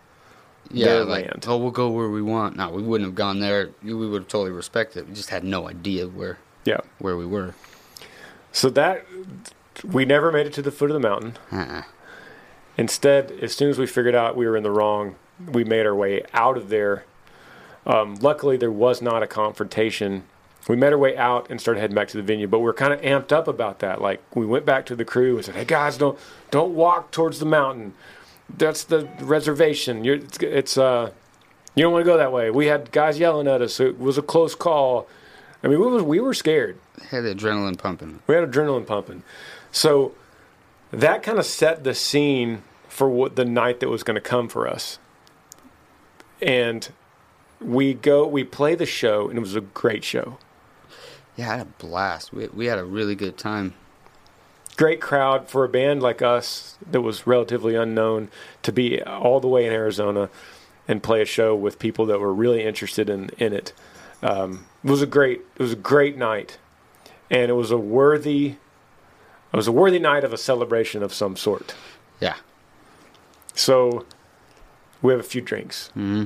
Yeah, 0.71 0.95
like 1.03 1.25
land. 1.25 1.45
oh, 1.47 1.57
we'll 1.57 1.71
go 1.71 1.89
where 1.89 2.09
we 2.09 2.21
want. 2.21 2.55
No, 2.57 2.69
we 2.69 2.81
wouldn't 2.83 3.07
have 3.07 3.15
gone 3.15 3.39
there. 3.39 3.69
We 3.83 3.93
would 3.93 4.21
have 4.23 4.27
totally 4.27 4.51
respected 4.51 4.99
it. 4.99 5.07
We 5.07 5.13
just 5.13 5.29
had 5.29 5.43
no 5.45 5.67
idea 5.69 6.07
where 6.07 6.37
yeah 6.65 6.81
where 6.99 7.15
we 7.15 7.25
were. 7.25 7.53
so 8.51 8.69
that 8.71 9.05
we 9.83 10.03
never 10.05 10.31
made 10.31 10.47
it 10.47 10.53
to 10.53 10.61
the 10.61 10.71
foot 10.71 10.89
of 10.89 10.95
the 11.01 11.07
mountain 11.09 11.33
Uh-uh. 11.51 11.83
Instead, 12.77 13.31
as 13.41 13.55
soon 13.55 13.69
as 13.69 13.79
we 13.79 13.87
figured 13.87 14.15
out 14.15 14.37
we 14.37 14.45
were 14.45 14.55
in 14.55 14.63
the 14.63 14.71
wrong, 14.71 15.15
we 15.51 15.63
made 15.63 15.85
our 15.85 15.95
way 15.95 16.23
out 16.33 16.57
of 16.57 16.69
there. 16.69 17.05
Um, 17.85 18.15
luckily, 18.15 18.57
there 18.57 18.71
was 18.71 19.01
not 19.01 19.23
a 19.23 19.27
confrontation. 19.27 20.23
We 20.67 20.75
made 20.75 20.91
our 20.91 20.97
way 20.97 21.15
out 21.17 21.49
and 21.49 21.59
started 21.59 21.79
heading 21.79 21.95
back 21.95 22.09
to 22.09 22.17
the 22.17 22.23
venue, 22.23 22.47
but 22.47 22.59
we 22.59 22.69
are 22.69 22.73
kind 22.73 22.93
of 22.93 23.01
amped 23.01 23.31
up 23.31 23.47
about 23.47 23.79
that. 23.79 24.01
Like 24.01 24.21
we 24.35 24.45
went 24.45 24.65
back 24.65 24.85
to 24.87 24.95
the 24.95 25.05
crew 25.05 25.37
and 25.37 25.45
said, 25.45 25.55
"Hey 25.55 25.65
guys, 25.65 25.97
don't 25.97 26.19
don't 26.51 26.75
walk 26.75 27.11
towards 27.11 27.39
the 27.39 27.45
mountain. 27.45 27.93
That's 28.49 28.83
the 28.83 29.09
reservation. 29.19 30.03
You're, 30.03 30.15
it's, 30.15 30.37
it's 30.39 30.77
uh, 30.77 31.11
you 31.75 31.83
don't 31.83 31.93
want 31.93 32.05
to 32.05 32.11
go 32.11 32.17
that 32.17 32.33
way." 32.33 32.51
We 32.51 32.67
had 32.67 32.91
guys 32.91 33.17
yelling 33.17 33.47
at 33.47 33.61
us. 33.61 33.79
It 33.79 33.97
was 33.97 34.17
a 34.17 34.21
close 34.21 34.53
call. 34.53 35.07
I 35.63 35.67
mean, 35.67 35.79
we 35.79 35.87
was 35.87 36.03
we 36.03 36.19
were 36.19 36.33
scared. 36.33 36.77
Had 37.09 37.23
adrenaline 37.23 37.77
pumping. 37.77 38.19
We 38.27 38.35
had 38.35 38.51
adrenaline 38.51 38.85
pumping. 38.85 39.23
So 39.71 40.13
that 40.91 41.23
kind 41.23 41.37
of 41.37 41.45
set 41.45 41.83
the 41.83 41.93
scene 41.93 42.63
for 42.87 43.09
what 43.09 43.35
the 43.35 43.45
night 43.45 43.79
that 43.79 43.89
was 43.89 44.03
going 44.03 44.15
to 44.15 44.21
come 44.21 44.47
for 44.47 44.67
us. 44.67 44.99
And 46.41 46.89
we 47.59 47.93
go, 47.93 48.27
we 48.27 48.43
play 48.43 48.75
the 48.75 48.85
show, 48.85 49.29
and 49.29 49.37
it 49.37 49.41
was 49.41 49.55
a 49.55 49.61
great 49.61 50.03
show. 50.03 50.37
Yeah, 51.35 51.51
I 51.51 51.57
had 51.57 51.67
a 51.67 51.83
blast. 51.83 52.33
We 52.33 52.47
we 52.47 52.65
had 52.65 52.79
a 52.79 52.85
really 52.85 53.15
good 53.15 53.37
time. 53.37 53.75
Great 54.75 55.01
crowd 55.01 55.49
for 55.49 55.63
a 55.63 55.69
band 55.69 56.01
like 56.01 56.21
us 56.21 56.77
that 56.89 57.01
was 57.01 57.25
relatively 57.25 57.75
unknown 57.75 58.29
to 58.63 58.71
be 58.71 59.01
all 59.03 59.39
the 59.39 59.47
way 59.47 59.65
in 59.65 59.73
Arizona 59.73 60.29
and 60.87 61.01
play 61.03 61.21
a 61.21 61.25
show 61.25 61.55
with 61.55 61.79
people 61.79 62.05
that 62.07 62.19
were 62.19 62.33
really 62.33 62.63
interested 62.63 63.09
in 63.09 63.29
in 63.37 63.53
it. 63.53 63.73
Um, 64.23 64.65
it 64.83 64.89
was 64.89 65.01
a 65.01 65.07
great 65.07 65.41
it 65.55 65.61
was 65.61 65.73
a 65.73 65.77
great 65.77 66.17
night, 66.17 66.57
and 67.29 67.49
it 67.51 67.55
was 67.55 67.71
a 67.71 67.77
worthy 67.77 68.55
it 69.53 69.55
was 69.55 69.67
a 69.67 69.71
worthy 69.71 69.99
night 69.99 70.23
of 70.23 70.33
a 70.33 70.37
celebration 70.37 71.01
of 71.03 71.13
some 71.13 71.35
sort. 71.35 71.75
Yeah. 72.19 72.35
So 73.53 74.05
we 75.01 75.11
have 75.13 75.19
a 75.19 75.23
few 75.23 75.41
drinks. 75.41 75.89
hmm 75.93 76.25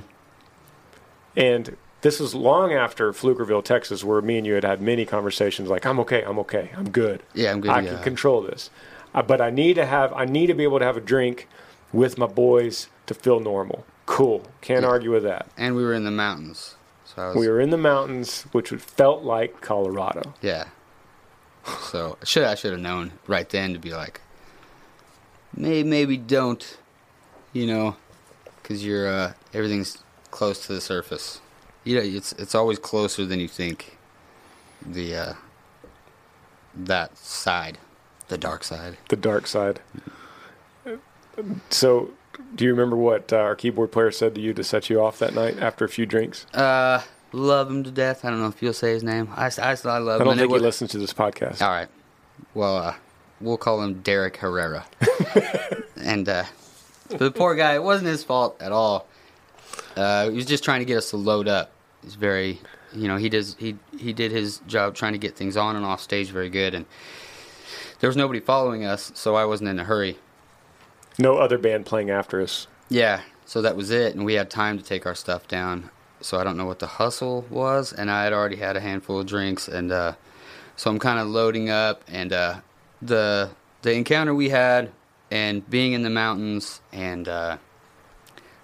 And 1.35 1.77
this 2.01 2.19
was 2.19 2.33
long 2.33 2.73
after 2.73 3.11
Pflugerville, 3.13 3.63
Texas, 3.63 4.03
where 4.03 4.21
me 4.21 4.37
and 4.37 4.47
you 4.47 4.53
had 4.55 4.63
had 4.63 4.81
many 4.81 5.05
conversations 5.05 5.69
like, 5.69 5.85
I'm 5.85 5.99
okay, 5.99 6.23
I'm 6.23 6.39
okay, 6.39 6.71
I'm 6.75 6.89
good. 6.89 7.21
Yeah, 7.33 7.51
I'm 7.51 7.61
good. 7.61 7.71
I 7.71 7.81
yeah. 7.81 7.93
can 7.93 8.03
control 8.03 8.41
this. 8.41 8.69
Uh, 9.13 9.21
but 9.21 9.39
I 9.41 9.49
need 9.49 9.75
to 9.75 9.85
have, 9.85 10.11
I 10.13 10.25
need 10.25 10.47
to 10.47 10.53
be 10.53 10.63
able 10.63 10.79
to 10.79 10.85
have 10.85 10.97
a 10.97 11.01
drink 11.01 11.47
with 11.93 12.17
my 12.17 12.25
boys 12.27 12.87
to 13.05 13.13
feel 13.13 13.39
normal. 13.39 13.85
Cool. 14.05 14.43
Can't 14.61 14.81
Yeah. 14.83 14.89
argue 14.89 15.11
with 15.11 15.23
that. 15.23 15.47
and 15.57 15.75
we 15.75 15.83
were 15.83 15.93
in 15.93 16.03
the 16.05 16.11
mountains. 16.11 16.75
So 17.05 17.21
I 17.21 17.27
was, 17.27 17.35
We 17.37 17.47
were 17.49 17.59
in 17.59 17.69
the 17.69 17.77
mountains, 17.77 18.43
which 18.51 18.69
felt 18.69 19.23
like 19.23 19.61
Colorado. 19.61 20.33
yeah. 20.41 20.65
So 21.81 22.17
I 22.21 22.25
should 22.25 22.43
I 22.43 22.55
should 22.55 22.71
have 22.71 22.81
known 22.81 23.13
right 23.27 23.49
then 23.49 23.73
to 23.73 23.79
be 23.79 23.93
like, 23.93 24.21
maybe 25.55 25.87
maybe 25.87 26.17
don't, 26.17 26.77
you 27.53 27.67
know, 27.67 27.95
because 28.61 28.85
you're 28.85 29.07
uh, 29.07 29.33
everything's 29.53 30.03
close 30.31 30.65
to 30.67 30.73
the 30.73 30.81
surface. 30.81 31.41
You 31.83 31.95
know, 31.95 32.01
it's 32.01 32.31
it's 32.33 32.55
always 32.55 32.79
closer 32.79 33.25
than 33.25 33.39
you 33.39 33.47
think. 33.47 33.97
The 34.83 35.15
uh, 35.15 35.33
that 36.73 37.17
side, 37.17 37.77
the 38.29 38.37
dark 38.37 38.63
side. 38.63 38.97
the 39.09 39.15
dark 39.15 39.47
side. 39.47 39.81
So, 41.69 42.11
do 42.55 42.65
you 42.65 42.71
remember 42.71 42.95
what 42.95 43.31
uh, 43.31 43.37
our 43.37 43.55
keyboard 43.55 43.91
player 43.91 44.11
said 44.11 44.35
to 44.35 44.41
you 44.41 44.53
to 44.53 44.63
set 44.63 44.89
you 44.89 45.01
off 45.01 45.19
that 45.19 45.33
night 45.33 45.59
after 45.59 45.85
a 45.85 45.89
few 45.89 46.05
drinks? 46.05 46.45
Uh, 46.53 47.01
love 47.31 47.69
him 47.69 47.83
to 47.83 47.91
death. 47.91 48.25
I 48.25 48.29
don't 48.29 48.39
know 48.41 48.47
if 48.47 48.61
you'll 48.61 48.73
say 48.73 48.93
his 48.93 49.03
name. 49.03 49.29
I, 49.35 49.51
I, 49.61 49.71
I 49.71 49.73
love 49.73 49.83
I 49.85 49.95
him. 49.97 50.19
don't 50.19 50.27
and 50.29 50.41
it 50.41 50.43
think 50.43 50.53
he 50.53 50.59
listens 50.59 50.91
to 50.91 50.97
this 50.97 51.13
podcast. 51.13 51.61
All 51.61 51.69
right. 51.69 51.87
Well, 52.53 52.77
uh, 52.77 52.95
we'll 53.39 53.57
call 53.57 53.81
him 53.81 54.01
Derek 54.01 54.37
Herrera. 54.37 54.85
and 55.97 56.27
uh, 56.27 56.43
the 57.09 57.31
poor 57.31 57.55
guy, 57.55 57.75
it 57.75 57.83
wasn't 57.83 58.07
his 58.07 58.23
fault 58.23 58.61
at 58.61 58.71
all. 58.71 59.07
Uh, 59.95 60.29
he 60.29 60.35
was 60.35 60.45
just 60.45 60.63
trying 60.63 60.79
to 60.79 60.85
get 60.85 60.97
us 60.97 61.09
to 61.11 61.17
load 61.17 61.47
up. 61.47 61.71
He's 62.03 62.15
very, 62.15 62.59
you 62.93 63.07
know, 63.07 63.17
he 63.17 63.29
does 63.29 63.55
he 63.59 63.77
he 63.97 64.11
did 64.13 64.31
his 64.31 64.59
job 64.67 64.95
trying 64.95 65.13
to 65.13 65.19
get 65.19 65.35
things 65.35 65.55
on 65.55 65.75
and 65.75 65.85
off 65.85 66.01
stage 66.01 66.31
very 66.31 66.49
good, 66.49 66.73
and 66.73 66.85
there 67.99 68.09
was 68.09 68.17
nobody 68.17 68.39
following 68.39 68.83
us, 68.85 69.11
so 69.13 69.35
I 69.35 69.45
wasn't 69.45 69.69
in 69.69 69.79
a 69.79 69.83
hurry. 69.83 70.17
No 71.19 71.37
other 71.37 71.57
band 71.57 71.85
playing 71.85 72.09
after 72.09 72.41
us. 72.41 72.67
Yeah, 72.89 73.21
so 73.45 73.61
that 73.61 73.75
was 73.75 73.91
it, 73.91 74.15
and 74.15 74.25
we 74.25 74.33
had 74.33 74.49
time 74.49 74.77
to 74.77 74.83
take 74.83 75.05
our 75.05 75.15
stuff 75.15 75.47
down. 75.47 75.89
So 76.21 76.39
I 76.39 76.43
don't 76.43 76.55
know 76.55 76.65
what 76.65 76.79
the 76.79 76.87
hustle 76.87 77.45
was, 77.49 77.91
and 77.91 78.09
I 78.11 78.23
had 78.23 78.33
already 78.33 78.57
had 78.57 78.77
a 78.77 78.79
handful 78.79 79.19
of 79.19 79.25
drinks, 79.25 79.67
and 79.67 79.91
uh, 79.91 80.13
so 80.75 80.91
I'm 80.91 80.99
kind 80.99 81.19
of 81.19 81.27
loading 81.27 81.69
up, 81.69 82.03
and 82.07 82.31
uh, 82.31 82.61
the 83.01 83.49
the 83.81 83.93
encounter 83.93 84.33
we 84.33 84.49
had, 84.49 84.91
and 85.31 85.67
being 85.69 85.93
in 85.93 86.03
the 86.03 86.09
mountains, 86.09 86.81
and 86.91 87.27
uh, 87.27 87.57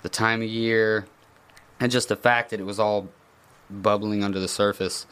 the 0.04 0.10
time 0.10 0.42
of 0.42 0.48
year, 0.48 1.08
and 1.80 1.92
just 1.92 2.10
the 2.10 2.16
fact 2.16 2.52
that 2.52 2.60
it 2.60 2.66
was 2.66 2.80
all 2.80 3.10
bubbling 3.70 4.24
under 4.24 4.40
the 4.40 4.48
surface. 4.48 5.08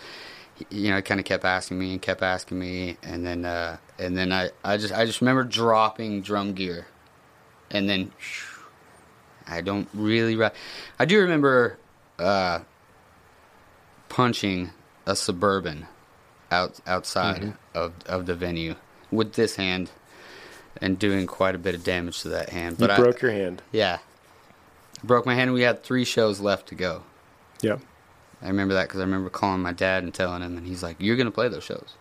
You 0.69 0.91
know, 0.91 0.97
it 0.97 1.05
kind 1.05 1.19
of 1.19 1.25
kept 1.25 1.43
asking 1.43 1.79
me 1.79 1.93
and 1.93 2.01
kept 2.01 2.21
asking 2.21 2.59
me, 2.59 2.97
and 3.01 3.25
then 3.25 3.43
uh, 3.43 3.77
and 3.97 4.15
then 4.15 4.31
I, 4.31 4.51
I 4.63 4.77
just 4.77 4.93
I 4.93 5.05
just 5.05 5.19
remember 5.19 5.43
dropping 5.43 6.21
drum 6.21 6.53
gear, 6.53 6.85
and 7.71 7.89
then 7.89 8.11
I 9.47 9.61
don't 9.61 9.89
really. 9.93 10.35
Re- 10.35 10.51
I 10.99 11.05
do 11.05 11.19
remember 11.19 11.77
uh, 12.19 12.59
punching 14.09 14.71
a 15.05 15.15
suburban 15.15 15.87
out 16.51 16.79
outside 16.87 17.53
of 17.73 17.93
of 18.05 18.25
the 18.25 18.35
venue 18.35 18.75
with 19.11 19.33
this 19.33 19.55
hand, 19.55 19.91
and 20.81 20.97
doing 20.99 21.27
quite 21.27 21.55
a 21.55 21.57
bit 21.59 21.75
of 21.75 21.83
damage 21.83 22.21
to 22.21 22.29
that 22.29 22.49
hand. 22.49 22.79
You 22.79 22.87
But 22.87 22.91
I, 22.91 22.97
broke 22.97 23.21
your 23.21 23.31
hand. 23.31 23.61
yeah, 23.71 23.99
broke 25.03 25.25
my 25.25 25.35
hand. 25.35 25.53
We 25.53 25.61
had 25.61 25.83
three 25.83 26.05
shows 26.05 26.39
left 26.39 26.67
to 26.69 26.75
go. 26.75 27.03
Yeah. 27.61 27.77
I 28.41 28.47
remember 28.47 28.73
that 28.75 28.87
because 28.87 28.99
I 28.99 29.03
remember 29.03 29.29
calling 29.29 29.61
my 29.61 29.71
dad 29.71 30.03
and 30.03 30.13
telling 30.13 30.41
him, 30.41 30.57
and 30.57 30.67
he's 30.67 30.83
like, 30.83 30.97
"You're 30.99 31.15
gonna 31.15 31.31
play 31.31 31.47
those 31.47 31.63
shows." 31.63 31.95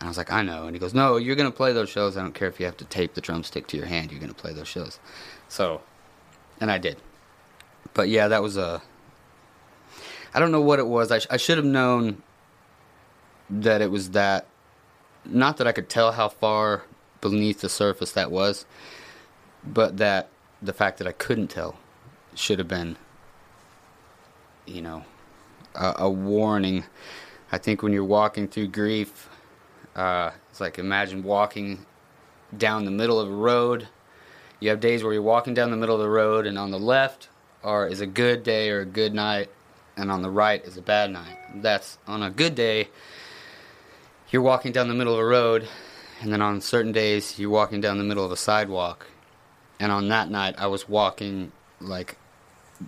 And 0.00 0.04
I 0.04 0.08
was 0.08 0.16
like, 0.16 0.32
"I 0.32 0.42
know," 0.42 0.66
and 0.66 0.74
he 0.74 0.78
goes, 0.80 0.94
"No, 0.94 1.16
you're 1.16 1.36
gonna 1.36 1.50
play 1.50 1.72
those 1.72 1.90
shows. 1.90 2.16
I 2.16 2.22
don't 2.22 2.34
care 2.34 2.48
if 2.48 2.58
you 2.60 2.66
have 2.66 2.76
to 2.78 2.84
tape 2.84 3.14
the 3.14 3.20
drumstick 3.20 3.66
to 3.68 3.76
your 3.76 3.86
hand. 3.86 4.10
You're 4.10 4.20
gonna 4.20 4.32
play 4.32 4.52
those 4.52 4.68
shows." 4.68 4.98
So, 5.48 5.82
and 6.60 6.70
I 6.70 6.78
did. 6.78 6.96
But 7.92 8.08
yeah, 8.08 8.28
that 8.28 8.42
was 8.42 8.56
a. 8.56 8.80
I 10.34 10.40
don't 10.40 10.50
know 10.50 10.60
what 10.60 10.80
it 10.80 10.86
was. 10.86 11.12
I, 11.12 11.20
sh- 11.20 11.26
I 11.30 11.36
should 11.36 11.58
have 11.58 11.66
known 11.66 12.22
that 13.48 13.80
it 13.80 13.90
was 13.90 14.10
that. 14.10 14.46
Not 15.24 15.56
that 15.58 15.66
I 15.66 15.72
could 15.72 15.88
tell 15.88 16.12
how 16.12 16.28
far 16.28 16.84
beneath 17.20 17.60
the 17.60 17.68
surface 17.68 18.12
that 18.12 18.30
was, 18.30 18.66
but 19.64 19.96
that 19.96 20.28
the 20.60 20.72
fact 20.72 20.98
that 20.98 21.06
I 21.06 21.12
couldn't 21.12 21.48
tell 21.48 21.76
should 22.34 22.58
have 22.58 22.68
been, 22.68 22.96
you 24.66 24.82
know, 24.82 25.04
a, 25.74 25.94
a 25.98 26.10
warning. 26.10 26.84
I 27.52 27.58
think 27.58 27.82
when 27.82 27.92
you're 27.92 28.04
walking 28.04 28.48
through 28.48 28.68
grief, 28.68 29.28
uh, 29.94 30.32
it's 30.50 30.60
like 30.60 30.78
imagine 30.78 31.22
walking 31.22 31.86
down 32.56 32.84
the 32.84 32.90
middle 32.90 33.20
of 33.20 33.28
a 33.28 33.34
road. 33.34 33.88
You 34.60 34.70
have 34.70 34.80
days 34.80 35.02
where 35.02 35.12
you're 35.12 35.22
walking 35.22 35.54
down 35.54 35.70
the 35.70 35.76
middle 35.76 35.94
of 35.94 36.00
the 36.00 36.08
road, 36.08 36.46
and 36.46 36.58
on 36.58 36.70
the 36.70 36.78
left 36.78 37.28
are 37.62 37.86
is 37.86 38.00
a 38.00 38.06
good 38.06 38.42
day 38.42 38.70
or 38.70 38.80
a 38.80 38.86
good 38.86 39.14
night, 39.14 39.48
and 39.96 40.10
on 40.10 40.22
the 40.22 40.30
right 40.30 40.64
is 40.64 40.76
a 40.76 40.82
bad 40.82 41.10
night. 41.10 41.38
That's 41.62 41.98
on 42.06 42.22
a 42.22 42.30
good 42.30 42.54
day. 42.54 42.88
You're 44.30 44.42
walking 44.42 44.72
down 44.72 44.88
the 44.88 44.94
middle 44.94 45.12
of 45.14 45.20
a 45.20 45.24
road, 45.24 45.68
and 46.20 46.32
then 46.32 46.42
on 46.42 46.60
certain 46.60 46.92
days 46.92 47.38
you're 47.38 47.50
walking 47.50 47.80
down 47.80 47.98
the 47.98 48.04
middle 48.04 48.24
of 48.24 48.32
a 48.32 48.36
sidewalk. 48.36 49.06
And 49.80 49.90
on 49.92 50.08
that 50.08 50.30
night, 50.30 50.54
I 50.58 50.66
was 50.66 50.88
walking 50.88 51.52
like 51.80 52.16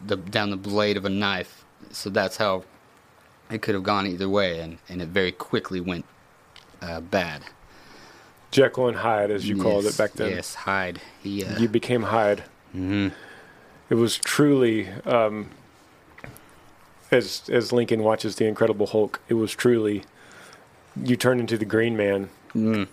the 0.07 0.17
down 0.17 0.51
the 0.51 0.57
blade 0.57 0.97
of 0.97 1.05
a 1.05 1.09
knife. 1.11 1.65
So 1.91 2.11
that's 2.11 2.37
how 2.37 2.65
it 3.51 3.63
could 3.63 3.75
have 3.75 3.85
gone 3.85 4.07
either 4.07 4.29
way, 4.29 4.61
and, 4.61 4.79
and 4.89 5.01
it 5.03 5.09
very 5.09 5.31
quickly 5.33 5.81
went 5.81 6.05
uh, 6.83 7.01
bad. 7.01 7.43
Jekyll 8.51 8.89
and 8.89 8.97
Hyde, 8.97 9.31
as 9.31 9.49
you 9.49 9.61
called 9.61 9.85
it 9.87 9.97
back 9.99 10.13
then. 10.15 10.31
Yes, 10.31 10.55
Hyde. 10.55 11.01
He. 11.23 11.45
Uh, 11.45 11.59
You 11.59 11.69
became 11.69 12.05
Hyde. 12.05 12.45
mhm. 12.75 13.13
It 13.91 13.95
was 13.95 14.17
truly, 14.17 14.89
um, 15.05 15.51
as 17.11 17.43
as 17.53 17.73
Lincoln 17.73 18.03
watches 18.03 18.37
the 18.37 18.47
Incredible 18.47 18.87
Hulk, 18.87 19.21
it 19.29 19.35
was 19.35 19.53
truly, 19.55 20.05
you 21.01 21.17
turned 21.17 21.41
into 21.41 21.57
the 21.59 21.65
Green 21.65 21.97
Man, 21.97 22.29
Mm. 22.55 22.89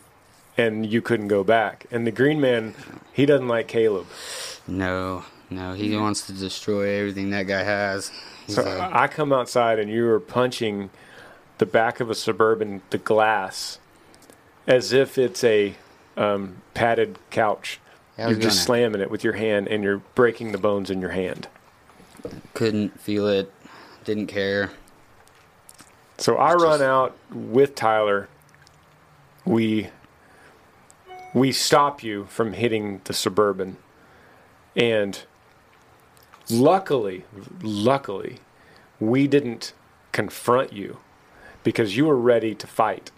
and 0.57 0.85
you 0.85 1.01
couldn't 1.01 1.29
go 1.29 1.43
back. 1.43 1.85
And 1.91 2.05
the 2.05 2.11
Green 2.11 2.41
Man, 2.41 2.75
he 3.13 3.25
doesn't 3.25 3.47
like 3.47 3.67
Caleb. 3.67 4.07
No, 4.67 5.23
no, 5.49 5.73
he 5.73 5.95
wants 5.95 6.25
to 6.27 6.33
destroy 6.33 6.99
everything 6.99 7.29
that 7.31 7.43
guy 7.47 7.63
has. 7.63 8.11
He's 8.45 8.55
So 8.55 8.89
I 8.93 9.07
come 9.07 9.31
outside 9.31 9.79
and 9.79 9.89
you 9.89 10.05
were 10.05 10.19
punching 10.19 10.89
the 11.59 11.65
back 11.65 11.99
of 11.99 12.09
a 12.09 12.15
suburban, 12.15 12.81
the 12.89 12.97
glass, 12.97 13.79
as 14.67 14.91
if 14.91 15.17
it's 15.17 15.43
a 15.43 15.75
um, 16.17 16.57
padded 16.73 17.17
couch. 17.31 17.79
You're 18.17 18.29
just 18.33 18.41
gonna- 18.41 18.51
slamming 18.53 19.01
it 19.01 19.09
with 19.09 19.23
your 19.23 19.33
hand, 19.33 19.67
and 19.67 19.83
you're 19.83 20.01
breaking 20.13 20.51
the 20.51 20.57
bones 20.59 20.89
in 20.91 21.01
your 21.01 21.11
hand. 21.11 21.47
couldn't 22.53 22.99
feel 23.01 23.27
it, 23.27 23.51
didn't 24.03 24.27
care. 24.27 24.71
So 26.17 26.37
I 26.37 26.53
It's 26.53 26.63
run 26.63 26.79
just- 26.79 26.83
out 26.83 27.17
with 27.31 27.75
Tyler. 27.75 28.27
We 29.45 29.89
we 31.33 31.51
stop 31.51 32.03
you 32.03 32.25
from 32.25 32.53
hitting 32.53 33.01
the 33.05 33.13
suburban, 33.13 33.77
And 34.75 35.19
luckily, 36.49 37.25
luckily, 37.61 38.37
we 38.99 39.27
didn't 39.27 39.73
confront 40.11 40.73
you 40.73 40.97
because 41.63 41.97
you 41.97 42.05
were 42.05 42.15
ready 42.17 42.53
to 42.55 42.67
fight 42.67 43.11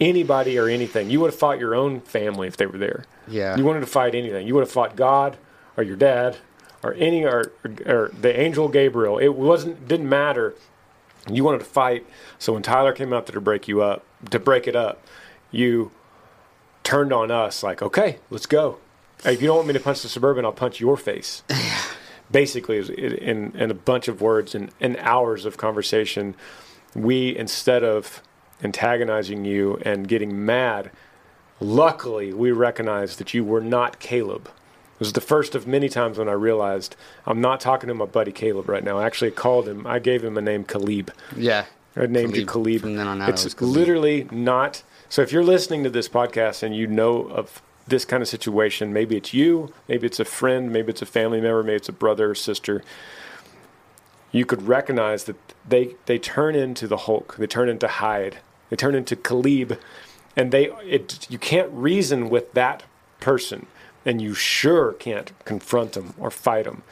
anybody 0.00 0.58
or 0.58 0.68
anything. 0.68 1.10
You 1.10 1.20
would 1.20 1.30
have 1.30 1.38
fought 1.38 1.58
your 1.58 1.74
own 1.74 2.00
family 2.00 2.46
if 2.48 2.56
they 2.56 2.66
were 2.66 2.78
there. 2.78 3.04
Yeah. 3.26 3.56
You 3.56 3.64
wanted 3.64 3.80
to 3.80 3.86
fight 3.86 4.14
anything. 4.14 4.46
You 4.46 4.54
would 4.54 4.60
have 4.62 4.70
fought 4.70 4.94
God 4.96 5.36
or 5.76 5.82
your 5.82 5.96
dad 5.96 6.36
or 6.82 6.94
any 6.94 7.24
or, 7.24 7.52
or 7.86 8.10
the 8.20 8.38
angel 8.38 8.68
Gabriel. 8.68 9.18
It 9.18 9.34
wasn't 9.34 9.88
didn't 9.88 10.08
matter. 10.08 10.54
You 11.30 11.44
wanted 11.44 11.58
to 11.58 11.64
fight. 11.64 12.06
So 12.38 12.52
when 12.52 12.62
Tyler 12.62 12.92
came 12.92 13.12
out 13.12 13.26
there 13.26 13.34
to 13.34 13.40
break 13.40 13.68
you 13.68 13.82
up, 13.82 14.04
to 14.30 14.38
break 14.38 14.66
it 14.66 14.76
up, 14.76 15.04
you 15.50 15.90
turned 16.84 17.12
on 17.12 17.30
us 17.30 17.62
like, 17.62 17.82
okay, 17.82 18.18
let's 18.30 18.46
go. 18.46 18.78
Hey, 19.22 19.34
if 19.34 19.42
you 19.42 19.48
don't 19.48 19.56
want 19.56 19.68
me 19.68 19.74
to 19.74 19.80
punch 19.80 20.02
the 20.02 20.08
suburban, 20.08 20.44
I'll 20.44 20.52
punch 20.52 20.80
your 20.80 20.96
face. 20.96 21.42
Basically, 22.30 22.78
in 22.78 23.52
in 23.56 23.70
a 23.70 23.74
bunch 23.74 24.06
of 24.08 24.20
words 24.20 24.54
and, 24.54 24.70
and 24.80 24.96
hours 24.98 25.44
of 25.44 25.56
conversation, 25.56 26.34
we 26.94 27.36
instead 27.36 27.82
of 27.82 28.22
antagonizing 28.62 29.44
you 29.44 29.78
and 29.82 30.08
getting 30.08 30.44
mad, 30.44 30.90
luckily 31.60 32.32
we 32.32 32.52
recognized 32.52 33.18
that 33.18 33.34
you 33.34 33.44
were 33.44 33.60
not 33.60 33.98
Caleb. 33.98 34.50
It 34.98 35.00
was 35.00 35.12
the 35.12 35.20
first 35.20 35.54
of 35.54 35.64
many 35.66 35.88
times 35.88 36.18
when 36.18 36.28
I 36.28 36.32
realized 36.32 36.96
I'm 37.24 37.40
not 37.40 37.60
talking 37.60 37.86
to 37.86 37.94
my 37.94 38.04
buddy 38.04 38.32
Caleb 38.32 38.68
right 38.68 38.82
now. 38.82 38.98
I 38.98 39.06
actually 39.06 39.30
called 39.30 39.68
him. 39.68 39.86
I 39.86 40.00
gave 40.00 40.24
him 40.24 40.36
a 40.36 40.40
name, 40.40 40.64
Caleb. 40.64 41.12
Yeah. 41.36 41.66
I 41.96 42.06
named 42.06 42.36
you 42.36 42.44
Khalib. 42.44 42.78
Khalib. 42.78 42.80
From 42.80 42.96
then 42.96 43.06
on 43.06 43.22
out, 43.22 43.28
it's 43.28 43.46
it 43.46 43.56
Khalib. 43.56 43.72
literally 43.74 44.26
not. 44.30 44.82
So 45.08 45.22
if 45.22 45.32
you're 45.32 45.44
listening 45.44 45.84
to 45.84 45.90
this 45.90 46.08
podcast 46.08 46.62
and 46.62 46.74
you 46.74 46.86
know 46.86 47.28
of 47.28 47.62
this 47.86 48.04
kind 48.04 48.22
of 48.22 48.28
situation, 48.28 48.92
maybe 48.92 49.16
it's 49.16 49.32
you, 49.32 49.72
maybe 49.88 50.06
it's 50.06 50.20
a 50.20 50.24
friend, 50.24 50.72
maybe 50.72 50.90
it's 50.90 51.00
a 51.02 51.06
family 51.06 51.40
member, 51.40 51.62
maybe 51.62 51.76
it's 51.76 51.88
a 51.88 51.92
brother 51.92 52.30
or 52.30 52.34
sister. 52.34 52.82
You 54.30 54.44
could 54.44 54.62
recognize 54.68 55.24
that 55.24 55.36
they 55.66 55.94
they 56.06 56.18
turn 56.18 56.54
into 56.54 56.86
the 56.86 56.98
Hulk. 56.98 57.36
They 57.38 57.46
turn 57.46 57.68
into 57.68 57.88
Hyde. 57.88 58.38
They 58.68 58.76
turn 58.76 58.94
into 58.94 59.16
Khalib, 59.16 59.78
and 60.36 60.52
they 60.52 60.66
it 60.84 61.26
you 61.30 61.38
can't 61.38 61.70
reason 61.72 62.28
with 62.28 62.52
that 62.52 62.82
person, 63.20 63.66
and 64.08 64.22
you 64.22 64.32
sure 64.32 64.94
can't 64.94 65.30
confront 65.44 65.92
them 65.92 66.14
or 66.18 66.30
fight 66.30 66.64
them 66.64 66.82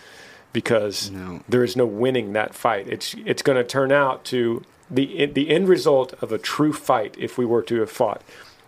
because 0.53 1.11
No. 1.11 1.41
there 1.49 1.65
is 1.65 1.75
no 1.75 1.87
winning 1.87 2.35
that 2.35 2.55
fight. 2.55 2.87
It's 2.87 3.15
it's 3.25 3.43
going 3.43 3.57
to 3.57 3.65
turn 3.65 3.91
out 3.91 4.23
to 4.27 4.63
the 4.91 5.25
the 5.27 5.49
end 5.51 5.67
result 5.69 6.13
of 6.23 6.31
a 6.31 6.39
true 6.39 6.75
fight. 6.75 7.15
If 7.19 7.39
we 7.39 7.47
were 7.47 7.63
to 7.63 7.81
have 7.81 7.91
fought, 7.91 8.21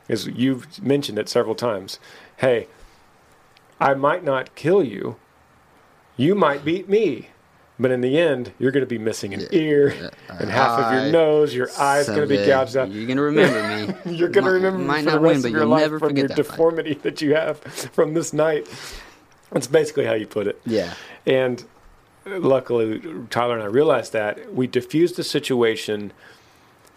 is 0.09 0.26
you've 0.28 0.82
mentioned 0.82 1.18
it 1.18 1.28
several 1.28 1.55
times. 1.55 2.01
Hey, 2.38 2.68
I 3.78 3.92
might 3.94 4.24
not 4.24 4.55
kill 4.55 4.82
you. 4.82 5.16
You 6.16 6.34
might 6.34 6.64
beat 6.64 6.88
me. 6.88 7.28
But 7.81 7.93
in 7.93 8.01
the 8.01 8.18
end, 8.18 8.53
you're 8.59 8.72
going 8.72 8.83
to 8.83 8.89
be 8.89 8.99
missing 8.99 9.35
an 9.35 9.47
ear 9.53 10.11
and 10.29 10.51
half 10.51 10.81
of 10.81 10.93
your 10.93 11.12
nose. 11.12 11.55
Your 11.55 11.70
eye's 11.79 12.09
going 12.09 12.22
to 12.22 12.26
be 12.26 12.45
gouged 12.45 12.76
out. 12.76 12.91
You're 12.91 13.07
gonna 13.07 13.22
remember 13.22 13.95
me. 14.05 14.16
You're 14.16 14.29
going 14.31 14.45
to 14.45 14.51
remember 14.51 14.81
might 14.81 15.05
for 15.05 15.12
the 15.12 15.20
rest 15.20 15.45
win, 15.45 15.47
of 15.47 15.53
your 15.53 15.64
life 15.66 15.97
from 15.99 16.16
your 16.16 16.26
that 16.29 16.37
fight. 16.37 16.51
deformity 16.51 16.95
that 16.95 17.22
you 17.22 17.35
have 17.35 17.61
from 17.61 18.14
this 18.14 18.33
night. 18.33 18.66
That's 19.53 19.68
basically 19.68 20.07
how 20.07 20.14
you 20.14 20.26
put 20.26 20.49
it. 20.49 20.61
Yeah. 20.66 20.95
And 21.24 21.64
luckily, 22.26 23.01
Tyler 23.31 23.55
and 23.55 23.62
I 23.62 23.66
realized 23.66 24.12
that 24.12 24.53
we 24.53 24.66
diffused 24.66 25.14
the 25.16 25.24
situation, 25.24 26.12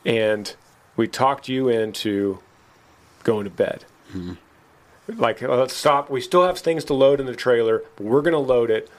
and 0.04 0.56
we 0.98 1.08
talked 1.08 1.48
you 1.48 1.70
into 1.70 2.40
going 3.24 3.44
to 3.44 3.52
bed. 3.52 3.86
Like, 5.08 5.44
uh, 5.44 5.56
let's 5.56 5.76
stop. 5.76 6.10
We 6.10 6.22
still 6.22 6.46
have 6.46 6.58
things 6.60 6.84
to 6.86 6.94
load 6.94 7.20
in 7.20 7.26
the 7.26 7.36
trailer, 7.36 7.84
but 7.96 8.06
we're 8.06 8.22
going 8.22 8.34
to 8.34 8.40
load 8.40 8.72
it. 8.72 8.90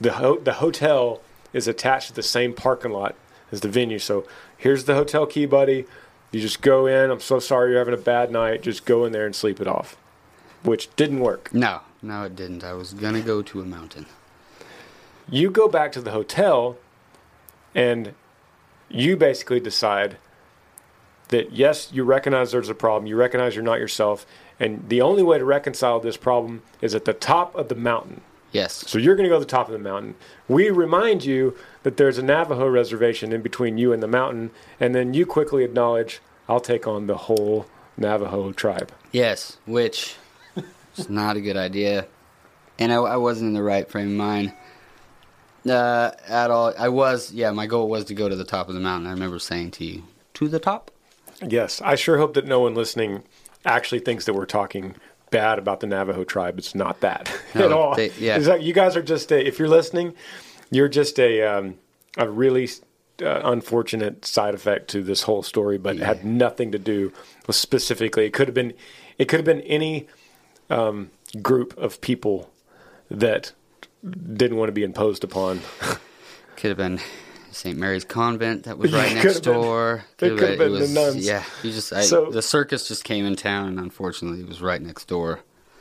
The 0.00 0.12
ho- 0.14 0.38
the 0.38 0.54
hotel 0.54 1.20
is 1.52 1.66
attached 1.66 2.08
to 2.08 2.14
the 2.14 2.22
same 2.22 2.52
parking 2.52 2.92
lot 2.92 3.14
as 3.50 3.60
the 3.60 3.68
venue. 3.68 3.98
So 3.98 4.26
here's 4.56 4.84
the 4.84 4.94
hotel 4.94 5.26
key, 5.26 5.46
buddy. 5.46 5.86
You 6.30 6.40
just 6.40 6.60
go 6.60 6.86
in. 6.86 7.10
I'm 7.10 7.20
so 7.20 7.38
sorry 7.38 7.70
you're 7.70 7.78
having 7.78 7.94
a 7.94 7.96
bad 7.96 8.30
night. 8.30 8.62
Just 8.62 8.84
go 8.84 9.04
in 9.04 9.12
there 9.12 9.24
and 9.26 9.34
sleep 9.34 9.60
it 9.60 9.66
off, 9.66 9.96
which 10.62 10.94
didn't 10.96 11.20
work. 11.20 11.52
No, 11.54 11.80
no, 12.02 12.24
it 12.24 12.36
didn't. 12.36 12.62
I 12.62 12.74
was 12.74 12.92
gonna 12.92 13.22
go 13.22 13.40
to 13.42 13.60
a 13.60 13.64
mountain. 13.64 14.06
you 15.30 15.50
go 15.50 15.68
back 15.68 15.92
to 15.92 16.00
the 16.00 16.10
hotel 16.12 16.78
and 17.74 18.14
you 18.88 19.16
basically 19.16 19.60
decide 19.60 20.16
that 21.28 21.52
yes, 21.52 21.90
you 21.92 22.02
recognize 22.04 22.52
there's 22.52 22.70
a 22.70 22.74
problem, 22.74 23.06
you 23.06 23.14
recognize 23.16 23.54
you're 23.54 23.62
not 23.64 23.78
yourself, 23.78 24.24
and 24.58 24.88
the 24.88 25.02
only 25.02 25.22
way 25.22 25.36
to 25.38 25.44
reconcile 25.44 26.00
this 26.00 26.16
problem 26.16 26.62
is 26.80 26.94
at 26.94 27.04
the 27.04 27.12
top 27.12 27.54
of 27.54 27.68
the 27.68 27.74
mountain. 27.74 28.22
Yes. 28.52 28.84
So 28.86 28.98
you're 28.98 29.14
going 29.14 29.24
to 29.24 29.30
go 29.30 29.36
to 29.38 29.44
the 29.44 29.50
top 29.50 29.66
of 29.66 29.72
the 29.72 29.78
mountain. 29.78 30.14
We 30.48 30.70
remind 30.70 31.24
you 31.24 31.56
that 31.82 31.96
there's 31.96 32.18
a 32.18 32.22
Navajo 32.22 32.66
reservation 32.66 33.32
in 33.32 33.42
between 33.42 33.78
you 33.78 33.92
and 33.92 34.02
the 34.02 34.08
mountain, 34.08 34.50
and 34.80 34.94
then 34.94 35.14
you 35.14 35.26
quickly 35.26 35.64
acknowledge, 35.64 36.20
I'll 36.48 36.60
take 36.60 36.86
on 36.86 37.06
the 37.06 37.16
whole 37.16 37.66
Navajo 37.96 38.52
tribe. 38.52 38.90
Yes, 39.12 39.58
which 39.66 40.16
is 40.96 41.10
not 41.10 41.36
a 41.36 41.40
good 41.40 41.56
idea. 41.56 42.06
And 42.78 42.92
I, 42.92 42.96
I 42.96 43.16
wasn't 43.16 43.48
in 43.48 43.54
the 43.54 43.62
right 43.62 43.88
frame 43.88 44.08
of 44.08 44.16
mind 44.16 44.52
uh, 45.68 46.12
at 46.26 46.50
all. 46.50 46.72
I 46.78 46.88
was, 46.88 47.32
yeah, 47.32 47.50
my 47.50 47.66
goal 47.66 47.88
was 47.88 48.04
to 48.06 48.14
go 48.14 48.28
to 48.28 48.36
the 48.36 48.44
top 48.44 48.68
of 48.68 48.74
the 48.74 48.80
mountain. 48.80 49.06
I 49.06 49.12
remember 49.12 49.38
saying 49.38 49.72
to 49.72 49.84
you, 49.84 50.04
to 50.34 50.48
the 50.48 50.60
top? 50.60 50.90
Yes, 51.46 51.80
I 51.82 51.94
sure 51.94 52.18
hope 52.18 52.34
that 52.34 52.46
no 52.46 52.60
one 52.60 52.74
listening 52.74 53.24
actually 53.64 54.00
thinks 54.00 54.24
that 54.24 54.34
we're 54.34 54.46
talking 54.46 54.94
bad 55.30 55.58
about 55.58 55.80
the 55.80 55.86
Navajo 55.86 56.24
tribe. 56.24 56.58
It's 56.58 56.74
not 56.74 57.00
that 57.00 57.32
No, 57.54 57.64
at 57.66 57.72
all. 57.72 57.94
they- 57.94 58.10
yeah. 58.18 58.36
Like 58.38 58.62
you 58.62 58.72
guys 58.72 58.96
are 58.96 59.02
just 59.02 59.30
a, 59.32 59.46
if 59.46 59.58
you're 59.58 59.68
listening, 59.68 60.14
you're 60.70 60.88
just 60.88 61.18
a 61.18 61.42
um, 61.42 61.76
a 62.16 62.28
really 62.28 62.68
uh, 63.22 63.40
unfortunate 63.44 64.24
side 64.24 64.54
effect 64.54 64.88
to 64.90 65.02
this 65.02 65.22
whole 65.22 65.42
story, 65.42 65.78
but 65.78 65.96
it 65.96 66.02
had 66.02 66.24
nothing 66.24 66.72
to 66.72 66.78
do 66.78 67.12
with 67.46 67.56
specifically. 67.56 68.24
It 68.26 68.32
could 68.32 68.48
have 68.48 68.54
been 68.54 68.74
it 69.18 69.26
could 69.26 69.38
have 69.38 69.44
been 69.46 69.62
any 69.62 70.06
um, 70.70 71.10
group 71.42 71.76
of 71.78 72.00
people 72.00 72.50
that 73.10 73.52
didn't 74.34 74.56
want 74.56 74.68
to 74.68 74.72
be 74.72 74.84
imposed 74.84 75.24
upon. 75.24 75.60
Could 76.56 76.68
have 76.70 76.76
been 76.76 76.98
St. 77.58 77.76
Mary's 77.76 78.04
Convent 78.04 78.62
that 78.64 78.78
was 78.78 78.92
right 78.92 79.12
next 79.12 79.40
been. 79.40 79.52
door. 79.54 80.04
It 80.20 80.38
could 80.38 80.48
have 80.50 80.58
been 80.58 80.74
the 80.78 80.86
nuns. 80.86 81.26
Yeah, 81.26 81.42
you 81.64 81.72
just 81.72 81.92
I, 81.92 82.02
So- 82.02 82.30
the 82.30 82.40
circus 82.40 82.86
just 82.86 83.02
came 83.02 83.26
in 83.26 83.34
town, 83.34 83.66
and 83.66 83.80
unfortunately, 83.80 84.40
it 84.40 84.48
was 84.48 84.62
right 84.62 84.80
next 84.80 85.06
door. 85.08 85.40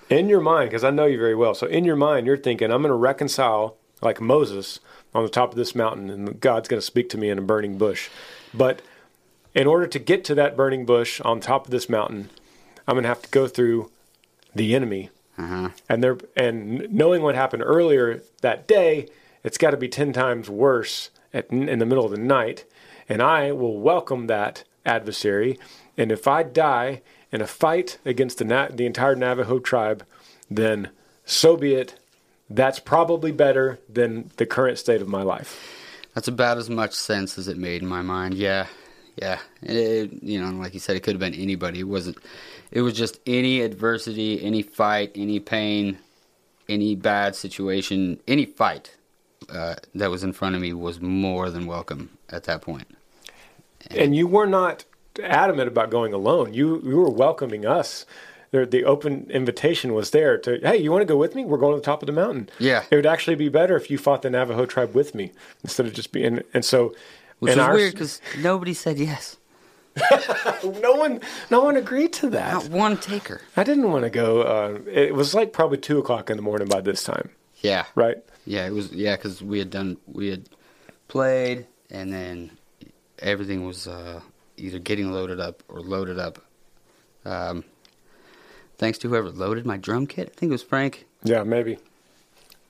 in 0.10 0.28
your 0.28 0.42
mind, 0.42 0.70
because 0.72 0.84
I 0.84 0.90
know 0.90 1.06
you 1.06 1.20
very 1.20 1.36
well. 1.36 1.54
So 1.54 1.68
in 1.68 1.84
your 1.86 1.96
mind, 1.98 2.26
you're 2.26 2.38
thinking, 2.38 2.72
I'm 2.72 2.82
going 2.82 2.90
to 2.92 2.96
reconcile 2.96 3.76
like 4.02 4.20
Moses 4.20 4.80
on 5.14 5.22
the 5.24 5.30
top 5.30 5.52
of 5.52 5.56
this 5.56 5.76
mountain, 5.76 6.10
and 6.10 6.40
God's 6.40 6.68
going 6.68 6.80
to 6.80 6.86
speak 6.86 7.10
to 7.10 7.18
me 7.18 7.30
in 7.30 7.38
a 7.38 7.42
burning 7.42 7.78
bush. 7.78 8.10
But 8.54 8.82
in 9.54 9.68
order 9.68 9.86
to 9.86 10.00
get 10.00 10.24
to 10.26 10.36
that 10.36 10.58
burning 10.58 10.86
bush 10.86 11.22
on 11.22 11.40
top 11.42 11.66
of 11.66 11.72
this 11.72 11.90
mountain, 11.90 12.30
I'm 12.88 12.96
going 12.96 13.04
to 13.04 13.10
have 13.10 13.22
to 13.22 13.30
go 13.30 13.48
through 13.48 13.92
the 14.56 14.74
enemy. 14.74 15.10
Uh-huh. 15.38 15.70
And 15.90 16.04
there, 16.04 16.18
and 16.36 16.92
knowing 16.92 17.22
what 17.22 17.36
happened 17.36 17.62
earlier 17.64 18.24
that 18.42 18.68
day, 18.68 19.10
it's 19.44 19.58
got 19.60 19.72
to 19.72 19.78
be 19.78 19.88
ten 19.90 20.12
times 20.14 20.50
worse 20.50 21.12
at, 21.38 21.50
in 21.52 21.80
the 21.80 21.86
middle 21.86 22.06
of 22.06 22.12
the 22.12 22.18
night. 22.18 22.66
And 23.08 23.22
I 23.22 23.52
will 23.52 23.80
welcome 23.80 24.28
that 24.28 24.64
adversary. 24.86 25.60
And 25.98 26.12
if 26.12 26.28
I 26.28 26.44
die 26.44 27.02
in 27.32 27.42
a 27.42 27.48
fight 27.48 27.98
against 28.06 28.40
the 28.40 28.46
Na- 28.46 28.70
the 28.70 28.86
entire 28.86 29.16
Navajo 29.16 29.60
tribe, 29.60 30.06
then 30.50 30.90
so 31.26 31.56
be 31.56 31.74
it. 31.74 32.00
That's 32.50 32.80
probably 32.80 33.32
better 33.32 33.80
than 33.90 34.32
the 34.38 34.46
current 34.46 34.78
state 34.78 35.02
of 35.02 35.10
my 35.10 35.22
life. 35.22 35.74
That's 36.14 36.30
about 36.30 36.58
as 36.58 36.70
much 36.70 36.94
sense 36.94 37.38
as 37.38 37.48
it 37.48 37.58
made 37.58 37.82
in 37.82 37.88
my 37.88 38.02
mind. 38.02 38.34
Yeah, 38.34 38.68
yeah. 39.18 39.40
It, 39.62 40.24
you 40.24 40.42
know, 40.42 40.50
like 40.58 40.74
you 40.74 40.80
said, 40.80 40.96
it 40.96 41.04
could 41.04 41.14
have 41.14 41.20
been 41.20 41.34
anybody. 41.34 41.82
It 41.82 41.88
wasn't. 41.88 42.18
It 42.72 42.82
was 42.82 42.94
just 42.94 43.20
any 43.28 43.62
adversity, 43.62 44.42
any 44.44 44.62
fight, 44.62 45.12
any 45.16 45.40
pain, 45.40 46.00
any 46.70 46.96
bad 46.96 47.36
situation, 47.36 48.20
any 48.28 48.46
fight 48.46 48.97
uh, 49.50 49.76
that 49.96 50.10
was 50.12 50.24
in 50.24 50.34
front 50.34 50.56
of 50.56 50.62
me 50.62 50.74
was 50.74 51.00
more 51.02 51.50
than 51.50 51.66
welcome 51.66 52.18
at 52.30 52.44
that 52.46 52.62
point. 52.62 52.88
And 53.92 54.16
you 54.16 54.28
were 54.28 54.48
not 54.48 54.86
adamant 55.24 55.68
about 55.68 55.90
going 55.90 56.14
alone. 56.14 56.54
You 56.54 56.82
you 56.84 56.98
were 56.98 57.10
welcoming 57.10 57.66
us. 57.66 58.06
The, 58.52 58.66
the 58.66 58.86
open 58.86 59.30
invitation 59.30 59.94
was 59.94 60.12
there 60.12 60.38
to, 60.38 60.58
hey, 60.64 60.78
you 60.78 60.90
want 60.90 61.02
to 61.02 61.06
go 61.06 61.18
with 61.18 61.36
me? 61.36 61.44
We're 61.44 61.58
going 61.58 61.74
to 61.74 61.80
the 61.82 61.86
top 61.86 62.02
of 62.02 62.08
the 62.08 62.14
mountain. 62.14 62.50
Yeah. 62.60 62.86
It 62.90 62.96
would 62.96 63.06
actually 63.06 63.36
be 63.36 63.50
better 63.50 63.76
if 63.76 63.92
you 63.92 63.98
fought 63.98 64.22
the 64.22 64.30
Navajo 64.30 64.66
tribe 64.66 64.96
with 64.96 65.14
me 65.14 65.34
instead 65.64 65.86
of 65.86 65.94
just 65.94 66.14
being. 66.14 66.42
And 66.54 66.64
so, 66.64 66.96
Which 67.40 67.58
was 67.58 67.58
our- 67.58 67.74
weird 67.74 67.92
because 67.92 68.22
nobody 68.40 68.74
said 68.74 69.00
yes. 69.00 69.36
no 70.64 70.94
one, 70.94 71.20
no 71.52 71.62
one 71.62 71.76
agreed 71.76 72.14
to 72.14 72.30
that. 72.30 72.54
Not 72.54 72.70
one 72.70 72.98
taker. 72.98 73.42
I 73.58 73.64
didn't 73.66 73.92
want 73.92 74.04
to 74.06 74.10
go. 74.10 74.42
Uh, 74.44 74.80
it 74.90 75.14
was 75.14 75.34
like 75.34 75.52
probably 75.52 75.78
two 75.80 75.98
o'clock 76.00 76.30
in 76.30 76.38
the 76.38 76.44
morning 76.44 76.68
by 76.70 76.80
this 76.82 77.04
time, 77.04 77.32
Yeah. 77.62 77.86
right? 77.96 78.18
Yeah, 78.48 78.66
it 78.66 78.72
was. 78.72 78.92
Yeah, 78.94 79.16
because 79.18 79.44
we 79.44 79.60
had 79.60 79.70
done, 79.70 79.98
we 80.08 80.30
had 80.30 80.48
played, 81.08 81.68
and 81.90 82.12
then 82.12 82.52
everything 83.20 83.66
was 83.66 83.88
uh, 83.88 84.22
either 84.56 84.80
getting 84.80 85.12
loaded 85.12 85.40
up 85.40 85.64
or 85.68 85.82
loaded 85.82 86.18
up. 86.18 86.40
Um, 87.26 87.66
thanks 88.78 88.98
to 89.00 89.10
whoever 89.10 89.30
loaded 89.30 89.66
my 89.66 89.76
drum 89.78 90.08
kit. 90.08 90.32
I 90.34 90.40
think 90.40 90.50
it 90.50 90.54
was 90.54 90.64
Frank. 90.64 91.06
Yeah, 91.24 91.44
maybe. 91.44 91.78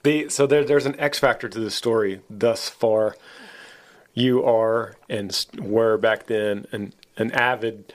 The 0.02 0.28
so 0.28 0.46
there, 0.46 0.64
there's 0.64 0.86
an 0.86 0.98
X 0.98 1.18
factor 1.18 1.48
to 1.48 1.60
the 1.60 1.70
story 1.70 2.22
thus 2.28 2.68
far. 2.68 3.16
You 4.14 4.44
are 4.44 4.96
and 5.08 5.46
were 5.58 5.96
back 5.96 6.26
then 6.26 6.66
an 6.72 6.92
an 7.16 7.30
avid 7.32 7.92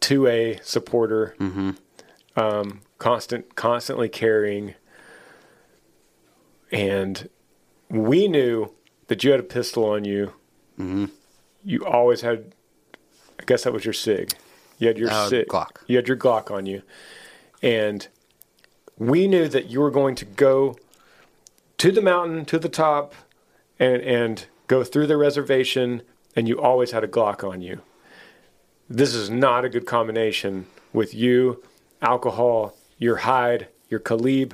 two 0.00 0.26
A 0.26 0.58
supporter, 0.62 1.36
um, 2.36 2.80
constant 2.98 3.54
constantly 3.54 4.08
carrying, 4.08 4.74
and 6.72 7.28
we 7.88 8.28
knew 8.28 8.72
that 9.08 9.22
you 9.24 9.30
had 9.30 9.40
a 9.40 9.44
pistol 9.44 9.84
on 9.84 10.04
you. 10.04 10.32
You 11.64 11.84
always 11.86 12.20
had. 12.20 12.52
I 13.40 13.44
guess 13.44 13.64
that 13.64 13.72
was 13.72 13.84
your 13.84 13.94
sig. 13.94 14.34
You 14.78 14.88
had 14.88 14.98
your 14.98 15.10
Uh, 15.10 15.28
sig. 15.28 15.48
Glock. 15.48 15.78
You 15.86 15.96
had 15.96 16.08
your 16.08 16.16
Glock 16.16 16.50
on 16.50 16.66
you, 16.66 16.82
and 17.62 18.08
we 18.98 19.26
knew 19.26 19.48
that 19.48 19.70
you 19.70 19.80
were 19.80 19.90
going 19.90 20.14
to 20.16 20.24
go 20.24 20.76
to 21.78 21.90
the 21.92 22.02
mountain, 22.02 22.44
to 22.46 22.58
the 22.58 22.68
top, 22.68 23.14
and 23.78 24.02
and 24.02 24.46
go 24.66 24.82
through 24.84 25.06
the 25.06 25.16
reservation, 25.16 26.02
and 26.34 26.48
you 26.48 26.60
always 26.60 26.90
had 26.90 27.04
a 27.04 27.08
Glock 27.08 27.42
on 27.48 27.60
you. 27.62 27.80
This 28.88 29.14
is 29.14 29.30
not 29.30 29.64
a 29.64 29.68
good 29.68 29.86
combination 29.86 30.66
with 30.92 31.14
you, 31.14 31.62
alcohol, 32.02 32.76
your 32.98 33.16
Hyde, 33.16 33.68
your 33.88 34.00
Khalib. 34.00 34.52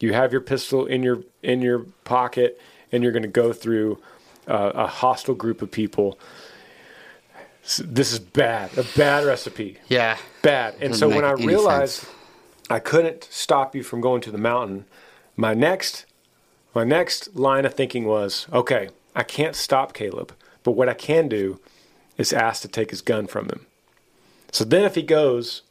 You 0.00 0.12
have 0.14 0.32
your 0.32 0.40
pistol 0.40 0.86
in 0.86 1.02
your 1.02 1.22
in 1.42 1.60
your 1.62 1.80
pocket, 2.04 2.60
and 2.90 3.02
you're 3.02 3.12
going 3.12 3.22
to 3.22 3.28
go 3.28 3.52
through 3.52 4.00
uh, 4.48 4.72
a 4.74 4.86
hostile 4.86 5.34
group 5.34 5.62
of 5.62 5.70
people. 5.70 6.18
S- 7.64 7.82
This 7.84 8.12
is 8.12 8.18
bad, 8.18 8.76
a 8.76 8.82
bad 8.82 9.24
recipe 9.26 9.78
Yeah. 9.88 10.16
bad. 10.42 10.74
And 10.80 10.96
so 10.96 11.08
when 11.08 11.24
I 11.24 11.32
realized 11.32 12.00
sense. 12.00 12.14
I 12.70 12.78
couldn't 12.78 13.24
stop 13.30 13.74
you 13.76 13.82
from 13.82 14.00
going 14.00 14.20
to 14.22 14.30
the 14.30 14.38
mountain, 14.38 14.86
my 15.36 15.54
next 15.54 16.06
my 16.74 16.84
next 16.84 17.34
line 17.36 17.64
of 17.66 17.74
thinking 17.74 18.04
was, 18.04 18.46
okay, 18.52 18.90
I 19.14 19.24
can't 19.24 19.56
stop 19.56 19.92
Caleb, 19.92 20.32
but 20.62 20.72
what 20.72 20.88
I 20.88 20.94
can 20.94 21.28
do 21.28 21.60
is 22.16 22.32
ask 22.32 22.62
to 22.62 22.68
take 22.68 22.90
his 22.90 23.02
gun 23.02 23.26
from 23.26 23.46
him. 23.46 23.66
So 24.52 24.64
then 24.64 24.84
if 24.84 24.94
he 24.94 25.02
goes, 25.02 25.62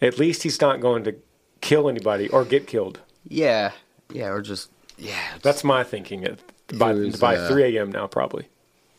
at 0.00 0.18
least 0.18 0.44
he's 0.44 0.60
not 0.60 0.80
going 0.80 1.02
to 1.04 1.16
kill 1.60 1.88
anybody 1.88 2.28
or 2.28 2.44
get 2.44 2.66
killed. 2.68 3.00
Yeah. 3.26 3.72
Yeah. 4.12 4.28
Or 4.28 4.42
just 4.42 4.70
yeah. 4.96 5.22
That's 5.42 5.64
my 5.64 5.84
thinking 5.84 6.24
at, 6.24 6.38
by, 6.78 6.92
was, 6.92 7.18
by 7.18 7.36
uh, 7.36 7.48
3 7.48 7.76
a.m. 7.76 7.92
now, 7.92 8.06
probably. 8.06 8.48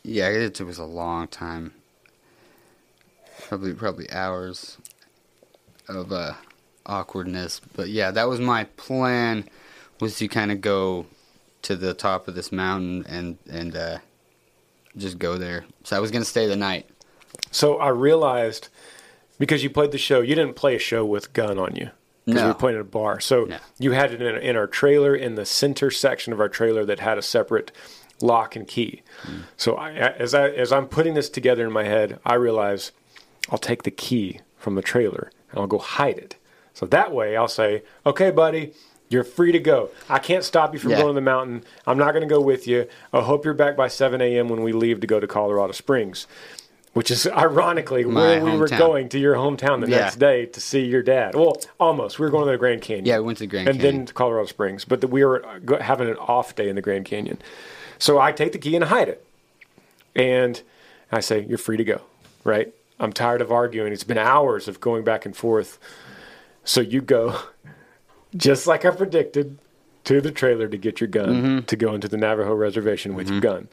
Yeah, 0.02 0.28
it 0.28 0.54
took 0.54 0.68
us 0.68 0.78
a 0.78 0.84
long 0.84 1.28
time. 1.28 1.74
Probably 3.48 3.74
probably 3.74 4.10
hours 4.10 4.78
of 5.88 6.12
uh 6.12 6.34
awkwardness. 6.86 7.60
But 7.76 7.88
yeah, 7.88 8.10
that 8.10 8.28
was 8.28 8.40
my 8.40 8.64
plan 8.64 9.48
was 10.00 10.16
to 10.16 10.28
kind 10.28 10.50
of 10.50 10.60
go 10.60 11.06
to 11.62 11.76
the 11.76 11.92
top 11.92 12.28
of 12.28 12.34
this 12.34 12.52
mountain 12.52 13.04
and 13.08 13.38
and 13.50 13.76
uh 13.76 13.98
just 14.96 15.18
go 15.18 15.38
there. 15.38 15.64
So 15.84 15.96
I 15.96 16.00
was 16.00 16.10
going 16.10 16.22
to 16.22 16.28
stay 16.28 16.46
the 16.46 16.56
night. 16.56 16.88
So 17.50 17.76
I 17.76 17.88
realized 17.88 18.68
because 19.38 19.62
you 19.62 19.70
played 19.70 19.92
the 19.92 19.98
show, 19.98 20.20
you 20.20 20.34
didn't 20.34 20.54
play 20.54 20.74
a 20.76 20.78
show 20.78 21.04
with 21.04 21.32
gun 21.32 21.58
on 21.58 21.76
you. 21.76 21.90
Because 22.26 22.40
No. 22.42 22.46
we 22.48 22.52
were 22.52 22.58
playing 22.58 22.76
at 22.76 22.82
a 22.82 22.84
bar. 22.84 23.18
So 23.20 23.44
No. 23.44 23.56
you 23.78 23.92
had 23.92 24.12
it 24.12 24.20
in, 24.22 24.36
in 24.36 24.56
our 24.56 24.66
trailer, 24.66 25.14
in 25.14 25.34
the 25.36 25.46
center 25.46 25.90
section 25.90 26.32
of 26.32 26.40
our 26.40 26.48
trailer 26.48 26.84
that 26.84 27.00
had 27.00 27.18
a 27.18 27.22
separate 27.22 27.72
lock 28.20 28.54
and 28.56 28.68
key. 28.68 29.02
Mm. 29.22 29.42
So 29.56 29.74
I, 29.76 29.88
I- 29.90 30.14
as 30.18 30.34
I 30.34 30.48
as 30.50 30.72
I'm 30.72 30.86
putting 30.86 31.14
this 31.14 31.30
together 31.30 31.64
in 31.66 31.72
my 31.72 31.84
head, 31.84 32.18
I 32.24 32.34
realize 32.34 32.92
I'll 33.50 33.58
take 33.58 33.82
the 33.84 33.90
key 33.90 34.40
from 34.58 34.74
the 34.74 34.82
trailer 34.82 35.30
and 35.50 35.60
I'll 35.60 35.66
go 35.66 35.78
hide 35.78 36.18
it. 36.18 36.36
So 36.74 36.86
that 36.86 37.12
way 37.12 37.36
I'll 37.36 37.48
say, 37.48 37.82
"Okay, 38.04 38.30
buddy, 38.30 38.74
you're 39.08 39.24
free 39.24 39.50
to 39.52 39.58
go. 39.58 39.88
I 40.08 40.18
can't 40.18 40.44
stop 40.44 40.72
you 40.74 40.78
from 40.78 40.90
Yeah. 40.92 40.98
going 40.98 41.08
to 41.08 41.14
the 41.14 41.20
mountain. 41.22 41.64
I'm 41.86 41.98
not 41.98 42.12
going 42.12 42.22
to 42.28 42.32
go 42.32 42.40
with 42.40 42.68
you. 42.68 42.86
I 43.12 43.22
hope 43.22 43.44
you're 43.44 43.54
back 43.54 43.76
by 43.76 43.88
7 43.88 44.20
a.m. 44.20 44.48
when 44.48 44.62
we 44.62 44.72
leave 44.72 45.00
to 45.00 45.06
go 45.06 45.18
to 45.18 45.26
Colorado 45.26 45.72
Springs." 45.72 46.26
Which 46.92 47.10
is 47.12 47.24
ironically 47.26 48.04
My 48.04 48.20
where 48.20 48.44
we 48.44 48.56
were 48.58 48.66
going 48.66 49.08
to 49.10 49.18
your 49.18 49.36
hometown 49.36 49.80
the 49.80 49.88
Yeah. 49.88 49.98
next 50.00 50.16
day 50.18 50.46
to 50.46 50.60
see 50.60 50.84
your 50.84 51.02
dad. 51.02 51.36
Well, 51.36 51.56
almost. 51.78 52.18
We 52.18 52.24
were 52.26 52.30
going 52.30 52.46
to 52.46 52.50
the 52.52 52.58
Grand 52.58 52.82
Canyon 52.82 53.04
Yeah, 53.06 53.18
we 53.18 53.26
went 53.26 53.38
to 53.38 53.44
the 53.44 53.48
Grand 53.48 53.68
and 53.68 53.78
Canyon. 53.78 53.94
And 53.94 54.00
then 54.00 54.06
to 54.06 54.12
Colorado 54.14 54.46
Springs. 54.46 54.84
But 54.84 55.00
the, 55.00 55.06
we 55.06 55.24
were 55.24 55.44
having 55.80 56.08
an 56.08 56.16
off 56.16 56.56
day 56.56 56.68
in 56.68 56.74
the 56.74 56.82
Grand 56.82 57.04
Canyon. 57.04 57.38
So 57.98 58.18
I 58.18 58.32
take 58.32 58.50
the 58.52 58.58
key 58.58 58.74
and 58.74 58.84
hide 58.84 59.08
it. 59.08 59.24
And 60.16 60.60
I 61.12 61.20
say, 61.20 61.44
You're 61.48 61.58
free 61.58 61.76
to 61.76 61.84
go, 61.84 62.00
right? 62.42 62.74
I'm 62.98 63.12
tired 63.12 63.40
of 63.40 63.52
arguing. 63.52 63.92
It's 63.92 64.04
been 64.04 64.18
hours 64.18 64.66
of 64.66 64.80
going 64.80 65.04
back 65.04 65.24
and 65.24 65.36
forth. 65.36 65.78
So 66.64 66.80
you 66.80 67.00
go, 67.00 67.38
just 68.36 68.66
like 68.66 68.84
I 68.84 68.90
predicted, 68.90 69.58
to 70.04 70.20
the 70.20 70.30
trailer 70.32 70.66
to 70.66 70.76
get 70.76 71.00
your 71.00 71.08
gun 71.08 71.28
Mm-hmm. 71.28 71.58
to 71.66 71.76
go 71.76 71.94
into 71.94 72.08
the 72.08 72.16
Navajo 72.16 72.54
reservation 72.54 73.14
with 73.14 73.28
your 73.30 73.40
gun. 73.40 73.68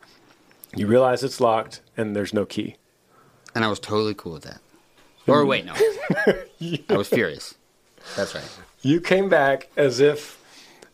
You 0.75 0.85
realize 0.85 1.23
it's 1.23 1.39
locked 1.41 1.81
and 1.95 2.15
there's 2.15 2.33
no 2.33 2.45
key. 2.45 2.75
And 3.57 3.65
I 3.65 3.69
was 3.69 3.79
totally 3.79 4.13
cool 4.13 4.33
with 4.33 4.43
that. 4.43 4.59
Or 5.25 5.43
wait, 5.43 5.65
no. 5.65 5.73
I 6.89 6.95
was 6.95 7.07
furious. 7.07 7.55
That's 8.15 8.35
right. 8.35 8.43
You 8.83 9.01
came 9.01 9.29
back 9.29 9.67
as 9.75 9.99
if, 9.99 10.39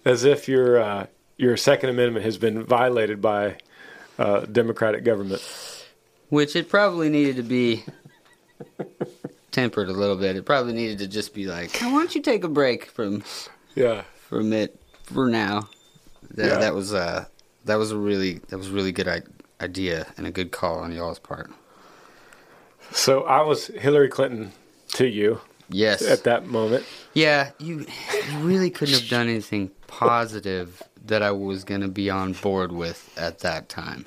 as 0.05 0.24
if 0.24 0.47
your 0.47 0.80
uh, 0.80 1.07
your 1.36 1.57
Second 1.57 1.89
Amendment 1.89 2.24
has 2.24 2.38
been 2.38 2.64
violated 2.64 3.22
by 3.22 3.57
uh, 4.18 4.45
democratic 4.45 5.03
government. 5.03 5.41
Which 6.30 6.55
it 6.55 6.70
probably 6.70 7.09
needed 7.09 7.36
to 7.36 7.43
be 7.43 7.84
tempered 9.51 9.89
a 9.89 9.91
little 9.91 10.16
bit. 10.16 10.38
It 10.38 10.45
probably 10.45 10.72
needed 10.72 10.99
to 10.99 11.07
just 11.07 11.34
be 11.34 11.45
like, 11.47 11.76
why 11.82 11.89
don't 11.91 12.16
you 12.16 12.22
take 12.22 12.45
a 12.45 12.47
break 12.47 12.86
from 12.86 13.26
Yeah. 13.76 14.03
from 14.30 14.53
it 14.53 14.80
for 15.03 15.28
now? 15.28 15.68
That, 16.32 16.45
Yeah. 16.47 16.59
that 16.59 16.74
was 16.74 16.93
uh 16.93 17.26
that 17.66 17.76
was 17.76 17.91
a 17.91 17.97
really 17.97 18.36
that 18.47 18.57
was 18.57 18.70
a 18.70 18.72
really 18.72 18.93
good 18.93 19.22
idea 19.59 20.07
and 20.16 20.26
a 20.26 20.32
good 20.32 20.51
call 20.53 20.80
on 20.80 20.93
y'all's 20.93 21.20
part. 21.20 21.51
So 22.94 23.24
I 23.24 23.41
was 23.41 23.68
Hillary 23.68 24.10
Clinton 24.10 24.52
to 24.89 25.08
you 25.08 25.41
Yes. 25.70 26.04
at 26.04 26.24
that 26.26 26.46
moment. 26.46 26.86
Yeah, 27.14 27.52
you 27.60 27.80
you 28.30 28.38
really 28.39 28.70
couldn't 28.70 28.96
have 28.96 29.10
done 29.10 29.28
anything 29.28 29.72
positive 29.88 30.82
that 31.06 31.22
I 31.22 31.32
was 31.32 31.64
gonna 31.64 31.88
be 31.88 32.10
on 32.10 32.34
board 32.34 32.72
with 32.72 33.12
at 33.18 33.39
that 33.39 33.70
time. 33.70 34.06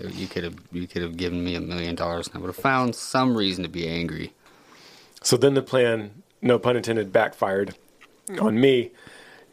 You 0.00 0.26
could 0.26 0.44
have 0.44 0.56
you 0.72 0.86
could 0.86 1.02
have 1.02 1.16
given 1.16 1.44
me 1.44 1.54
a 1.54 1.60
million 1.60 1.94
dollars 1.94 2.26
and 2.28 2.36
I 2.36 2.40
would 2.40 2.48
have 2.48 2.56
found 2.56 2.94
some 2.96 3.36
reason 3.36 3.62
to 3.62 3.68
be 3.70 3.86
angry. 3.86 4.32
So 5.22 5.36
then 5.36 5.54
the 5.54 5.62
plan, 5.62 6.22
no 6.42 6.58
pun 6.58 6.76
intended, 6.76 7.12
backfired 7.12 7.76
on 8.40 8.60
me 8.60 8.90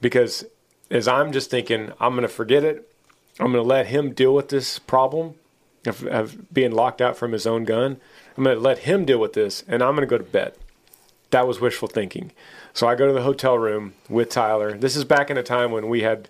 because 0.02 0.44
as 0.90 1.08
I'm 1.08 1.32
just 1.32 1.50
thinking, 1.50 1.92
I'm 2.02 2.12
going 2.14 2.24
to 2.24 2.28
forget 2.28 2.66
it. 2.66 2.92
I'm 3.40 3.54
going 3.54 3.64
to 3.64 3.68
let 3.68 3.88
him 3.88 4.12
deal 4.14 4.36
with 4.36 4.50
this 4.50 4.78
problem 4.80 5.36
of, 5.86 6.06
of 6.06 6.54
being 6.54 6.72
locked 6.72 7.00
out 7.02 7.16
from 7.16 7.32
his 7.32 7.48
own 7.48 7.64
gun. 7.64 8.02
I'm 8.38 8.44
going 8.44 8.56
to 8.56 8.62
let 8.62 8.80
him 8.80 9.06
deal 9.06 9.20
with 9.20 9.34
this 9.34 9.64
and 9.68 9.82
I'm 9.84 9.96
going 9.96 10.08
to 10.08 10.10
go 10.10 10.18
to 10.18 10.24
bed. 10.24 10.54
That 11.32 11.48
was 11.48 11.60
wishful 11.62 11.88
thinking. 11.88 12.32
So 12.74 12.88
I 12.88 12.96
go 12.96 13.08
to 13.08 13.14
the 13.14 13.22
hotel 13.22 13.58
room 13.58 13.94
with 14.10 14.30
Tyler. 14.30 14.74
This 14.78 14.96
is 14.96 15.04
back 15.04 15.30
in 15.30 15.38
a 15.38 15.44
time 15.44 15.72
when 15.72 15.88
we 15.90 16.02
had 16.02 16.30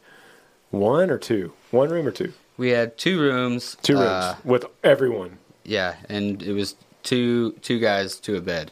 one 0.69 1.09
or 1.09 1.17
two, 1.17 1.53
one 1.71 1.89
room 1.89 2.07
or 2.07 2.11
two, 2.11 2.33
We 2.57 2.69
had 2.69 2.97
two 2.97 3.19
rooms. 3.19 3.77
two 3.81 3.95
rooms 3.97 4.05
uh, 4.09 4.35
with 4.43 4.65
everyone. 4.83 5.37
yeah, 5.63 5.95
and 6.09 6.41
it 6.41 6.53
was 6.53 6.75
two 7.03 7.53
two 7.61 7.79
guys 7.79 8.15
to 8.21 8.35
a 8.37 8.41
bed 8.41 8.71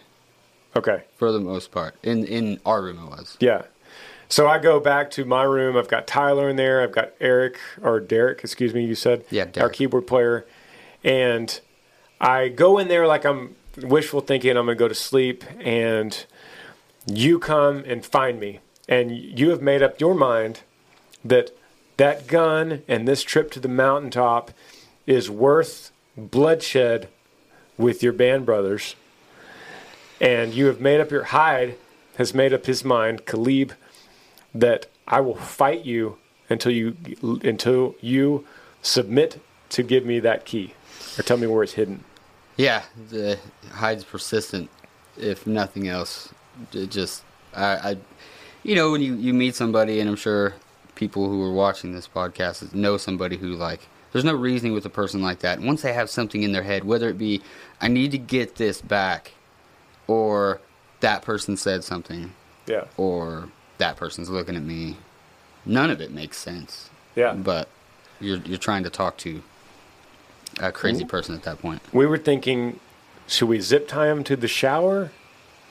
Okay. 0.75 1.03
for 1.17 1.31
the 1.31 1.39
most 1.39 1.71
part. 1.71 1.95
In 2.03 2.23
in 2.25 2.59
our 2.65 2.81
room 2.83 2.99
it 2.99 3.09
was. 3.09 3.37
Yeah. 3.39 3.63
So 4.29 4.47
I 4.47 4.59
go 4.59 4.79
back 4.79 5.09
to 5.11 5.25
my 5.25 5.41
room. 5.43 5.75
I've 5.75 5.87
got 5.87 6.05
Tyler 6.05 6.47
in 6.49 6.55
there. 6.55 6.81
I've 6.83 6.91
got 6.91 7.11
Eric 7.19 7.57
or 7.81 7.99
Derek, 7.99 8.43
excuse 8.43 8.73
me, 8.75 8.85
you 8.85 8.93
said. 8.93 9.25
Yeah, 9.31 9.47
Our 9.59 9.69
keyboard 9.69 10.05
player. 10.05 10.45
And 11.03 11.59
I 12.19 12.49
go 12.49 12.77
in 12.77 12.87
there 12.87 13.07
like 13.07 13.25
I'm 13.25 13.55
wishful 13.77 14.21
thinking 14.21 14.51
I'm 14.51 14.65
going 14.65 14.77
to 14.77 14.79
go 14.79 14.87
to 14.87 14.95
sleep. 14.95 15.43
And 15.59 16.25
you 17.05 17.39
come 17.39 17.83
and 17.85 18.05
find 18.05 18.39
me. 18.39 18.59
And 18.87 19.11
you 19.11 19.49
have 19.51 19.61
made 19.61 19.81
up 19.81 19.99
your 19.99 20.15
mind 20.15 20.61
that 21.23 21.51
that 21.97 22.27
gun 22.27 22.83
and 22.87 23.07
this 23.07 23.23
trip 23.23 23.51
to 23.51 23.59
the 23.59 23.67
mountaintop 23.67 24.51
is 25.05 25.29
worth 25.29 25.91
bloodshed 26.15 27.09
with 27.77 28.01
your 28.01 28.13
band 28.13 28.45
brothers 28.45 28.95
and 30.19 30.53
you 30.53 30.65
have 30.65 30.81
made 30.81 30.99
up 30.99 31.11
your 31.11 31.25
Hyde 31.25 31.77
has 32.17 32.33
made 32.33 32.53
up 32.53 32.65
his 32.65 32.83
mind 32.83 33.25
Khalib 33.25 33.71
that 34.53 34.87
I 35.07 35.21
will 35.21 35.35
fight 35.35 35.85
you 35.85 36.17
until 36.49 36.71
you 36.71 36.97
until 37.43 37.95
you 38.01 38.45
submit 38.81 39.41
to 39.69 39.83
give 39.83 40.05
me 40.05 40.19
that 40.19 40.45
key 40.45 40.73
or 41.17 41.23
tell 41.23 41.37
me 41.37 41.47
where 41.47 41.63
it's 41.63 41.73
hidden 41.73 42.03
Yeah, 42.59 42.83
the 43.09 43.39
Hyde's 43.71 44.03
persistent. 44.03 44.69
If 45.17 45.47
nothing 45.47 45.87
else, 45.87 46.33
it 46.73 46.91
just 46.91 47.23
I, 47.55 47.63
I, 47.91 47.97
you 48.63 48.75
know, 48.75 48.91
when 48.91 49.01
you 49.01 49.15
you 49.15 49.33
meet 49.33 49.55
somebody, 49.55 50.01
and 50.01 50.09
I'm 50.09 50.17
sure 50.17 50.55
people 50.95 51.29
who 51.29 51.41
are 51.41 51.53
watching 51.53 51.93
this 51.93 52.05
podcast 52.05 52.73
know 52.73 52.97
somebody 52.97 53.37
who 53.37 53.55
like. 53.55 53.87
There's 54.11 54.25
no 54.25 54.33
reasoning 54.33 54.73
with 54.73 54.85
a 54.85 54.89
person 54.89 55.21
like 55.21 55.39
that. 55.39 55.61
Once 55.61 55.83
they 55.83 55.93
have 55.93 56.09
something 56.09 56.43
in 56.43 56.51
their 56.51 56.63
head, 56.63 56.83
whether 56.83 57.07
it 57.07 57.17
be 57.17 57.41
I 57.79 57.87
need 57.87 58.11
to 58.11 58.17
get 58.17 58.55
this 58.55 58.81
back, 58.81 59.31
or 60.05 60.59
that 60.99 61.21
person 61.21 61.55
said 61.55 61.85
something, 61.85 62.33
yeah 62.67 62.87
or 62.97 63.47
that 63.77 63.95
person's 63.95 64.29
looking 64.29 64.57
at 64.57 64.63
me, 64.63 64.97
none 65.65 65.89
of 65.89 66.01
it 66.01 66.11
makes 66.11 66.35
sense. 66.35 66.89
Yeah. 67.15 67.35
But 67.35 67.69
you're 68.19 68.39
you're 68.39 68.57
trying 68.57 68.83
to 68.83 68.89
talk 68.89 69.15
to 69.19 69.41
a 70.59 70.71
crazy 70.71 71.05
person 71.05 71.35
at 71.35 71.43
that 71.43 71.59
point. 71.59 71.81
We 71.93 72.05
were 72.05 72.17
thinking, 72.17 72.79
should 73.27 73.47
we 73.47 73.59
zip 73.59 73.87
tie 73.87 74.09
him 74.09 74.23
to 74.25 74.35
the 74.35 74.47
shower, 74.47 75.11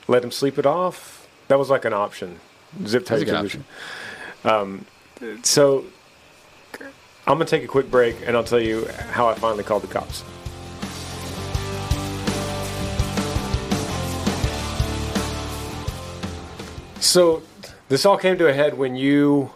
let 0.07 0.23
him 0.23 0.31
sleep 0.31 0.57
it 0.57 0.65
off? 0.65 1.27
That 1.47 1.59
was 1.59 1.69
like 1.69 1.85
an 1.85 1.93
option. 1.93 2.39
Zip 2.85 3.05
tie 3.05 3.19
to 3.19 3.25
the. 3.25 3.59
Um, 4.43 4.85
so 5.43 5.85
I'm 7.27 7.37
gonna 7.37 7.45
take 7.45 7.63
a 7.63 7.67
quick 7.67 7.91
break, 7.91 8.15
and 8.25 8.35
I'll 8.35 8.43
tell 8.43 8.59
you 8.59 8.87
how 9.11 9.27
I 9.27 9.35
finally 9.35 9.63
called 9.63 9.83
the 9.83 9.87
cops. 9.87 10.23
So 16.99 17.41
this 17.89 18.05
all 18.05 18.17
came 18.17 18.37
to 18.37 18.47
a 18.47 18.53
head 18.53 18.77
when 18.77 18.95
you 18.95 19.51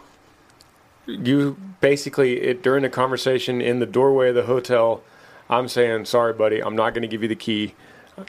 you 1.06 1.56
basically 1.80 2.40
it 2.40 2.62
during 2.62 2.82
the 2.82 2.88
conversation 2.88 3.60
in 3.60 3.78
the 3.78 3.86
doorway 3.86 4.30
of 4.30 4.34
the 4.34 4.44
hotel 4.44 5.02
i'm 5.48 5.68
saying 5.68 6.04
sorry 6.04 6.32
buddy 6.32 6.62
i'm 6.62 6.76
not 6.76 6.94
going 6.94 7.02
to 7.02 7.08
give 7.08 7.22
you 7.22 7.28
the 7.28 7.36
key 7.36 7.74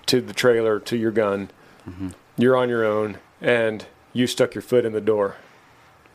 to 0.06 0.22
the 0.22 0.34
trailer 0.34 0.80
to 0.80 0.98
your 0.98 1.12
gun. 1.12 1.50
Mm-hmm. 1.88 2.10
You're 2.38 2.58
on 2.58 2.70
your 2.70 2.84
own 2.84 3.20
and 3.42 3.86
you 4.14 4.28
stuck 4.28 4.56
your 4.56 4.62
foot 4.62 4.86
in 4.86 4.94
the 4.94 5.02
door. 5.02 5.36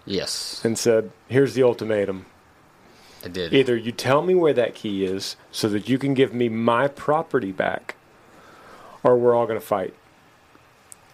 Yes, 0.06 0.62
and 0.64 0.78
said 0.78 1.10
here's 1.28 1.54
the 1.54 1.62
ultimatum. 1.62 2.26
I 3.22 3.28
did. 3.28 3.52
either 3.52 3.76
you 3.76 3.92
tell 3.92 4.22
me 4.22 4.34
where 4.34 4.54
that 4.54 4.74
key 4.74 5.04
is 5.04 5.36
so 5.52 5.68
that 5.68 5.90
you 5.90 5.98
can 5.98 6.14
give 6.14 6.32
me 6.32 6.48
my 6.48 6.88
property 6.88 7.52
back 7.52 7.96
or 9.02 9.18
we're 9.18 9.34
all 9.34 9.46
going 9.46 9.60
to 9.60 9.64
fight. 9.64 9.94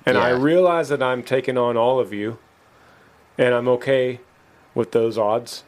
And 0.07 0.17
i 0.17 0.29
realize 0.31 0.89
that 0.91 1.03
i'm 1.03 1.25
taking 1.25 1.59
on 1.59 1.77
all 1.77 1.99
of 1.99 2.13
you 2.13 2.39
and 3.37 3.53
i'm 3.53 3.67
okay 3.67 4.21
with 4.73 4.93
those 4.93 5.19
odds 5.19 5.65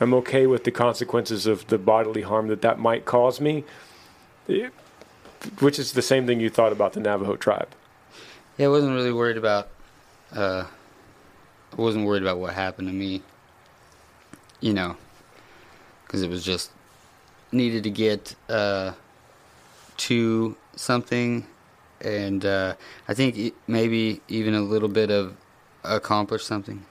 i'm 0.00 0.12
okay 0.14 0.46
with 0.46 0.64
the 0.64 0.70
consequences 0.70 1.46
of 1.46 1.66
the 1.68 1.78
bodily 1.78 2.22
harm 2.22 2.48
that 2.48 2.62
that 2.62 2.78
might 2.78 3.04
cause 3.04 3.40
me 3.40 3.64
which 5.60 5.78
is 5.78 5.92
the 5.92 6.02
same 6.02 6.26
thing 6.26 6.40
you 6.40 6.50
thought 6.50 6.72
about 6.72 6.92
the 6.92 7.00
navajo 7.00 7.36
tribe 7.36 7.68
Yeah, 8.56 8.66
I 8.66 8.68
wasn't 8.70 8.94
really 8.94 9.12
worried 9.12 9.36
about. 9.36 9.68
Uh, 10.32 10.64
I 11.76 11.76
wasn't 11.76 12.06
worried 12.06 12.22
about 12.22 12.38
what 12.38 12.54
happened 12.54 12.86
to 12.86 12.94
me. 12.94 13.22
You 14.60 14.72
know, 14.74 14.96
because 16.06 16.22
it 16.22 16.30
was 16.30 16.44
just 16.44 16.70
needed 17.50 17.82
to 17.82 17.90
get 17.90 18.36
uh, 18.48 18.92
to 20.06 20.56
something, 20.76 21.46
and 22.00 22.44
uh, 22.44 22.74
I 23.08 23.14
think 23.14 23.54
maybe 23.66 24.20
even 24.28 24.54
a 24.54 24.62
little 24.62 24.88
bit 24.88 25.10
of 25.10 25.34
accomplish 25.82 26.44
something. 26.44 26.86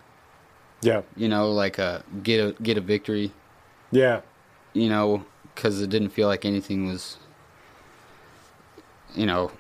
Yeah 0.86 1.02
You 1.16 1.30
know, 1.30 1.52
like 1.52 1.80
uh, 1.80 2.00
get 2.24 2.40
a 2.40 2.62
get 2.62 2.78
a 2.78 2.82
victory. 2.82 3.32
yeah 3.92 4.22
You 4.74 4.90
know, 4.90 5.26
because 5.54 5.82
it 5.82 5.90
didn't 5.90 6.10
feel 6.10 6.28
like 6.28 6.46
anything 6.46 6.88
was. 6.88 7.18
You 9.16 9.26
know, 9.28 9.52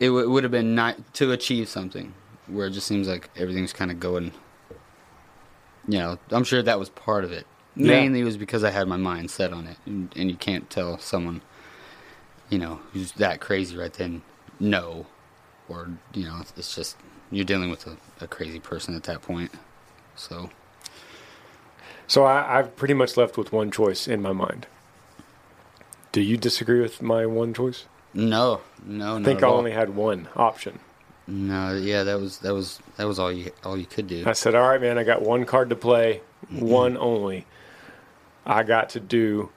it, 0.00 0.06
w- 0.06 0.24
it 0.24 0.28
would 0.28 0.44
have 0.44 0.50
been 0.52 0.74
not 0.74 0.96
to 1.14 1.32
achieve 1.32 1.68
something 1.68 2.14
where 2.46 2.68
it 2.68 2.70
just 2.70 2.86
seems 2.86 3.06
like 3.06 3.28
everything's 3.36 3.72
kind 3.74 3.90
of 3.90 4.00
going. 4.00 4.32
You 5.86 5.98
know, 5.98 6.18
I'm 6.30 6.44
sure 6.44 6.62
that 6.62 6.78
was 6.78 6.88
part 6.90 7.24
of 7.24 7.32
it. 7.32 7.46
Yeah. 7.76 7.88
Mainly 7.88 8.20
it 8.20 8.24
was 8.24 8.36
because 8.36 8.64
I 8.64 8.70
had 8.70 8.88
my 8.88 8.96
mind 8.96 9.30
set 9.30 9.52
on 9.52 9.66
it, 9.66 9.76
and, 9.86 10.12
and 10.16 10.30
you 10.30 10.36
can't 10.36 10.68
tell 10.70 10.98
someone, 10.98 11.42
you 12.50 12.58
know, 12.58 12.80
who's 12.92 13.12
that 13.12 13.40
crazy 13.40 13.76
right 13.76 13.92
then, 13.92 14.22
no, 14.58 15.06
or 15.68 15.90
you 16.14 16.24
know, 16.24 16.38
it's, 16.40 16.52
it's 16.56 16.74
just 16.74 16.96
you're 17.30 17.44
dealing 17.44 17.70
with 17.70 17.86
a, 17.86 17.96
a 18.22 18.26
crazy 18.26 18.58
person 18.58 18.96
at 18.96 19.04
that 19.04 19.22
point. 19.22 19.50
So 20.18 20.50
so 22.06 22.24
I, 22.24 22.58
i've 22.58 22.74
pretty 22.76 22.94
much 22.94 23.16
left 23.16 23.36
with 23.36 23.52
one 23.52 23.70
choice 23.70 24.08
in 24.08 24.22
my 24.22 24.32
mind 24.32 24.66
do 26.10 26.22
you 26.22 26.36
disagree 26.36 26.80
with 26.80 27.02
my 27.02 27.26
one 27.26 27.52
choice 27.52 27.84
no, 28.14 28.62
no, 28.84 29.18
I 29.18 29.22
think 29.22 29.42
I 29.42 29.46
only 29.48 29.70
had 29.70 29.94
one 29.94 30.28
option. 30.34 30.80
No, 31.26 31.76
yeah, 31.76 32.04
that 32.04 32.18
was 32.18 32.38
that 32.38 32.54
was 32.54 32.80
that 32.96 33.04
was 33.04 33.18
all 33.18 33.30
you 33.30 33.52
all 33.62 33.76
you 33.76 33.84
could 33.84 34.06
do. 34.06 34.24
I 34.26 34.32
said, 34.32 34.54
"All 34.54 34.66
right, 34.66 34.80
man, 34.80 34.96
I 34.96 35.04
got 35.04 35.20
one 35.22 35.44
card 35.44 35.68
to 35.70 35.76
play, 35.76 36.22
mm-hmm. 36.46 36.64
one 36.64 36.96
only. 36.96 37.46
I 38.46 38.62
got 38.62 38.88
to 38.90 39.00
do 39.00 39.50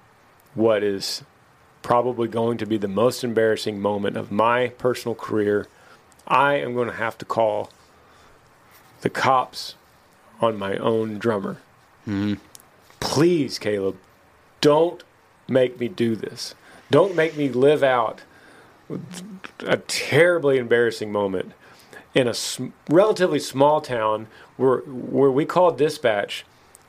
what 0.53 0.83
is 0.83 1.23
probably 1.81 2.27
going 2.27 2.57
to 2.57 2.65
be 2.65 2.77
the 2.77 2.89
most 2.89 3.23
embarrassing 3.23 3.81
moment 3.81 4.17
of 4.17 4.31
my 4.31 4.67
personal 4.77 5.15
career. 5.15 5.65
I 6.27 6.55
am 6.55 6.73
going 6.73 6.89
to 6.89 6.95
have 6.95 7.17
to 7.19 7.25
call 7.25 7.71
the 8.99 9.09
cops 9.09 9.75
on 10.41 10.57
my 10.57 10.75
own 10.77 11.17
drummer. 11.17 11.57
Mm-hmm. 12.07 12.33
Please, 12.99 13.57
Caleb, 13.59 13.97
don't 14.59 15.03
make 15.47 15.79
me 15.79 15.87
do 15.87 16.15
this. 16.15 16.55
Don't 16.89 17.15
make 17.15 17.37
me 17.37 17.47
live 17.49 17.83
out 17.83 18.21
a 19.59 19.77
terribly 19.77 20.57
embarrassing 20.57 21.11
moment 21.11 21.53
in 22.13 22.27
a 22.27 22.33
sm- 22.33 22.67
relatively 22.89 23.39
small 23.39 23.79
town 23.79 24.27
where 24.57 24.79
where 24.79 25.31
we 25.31 25.45
call 25.45 25.71
dispatch 25.71 26.43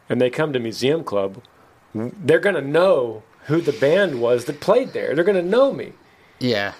and 0.08 0.20
they 0.20 0.28
come 0.28 0.52
to 0.52 0.58
museum 0.58 1.04
club 1.04 1.40
they're 1.94 2.40
going 2.40 2.56
to 2.56 2.60
know 2.60 3.22
who 3.46 3.60
the 3.60 3.72
band 3.72 4.20
was 4.20 4.46
that 4.46 4.58
played 4.60 4.88
there 4.92 5.14
they're 5.14 5.22
going 5.22 5.36
to 5.36 5.48
know 5.48 5.72
me 5.72 5.92
Yeah. 6.40 6.72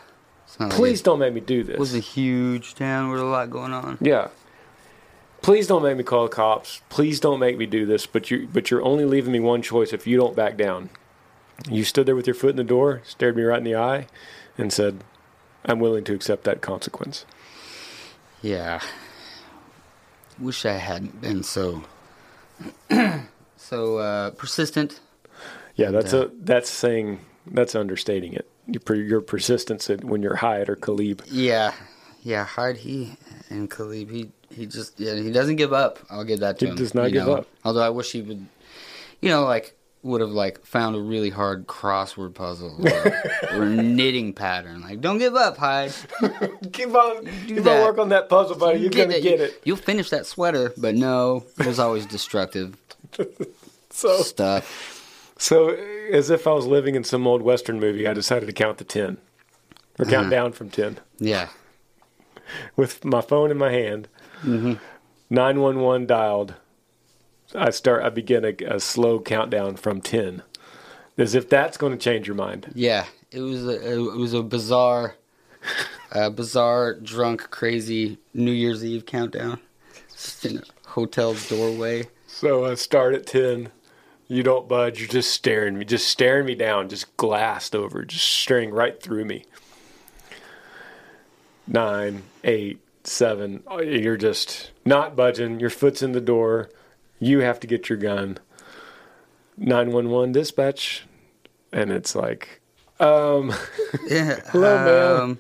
Not 0.58 0.70
like 0.70 0.76
please 0.76 1.02
don't 1.02 1.20
make 1.20 1.34
me 1.34 1.40
do 1.40 1.62
this 1.62 1.78
was 1.78 1.94
a 1.94 2.00
huge 2.00 2.74
town 2.74 3.10
with 3.10 3.20
a 3.20 3.24
lot 3.24 3.48
going 3.48 3.72
on. 3.72 3.98
yeah 4.00 4.28
please 5.42 5.66
don't 5.66 5.82
make 5.82 5.96
me 5.96 6.02
call 6.04 6.24
the 6.24 6.28
cops 6.34 6.80
please 6.88 7.20
don't 7.20 7.38
make 7.40 7.58
me 7.58 7.66
do 7.66 7.84
this 7.84 8.06
but 8.06 8.30
you 8.30 8.48
but 8.52 8.70
you're 8.70 8.82
only 8.82 9.04
leaving 9.04 9.32
me 9.32 9.40
one 9.40 9.60
choice 9.62 9.92
if 9.92 10.06
you 10.06 10.16
don't 10.16 10.36
back 10.36 10.56
down 10.56 10.88
you 11.68 11.84
stood 11.84 12.06
there 12.06 12.16
with 12.16 12.26
your 12.26 12.34
foot 12.34 12.50
in 12.50 12.56
the 12.56 12.64
door 12.64 13.00
stared 13.04 13.36
me 13.36 13.42
right 13.42 13.58
in 13.58 13.64
the 13.64 13.74
eye 13.76 14.06
and 14.56 14.72
said 14.72 15.02
i'm 15.64 15.78
willing 15.78 16.04
to 16.04 16.14
accept 16.14 16.44
that 16.44 16.60
consequence 16.60 17.24
Yeah. 18.40 18.80
Wish 20.38 20.64
I 20.66 20.72
hadn't 20.72 21.20
been 21.20 21.42
so 21.44 21.82
so 23.56 23.98
uh, 23.98 24.30
persistent. 24.30 25.00
Yeah, 25.76 25.90
that's 25.90 26.12
a 26.12 26.30
that's 26.40 26.68
saying 26.70 27.20
that's 27.46 27.74
understating 27.74 28.32
it. 28.32 28.48
Your, 28.66 28.96
your 28.96 29.20
persistence 29.20 29.88
when 29.88 30.22
you're 30.22 30.36
Hyde 30.36 30.68
or 30.68 30.76
Khalib. 30.76 31.22
Yeah. 31.30 31.72
Yeah, 32.22 32.44
hard 32.44 32.76
he 32.78 33.16
and 33.50 33.68
Khalib 33.70 34.10
he 34.10 34.30
he 34.50 34.66
just 34.66 34.98
yeah, 35.00 35.14
he 35.14 35.30
doesn't 35.32 35.56
give 35.56 35.72
up. 35.72 35.98
I'll 36.10 36.24
give 36.24 36.40
that 36.40 36.58
to 36.60 36.64
He 36.66 36.70
him. 36.70 36.76
He 36.76 36.82
does 36.82 36.94
not 36.94 37.10
give 37.12 37.26
know. 37.26 37.34
up. 37.38 37.46
Although 37.64 37.82
I 37.82 37.90
wish 37.90 38.12
he 38.12 38.22
would 38.22 38.46
you 39.20 39.28
know, 39.30 39.44
like 39.44 39.76
would 40.04 40.20
have 40.20 40.30
like 40.30 40.64
found 40.66 40.96
a 40.96 41.00
really 41.00 41.30
hard 41.30 41.66
crossword 41.68 42.34
puzzle 42.34 42.76
or, 42.84 43.12
or 43.60 43.66
knitting 43.66 44.32
pattern. 44.32 44.80
Like, 44.80 45.00
don't 45.00 45.18
give 45.18 45.36
up, 45.36 45.56
Hyde. 45.56 45.92
Keep 46.72 46.92
on, 46.94 47.24
Do 47.24 47.30
keep 47.46 47.62
that. 47.64 47.80
on 47.80 47.86
work 47.86 47.98
on 47.98 48.08
that 48.08 48.28
puzzle, 48.28 48.56
buddy. 48.56 48.80
You're 48.80 48.90
gonna 48.90 49.20
get 49.20 49.40
it. 49.40 49.60
You'll 49.64 49.76
finish 49.76 50.10
that 50.10 50.26
sweater, 50.26 50.72
but 50.76 50.94
no, 50.96 51.44
it 51.58 51.66
was 51.66 51.78
always 51.78 52.04
destructive 52.06 52.76
So, 53.90 54.22
stuff. 54.22 55.34
so 55.38 55.68
as 56.10 56.30
if 56.30 56.46
I 56.46 56.52
was 56.52 56.66
living 56.66 56.94
in 56.94 57.04
some 57.04 57.26
old 57.26 57.42
Western 57.42 57.78
movie, 57.78 58.06
I 58.08 58.12
decided 58.14 58.46
to 58.46 58.52
count 58.52 58.78
to 58.78 58.84
ten, 58.84 59.18
or 59.98 60.04
count 60.04 60.14
Uh-huh. 60.26 60.30
down 60.30 60.52
from 60.52 60.70
ten, 60.70 60.98
Yeah. 61.18 61.48
with 62.76 63.04
my 63.04 63.20
phone 63.20 63.50
in 63.50 63.58
my 63.58 63.70
hand. 63.70 64.08
Mm-hmm. 64.42 64.74
Nine 65.30 65.60
one 65.60 65.80
one 65.80 66.06
dialed. 66.06 66.54
I 67.54 67.70
start. 67.70 68.02
I 68.02 68.08
begin 68.08 68.44
a, 68.44 68.54
a 68.64 68.80
slow 68.80 69.20
countdown 69.20 69.76
from 69.76 70.00
ten, 70.00 70.42
as 71.16 71.34
if 71.34 71.48
that's 71.48 71.76
going 71.76 71.92
to 71.92 71.98
change 71.98 72.26
your 72.26 72.36
mind. 72.36 72.70
Yeah, 72.74 73.06
it 73.30 73.40
was 73.40 73.66
a 73.66 73.92
it 73.92 74.16
was 74.16 74.34
a 74.34 74.42
bizarre, 74.42 75.16
uh, 76.12 76.30
bizarre, 76.30 76.94
drunk, 76.94 77.50
crazy 77.50 78.18
New 78.34 78.52
Year's 78.52 78.84
Eve 78.84 79.06
countdown. 79.06 79.58
Just 80.10 80.44
in 80.44 80.58
a 80.58 80.62
hotel's 80.88 81.48
doorway. 81.48 82.04
So 82.26 82.64
I 82.64 82.74
start 82.74 83.14
at 83.14 83.26
10. 83.26 83.70
You 84.28 84.42
don't 84.42 84.68
budge. 84.68 85.00
You're 85.00 85.08
just 85.08 85.30
staring 85.32 85.78
me, 85.78 85.84
just 85.84 86.08
staring 86.08 86.46
me 86.46 86.54
down, 86.54 86.88
just 86.88 87.16
glassed 87.16 87.74
over, 87.74 88.04
just 88.04 88.24
staring 88.24 88.70
right 88.70 89.00
through 89.00 89.24
me. 89.24 89.44
Nine, 91.66 92.22
eight, 92.44 92.80
seven. 93.04 93.62
You're 93.70 94.16
just 94.16 94.70
not 94.84 95.16
budging. 95.16 95.60
Your 95.60 95.70
foot's 95.70 96.02
in 96.02 96.12
the 96.12 96.20
door. 96.20 96.70
You 97.18 97.40
have 97.40 97.60
to 97.60 97.66
get 97.66 97.88
your 97.88 97.98
gun. 97.98 98.38
911 99.56 100.32
dispatch. 100.32 101.04
And 101.72 101.90
it's 101.90 102.14
like, 102.14 102.60
um, 103.00 103.52
Yeah. 104.08 104.40
Hello, 104.50 104.84
man. 104.84 105.20
um, 105.20 105.38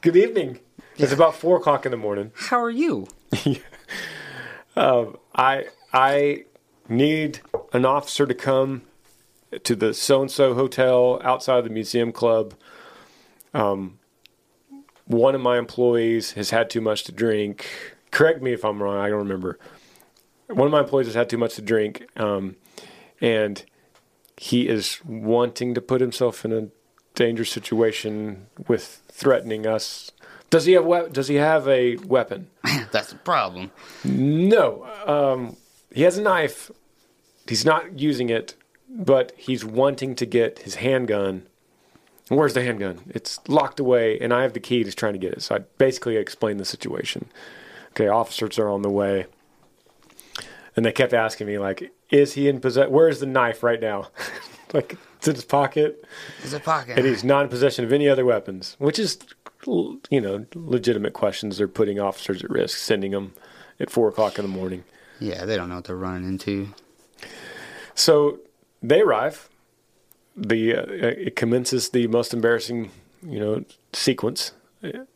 good 0.00 0.16
evening. 0.16 0.60
It's 0.96 1.12
about 1.12 1.34
four 1.34 1.56
o'clock 1.56 1.86
in 1.86 1.90
the 1.90 1.96
morning. 1.96 2.32
How 2.34 2.60
are 2.62 2.70
you? 2.70 3.06
I 4.76 5.66
I 5.92 6.44
need 6.88 7.40
an 7.72 7.84
officer 7.86 8.26
to 8.26 8.34
come 8.34 8.82
to 9.64 9.74
the 9.74 9.94
so 9.94 10.20
and 10.20 10.30
so 10.30 10.54
hotel 10.54 11.20
outside 11.24 11.64
the 11.64 11.70
museum 11.70 12.12
club. 12.12 12.54
Um, 13.54 13.98
one 15.12 15.34
of 15.34 15.40
my 15.40 15.58
employees 15.58 16.32
has 16.32 16.50
had 16.50 16.70
too 16.70 16.80
much 16.80 17.04
to 17.04 17.12
drink. 17.12 17.66
Correct 18.10 18.42
me 18.42 18.52
if 18.52 18.64
I'm 18.64 18.82
wrong. 18.82 18.96
I 18.96 19.08
don't 19.08 19.18
remember. 19.18 19.58
one 20.48 20.66
of 20.66 20.72
my 20.72 20.80
employees 20.80 21.06
has 21.06 21.14
had 21.14 21.30
too 21.30 21.38
much 21.38 21.54
to 21.54 21.62
drink, 21.62 22.06
um, 22.16 22.56
and 23.20 23.64
he 24.36 24.68
is 24.68 25.00
wanting 25.04 25.72
to 25.74 25.80
put 25.80 26.00
himself 26.00 26.44
in 26.44 26.52
a 26.52 26.68
dangerous 27.14 27.50
situation 27.50 28.46
with 28.68 29.02
threatening 29.10 29.66
us. 29.66 30.10
Does 30.50 30.64
he 30.66 30.72
have 30.72 30.84
we- 30.84 31.08
Does 31.10 31.28
he 31.28 31.36
have 31.36 31.66
a 31.68 31.96
weapon? 31.98 32.48
That's 32.92 33.10
the 33.10 33.16
problem. 33.16 33.70
No. 34.04 34.86
Um, 35.06 35.56
he 35.94 36.02
has 36.02 36.18
a 36.18 36.22
knife. 36.22 36.70
He's 37.48 37.64
not 37.64 37.98
using 37.98 38.28
it, 38.28 38.54
but 38.90 39.32
he's 39.36 39.64
wanting 39.64 40.14
to 40.16 40.26
get 40.26 40.58
his 40.60 40.74
handgun. 40.76 41.46
Where's 42.36 42.54
the 42.54 42.62
handgun? 42.62 43.00
It's 43.10 43.38
locked 43.48 43.78
away, 43.80 44.18
and 44.18 44.32
I 44.32 44.42
have 44.42 44.52
the 44.54 44.60
key. 44.60 44.82
He's 44.84 44.94
trying 44.94 45.12
to 45.12 45.18
get 45.18 45.32
it. 45.34 45.42
So 45.42 45.56
I 45.56 45.58
basically 45.78 46.16
explained 46.16 46.58
the 46.60 46.64
situation. 46.64 47.26
Okay, 47.90 48.08
officers 48.08 48.58
are 48.58 48.68
on 48.70 48.82
the 48.82 48.88
way, 48.90 49.26
and 50.74 50.84
they 50.84 50.92
kept 50.92 51.12
asking 51.12 51.46
me 51.46 51.58
like, 51.58 51.92
"Is 52.10 52.32
he 52.34 52.48
in 52.48 52.60
possession? 52.60 52.90
Where's 52.92 53.20
the 53.20 53.26
knife 53.26 53.62
right 53.62 53.80
now? 53.80 54.08
like 54.72 54.96
it's 55.18 55.28
in 55.28 55.34
his 55.34 55.44
pocket, 55.44 56.04
It's 56.42 56.52
a 56.54 56.60
pocket. 56.60 56.96
and 56.98 57.06
he's 57.06 57.22
not 57.22 57.44
in 57.44 57.48
possession 57.50 57.84
of 57.84 57.92
any 57.92 58.08
other 58.08 58.24
weapons." 58.24 58.76
Which 58.78 58.98
is, 58.98 59.18
you 59.66 60.20
know, 60.20 60.46
legitimate 60.54 61.12
questions. 61.12 61.58
They're 61.58 61.68
putting 61.68 62.00
officers 62.00 62.42
at 62.42 62.50
risk, 62.50 62.78
sending 62.78 63.10
them 63.10 63.34
at 63.78 63.90
four 63.90 64.08
o'clock 64.08 64.38
in 64.38 64.44
the 64.44 64.48
morning. 64.50 64.84
yeah, 65.20 65.44
they 65.44 65.56
don't 65.56 65.68
know 65.68 65.74
what 65.76 65.84
they're 65.84 65.96
running 65.96 66.26
into. 66.26 66.68
So 67.94 68.38
they 68.82 69.00
arrive. 69.02 69.48
The 70.36 70.74
uh, 70.76 70.84
it 70.88 71.36
commences 71.36 71.90
the 71.90 72.06
most 72.06 72.32
embarrassing, 72.32 72.90
you 73.22 73.38
know, 73.40 73.64
sequence. 73.92 74.52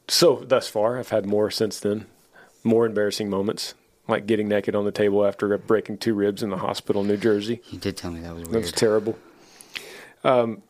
So 0.09 0.37
thus 0.47 0.69
far, 0.69 0.99
I've 0.99 1.09
had 1.09 1.27
more 1.27 1.51
since 1.51 1.81
then. 1.81 2.07
More 2.63 2.85
embarrassing 2.87 3.31
moments, 3.31 3.75
like 4.09 4.27
getting 4.27 4.49
naked 4.49 4.75
on 4.75 4.85
the 4.85 4.93
table 4.93 5.25
after 5.27 5.57
breaking 5.59 5.99
two 5.99 6.15
ribs 6.15 6.43
in 6.43 6.51
the 6.51 6.59
hospital 6.59 7.03
in 7.03 7.09
New 7.09 7.17
Jersey. 7.17 7.61
You 7.71 7.79
did 7.79 7.97
tell 7.97 8.11
me 8.11 8.21
that 8.21 8.35
was 8.35 8.43
That 8.45 8.51
weird. 8.51 8.63
was 8.63 8.73
terrible. 8.73 9.19
Um, 10.25 10.63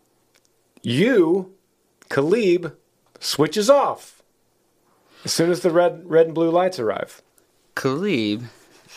you, 0.83 1.55
Khalib, 2.11 2.73
switches 3.19 3.69
off 3.71 4.23
as 5.25 5.33
soon 5.33 5.51
as 5.51 5.61
the 5.61 5.71
red, 5.71 6.03
red 6.05 6.27
and 6.27 6.35
blue 6.35 6.51
lights 6.51 6.79
arrive. 6.79 7.23
Khalib, 7.75 8.45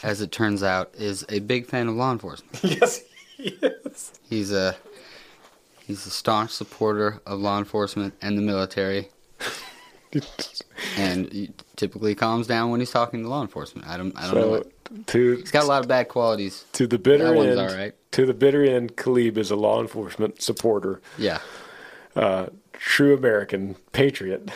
as 0.04 0.22
it 0.22 0.32
turns 0.32 0.62
out, 0.62 0.94
is 0.98 1.26
a 1.30 1.40
big 1.40 1.66
fan 1.66 1.88
of 1.88 1.96
law 1.96 2.12
enforcement. 2.12 2.60
yes, 2.64 3.02
yes. 3.38 4.12
He's 4.30 4.52
a 4.52 4.76
he's 5.90 6.06
a 6.06 6.10
staunch 6.12 6.52
supporter 6.52 7.20
of 7.26 7.40
law 7.40 7.58
enforcement 7.58 8.14
and 8.22 8.38
the 8.38 8.42
military, 8.44 9.10
and 10.98 11.32
he 11.32 11.52
typically 11.76 12.16
calms 12.16 12.48
down 12.48 12.72
when 12.72 12.80
he's 12.80 12.92
talking 12.92 13.24
to 13.24 13.30
law 13.30 13.42
enforcement. 13.42 13.88
I 13.88 13.98
don't 13.98 14.16
I 14.18 14.26
don't 14.28 14.36
know. 14.36 14.42
So 14.42 14.50
What, 14.52 15.08
to 15.08 15.36
he's 15.38 15.52
got 15.52 15.64
a 15.64 15.68
lot 15.68 15.82
of 15.82 15.88
bad 15.88 16.08
qualities. 16.08 16.66
to 16.74 16.88
the 16.88 16.98
bitter 16.98 17.26
That 17.26 17.36
one's 17.36 17.58
end. 17.58 17.60
all 17.60 17.76
right. 17.76 17.94
To 18.14 18.26
the 18.26 18.34
bitter 18.34 18.64
end, 18.64 18.96
Khalib 18.96 19.38
is 19.38 19.52
a 19.52 19.56
law 19.56 19.82
enforcement 19.82 20.42
supporter, 20.42 21.00
Yeah, 21.18 21.40
uh, 22.16 22.48
true 22.74 23.16
American 23.16 23.76
patriot. 23.92 24.50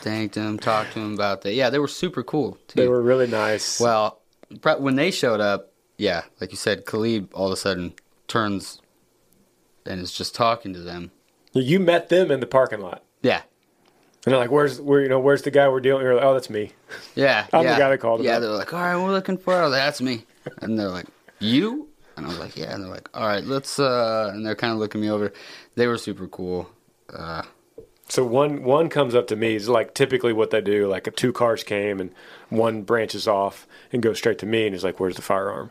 thanked 0.00 0.36
him, 0.36 0.58
talked 0.58 0.92
to 0.94 1.00
him 1.00 1.14
about 1.14 1.42
that. 1.42 1.52
Yeah, 1.54 1.68
they 1.70 1.78
were 1.78 1.88
super 1.88 2.22
cool 2.22 2.58
too. 2.68 2.80
They 2.80 2.88
were 2.88 3.02
really 3.02 3.26
nice. 3.26 3.78
Well, 3.80 4.20
when 4.78 4.96
they 4.96 5.10
showed 5.10 5.40
up, 5.40 5.70
yeah, 5.98 6.22
like 6.40 6.50
you 6.50 6.56
said, 6.56 6.86
Khalib 6.86 7.28
all 7.34 7.46
of 7.46 7.52
a 7.52 7.56
sudden 7.56 7.92
turns 8.26 8.80
and 9.86 10.00
is 10.00 10.12
just 10.12 10.34
talking 10.34 10.72
to 10.74 10.80
them. 10.80 11.10
you 11.52 11.78
met 11.80 12.08
them 12.08 12.30
in 12.30 12.40
the 12.40 12.46
parking 12.46 12.80
lot, 12.80 13.02
Yeah, 13.22 13.42
and 14.26 14.32
they're 14.32 14.38
like, 14.38 14.50
"Where's 14.50 14.80
where? 14.80 15.00
You 15.02 15.08
know, 15.08 15.20
where's 15.20 15.42
the 15.42 15.50
guy 15.50 15.68
we're 15.68 15.80
dealing?" 15.80 16.02
You're 16.02 16.14
like, 16.16 16.24
"Oh, 16.24 16.34
that's 16.34 16.50
me." 16.50 16.72
yeah. 17.14 17.46
I'm 17.52 17.64
the 17.64 17.76
guy 17.78 17.88
that 17.90 17.98
called 17.98 18.22
Yeah, 18.24 18.38
they're 18.38 18.50
like, 18.50 18.72
all 18.72 18.80
right, 18.80 18.96
we're 18.96 19.12
looking 19.12 19.38
for. 19.38 19.54
Her. 19.54 19.68
That's 19.70 20.00
me. 20.00 20.24
And 20.60 20.78
they're 20.78 20.88
like, 20.90 21.06
you? 21.38 21.88
And 22.16 22.26
I 22.26 22.28
was 22.28 22.38
like, 22.38 22.56
yeah. 22.56 22.72
And 22.74 22.82
they're 22.84 22.90
like, 22.90 23.08
all 23.14 23.26
right, 23.26 23.42
let's. 23.44 23.78
uh 23.78 24.30
And 24.32 24.44
they're 24.46 24.54
kind 24.54 24.72
of 24.72 24.78
looking 24.78 25.00
me 25.00 25.10
over. 25.10 25.32
They 25.74 25.86
were 25.86 25.98
super 25.98 26.26
cool. 26.28 26.68
Uh, 27.12 27.42
So 28.08 28.24
one 28.24 28.62
one 28.64 28.88
comes 28.88 29.14
up 29.14 29.26
to 29.28 29.36
me. 29.36 29.56
It's 29.56 29.68
like 29.68 29.94
typically 29.94 30.32
what 30.32 30.50
they 30.50 30.60
do. 30.60 30.86
Like 30.86 31.06
if 31.08 31.14
two 31.16 31.32
cars 31.32 31.64
came 31.64 32.00
and 32.00 32.10
one 32.50 32.82
branches 32.82 33.26
off 33.26 33.66
and 33.92 34.02
goes 34.02 34.18
straight 34.18 34.38
to 34.40 34.46
me, 34.46 34.66
and 34.66 34.74
he's 34.74 34.84
like, 34.84 35.00
"Where's 35.00 35.16
the 35.16 35.22
firearm?" 35.22 35.70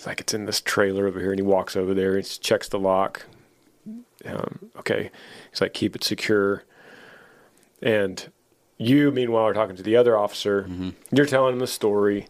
It's 0.00 0.06
like 0.06 0.22
it's 0.22 0.32
in 0.32 0.46
this 0.46 0.62
trailer 0.62 1.06
over 1.06 1.20
here, 1.20 1.28
and 1.28 1.38
he 1.38 1.42
walks 1.42 1.76
over 1.76 1.92
there 1.92 2.16
and 2.16 2.40
checks 2.40 2.70
the 2.70 2.78
lock. 2.78 3.26
Um, 4.24 4.70
okay, 4.78 5.10
he's 5.50 5.60
like, 5.60 5.74
"Keep 5.74 5.94
it 5.94 6.04
secure." 6.04 6.64
And 7.82 8.32
you, 8.78 9.10
meanwhile, 9.10 9.44
are 9.44 9.52
talking 9.52 9.76
to 9.76 9.82
the 9.82 9.96
other 9.96 10.16
officer. 10.16 10.66
You're 11.12 11.26
telling 11.26 11.52
him 11.52 11.58
the 11.58 11.66
story, 11.66 12.28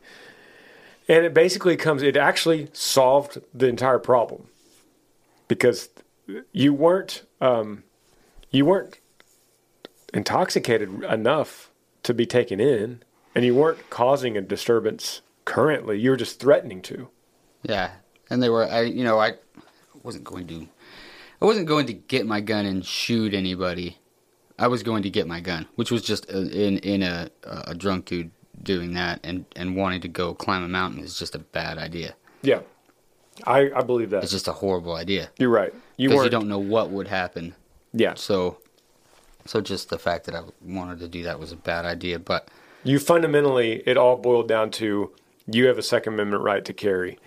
and 1.08 1.24
it 1.24 1.32
basically 1.32 1.76
comes. 1.76 2.02
It 2.02 2.16
actually 2.16 2.70
solved 2.72 3.38
the 3.54 3.68
entire 3.68 4.00
problem 4.00 4.48
because 5.46 5.90
you 6.50 6.74
weren't. 6.74 7.22
Um, 7.40 7.84
you 8.50 8.64
weren't 8.64 8.98
intoxicated 10.12 11.04
enough 11.04 11.70
to 12.02 12.14
be 12.14 12.26
taken 12.26 12.58
in, 12.58 13.04
and 13.32 13.44
you 13.44 13.54
weren't 13.54 13.90
causing 13.90 14.36
a 14.36 14.40
disturbance 14.40 15.20
currently. 15.44 16.00
You 16.00 16.10
were 16.10 16.16
just 16.16 16.40
threatening 16.40 16.82
to. 16.82 17.10
Yeah, 17.62 17.92
and 18.28 18.42
they 18.42 18.48
were. 18.48 18.64
I, 18.64 18.82
you 18.82 19.04
know, 19.04 19.18
I 19.18 19.34
wasn't 20.02 20.24
going 20.24 20.46
to. 20.48 20.68
I 21.40 21.44
wasn't 21.44 21.66
going 21.66 21.86
to 21.86 21.92
get 21.94 22.26
my 22.26 22.40
gun 22.40 22.66
and 22.66 22.84
shoot 22.84 23.34
anybody. 23.34 23.98
I 24.58 24.66
was 24.68 24.82
going 24.82 25.02
to 25.04 25.10
get 25.10 25.26
my 25.26 25.40
gun, 25.40 25.66
which 25.76 25.90
was 25.90 26.02
just 26.02 26.30
a, 26.30 26.38
in 26.38 26.78
in 26.78 27.02
a 27.02 27.30
a 27.44 27.74
drunk 27.74 28.06
dude 28.06 28.30
doing 28.62 28.92
that 28.94 29.20
and 29.24 29.46
and 29.56 29.76
wanting 29.76 30.00
to 30.02 30.08
go 30.08 30.34
climb 30.34 30.62
a 30.62 30.68
mountain 30.68 31.02
is 31.02 31.18
just 31.18 31.34
a 31.34 31.38
bad 31.38 31.78
idea. 31.78 32.14
Yeah, 32.42 32.60
I, 33.44 33.70
I 33.74 33.82
believe 33.82 34.10
that. 34.10 34.22
It's 34.22 34.32
just 34.32 34.48
a 34.48 34.52
horrible 34.52 34.94
idea 34.94 35.30
You're 35.38 35.50
right. 35.50 35.72
You 35.96 36.08
because 36.08 36.24
you 36.24 36.30
don't 36.30 36.48
know 36.48 36.58
what 36.58 36.90
would 36.90 37.08
happen. 37.08 37.54
yeah, 37.92 38.14
So, 38.14 38.58
so 39.46 39.60
just 39.60 39.90
the 39.90 39.98
fact 39.98 40.24
that 40.26 40.34
I 40.34 40.42
wanted 40.62 40.98
to 41.00 41.08
do 41.08 41.22
that 41.24 41.38
was 41.38 41.52
a 41.52 41.56
bad 41.56 41.84
idea. 41.84 42.18
But 42.18 42.48
you 42.84 42.98
fundamentally 42.98 43.82
it 43.86 43.96
all 43.96 44.16
boiled 44.16 44.48
down 44.48 44.70
to 44.72 45.12
you 45.46 45.66
have 45.66 45.78
a 45.78 45.82
Second 45.82 46.14
Amendment 46.14 46.42
right 46.42 46.64
to 46.64 46.72
carry, 46.72 47.18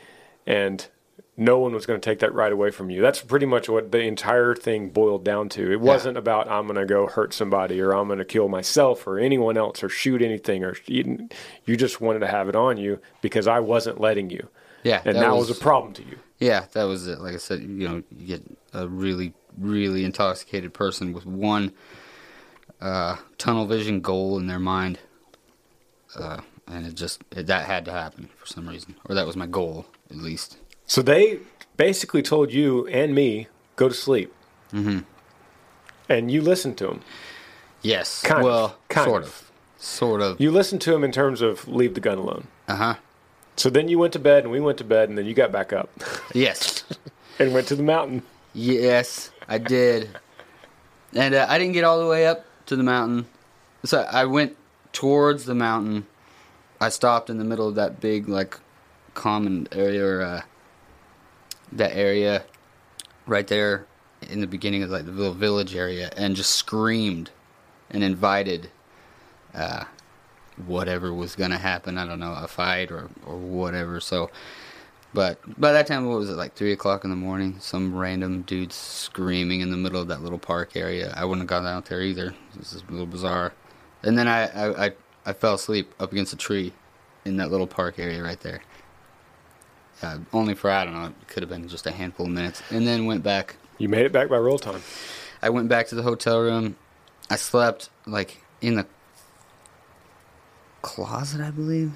and 0.46 0.88
no 1.36 1.58
one 1.58 1.74
was 1.74 1.86
going 1.86 2.00
to 2.00 2.10
take 2.10 2.20
that 2.20 2.34
right 2.34 2.52
away 2.52 2.70
from 2.70 2.90
you. 2.90 3.02
That's 3.02 3.22
pretty 3.22 3.46
much 3.46 3.68
what 3.68 3.92
the 3.92 4.02
entire 4.02 4.54
thing 4.56 4.90
boiled 4.90 5.26
down 5.26 5.50
to. 5.50 5.72
It 5.72 5.82
wasn't 5.82 6.18
about 6.18 6.50
I'm 6.50 6.68
going 6.68 6.78
to 6.78 6.86
go 6.86 7.08
hurt 7.08 7.34
somebody 7.34 7.82
or 7.82 7.92
I'm 7.92 8.08
going 8.08 8.20
to 8.20 8.26
kill 8.26 8.50
myself 8.50 9.08
or 9.08 9.18
anyone 9.18 9.58
else 9.58 9.84
or 9.84 9.90
shoot 9.90 10.22
anything 10.22 10.64
or 10.64 10.76
you, 10.86 11.30
you 11.66 11.76
just 11.76 12.00
wanted 12.00 12.20
to 12.20 12.28
have 12.28 12.50
it 12.50 12.56
on 12.56 12.78
you 12.78 13.00
because 13.22 13.48
I 13.48 13.60
wasn't 13.60 14.00
letting 14.00 14.30
you. 14.30 14.48
yeah, 14.84 15.02
and 15.06 15.18
that, 15.18 15.36
was, 15.36 15.50
a 15.50 15.56
problem 15.56 15.94
to 15.94 16.04
you. 16.04 16.20
yeah, 16.40 16.66
that 16.74 16.84
was 16.84 17.08
it. 17.08 17.20
Like 17.20 17.34
I 17.34 17.38
said, 17.38 17.62
you 17.62 17.88
know, 17.88 18.04
you 18.16 18.28
get 18.28 18.44
a 18.74 18.88
really, 18.88 19.34
really 19.58 20.06
intoxicated 20.06 20.74
person 20.74 21.14
with 21.14 21.26
one 21.26 21.72
uh, 22.80 23.16
tunnel 23.38 23.66
vision 23.66 24.02
goal 24.02 24.38
in 24.38 24.46
their 24.48 24.60
mind, 24.60 25.00
uh, 26.16 26.42
and 26.68 26.86
it 26.86 26.96
just 26.96 27.24
it, 27.32 27.48
that 27.48 27.66
had 27.66 27.86
to 27.86 27.92
happen 27.92 28.30
for 28.38 28.46
some 28.46 28.68
reason, 28.68 28.96
or 29.06 29.16
that 29.16 29.26
was 29.26 29.38
my 29.38 29.48
goal 29.48 29.86
at 30.14 30.20
least. 30.20 30.58
So 30.88 31.02
they 31.02 31.40
basically 31.78 32.22
told 32.22 32.54
you 32.54 32.88
and 32.88 33.14
me 33.16 33.48
go 33.76 33.90
to 33.90 33.94
sleep, 33.96 34.34
mm-hmm. 34.72 35.00
and 36.10 36.32
you 36.32 36.42
listened 36.42 36.78
to 36.78 36.88
them. 36.88 37.02
Yes, 37.82 38.22
Kind 38.22 38.40
of, 38.40 38.46
well, 38.46 38.78
kind 38.88 39.06
sort 39.06 39.24
of. 39.24 39.28
of, 39.30 39.52
sort 39.78 40.22
of. 40.22 40.40
You 40.40 40.52
listened 40.52 40.82
to 40.82 40.92
them 40.92 41.04
in 41.04 41.12
terms 41.12 41.42
of 41.42 41.68
leave 41.68 41.96
the 41.96 42.00
gun 42.00 42.18
alone. 42.18 42.48
Uh 42.68 42.76
huh. 42.76 42.96
So 43.58 43.70
then 43.70 43.88
you 43.90 44.00
went 44.00 44.14
to 44.14 44.20
bed 44.20 44.44
and 44.44 44.52
we 44.52 44.60
went 44.62 44.78
to 44.80 44.84
bed 44.84 45.10
and 45.10 45.18
then 45.18 45.26
you 45.26 45.34
got 45.34 45.52
back 45.52 45.74
up 45.74 45.90
Yes. 46.34 46.84
and 47.40 47.54
went 47.54 47.68
to 47.68 47.76
the 47.76 47.84
mountain. 47.84 48.24
Yes, 48.54 49.32
I 49.48 49.58
did. 49.58 50.10
And 51.14 51.36
uh, 51.36 51.46
I 51.50 51.58
didn't 51.60 51.74
get 51.74 51.84
all 51.84 52.00
the 52.00 52.08
way 52.08 52.26
up 52.26 52.46
to 52.68 52.76
the 52.76 52.84
mountain. 52.84 53.28
So 53.84 54.00
I 54.02 54.26
went 54.26 54.56
towards 54.94 55.46
the 55.46 55.54
mountain. 55.56 56.08
I 56.80 56.90
stopped 56.90 57.30
in 57.30 57.38
the 57.38 57.44
middle 57.44 57.68
of 57.68 57.76
that 57.76 58.00
big, 58.00 58.28
like, 58.30 58.58
common 59.14 59.68
area, 59.72 60.06
or, 60.06 60.22
uh, 60.22 60.42
that 61.72 61.96
area 61.96 62.44
right 63.26 63.48
there 63.48 63.86
in 64.30 64.42
the 64.42 64.48
beginning 64.48 64.84
of, 64.84 64.90
like, 64.90 65.06
the 65.06 65.12
little 65.12 65.34
village 65.34 65.76
area, 65.76 66.12
and 66.18 66.36
just 66.36 66.52
screamed 66.52 67.32
and 67.90 68.04
invited 68.04 68.70
uh, 69.54 69.86
whatever 70.66 71.14
was 71.14 71.36
to 71.36 71.58
happen. 71.58 71.98
I 71.98 72.06
don't 72.06 72.20
know, 72.20 72.34
a 72.34 72.48
fight 72.48 72.92
or, 72.92 73.10
or 73.26 73.38
whatever. 73.38 74.00
So. 74.00 74.30
But 75.16 75.38
by 75.62 75.72
that 75.74 75.86
time, 75.86 76.08
what 76.08 76.18
was 76.18 76.32
it 76.32 76.38
like 76.38 76.56
three 76.56 76.72
o'clock 76.72 77.04
in 77.04 77.12
the 77.12 77.16
morning? 77.16 77.58
Some 77.60 77.96
random 77.96 78.42
dude 78.42 78.74
screaming 78.74 79.62
in 79.62 79.70
the 79.70 79.78
middle 79.78 80.02
of 80.02 80.08
that 80.08 80.24
little 80.24 80.40
park 80.40 80.76
area. 80.76 81.14
I 81.16 81.24
wouldn't 81.24 81.48
have 81.48 81.64
gone 81.64 81.72
out 81.72 81.86
there 81.86 82.02
either. 82.02 82.34
This 82.56 82.74
is 82.74 82.82
a 82.90 82.92
little 82.92 83.06
bizarre. 83.06 83.54
And 84.02 84.18
then 84.18 84.28
I, 84.28 84.48
I, 84.48 84.86
I, 84.86 84.92
I 85.28 85.34
fell 85.34 85.54
asleep 85.54 85.94
up 86.00 86.12
against 86.12 86.34
a 86.34 86.36
tree 86.36 86.74
in 87.26 87.38
that 87.38 87.52
little 87.52 87.68
park 87.68 88.00
area 88.00 88.24
right 88.24 88.40
there. 88.40 88.64
Uh, 90.04 90.18
only 90.34 90.54
for 90.54 90.70
I 90.70 90.84
don't 90.86 90.94
know. 90.94 91.06
It 91.08 91.28
could 91.28 91.42
have 91.44 91.50
been 91.50 91.68
just 91.68 91.88
a 91.88 91.92
handful 91.92 92.26
of 92.26 92.32
minutes. 92.32 92.62
And 92.70 92.86
then 92.86 93.06
went 93.06 93.24
back. 93.24 93.56
You 93.78 93.88
made 93.90 94.06
it 94.06 94.12
back 94.12 94.30
by 94.30 94.38
roll 94.38 94.60
time. 94.60 94.82
I 95.42 95.50
went 95.50 95.70
back 95.70 95.88
to 95.88 95.96
the 95.96 96.04
hotel 96.04 96.40
room. 96.42 96.76
I 97.30 97.38
slept 97.38 97.90
like 98.06 98.44
in 98.62 98.76
the 98.76 98.86
closet, 100.82 101.42
I 101.42 101.52
believe. 101.52 101.94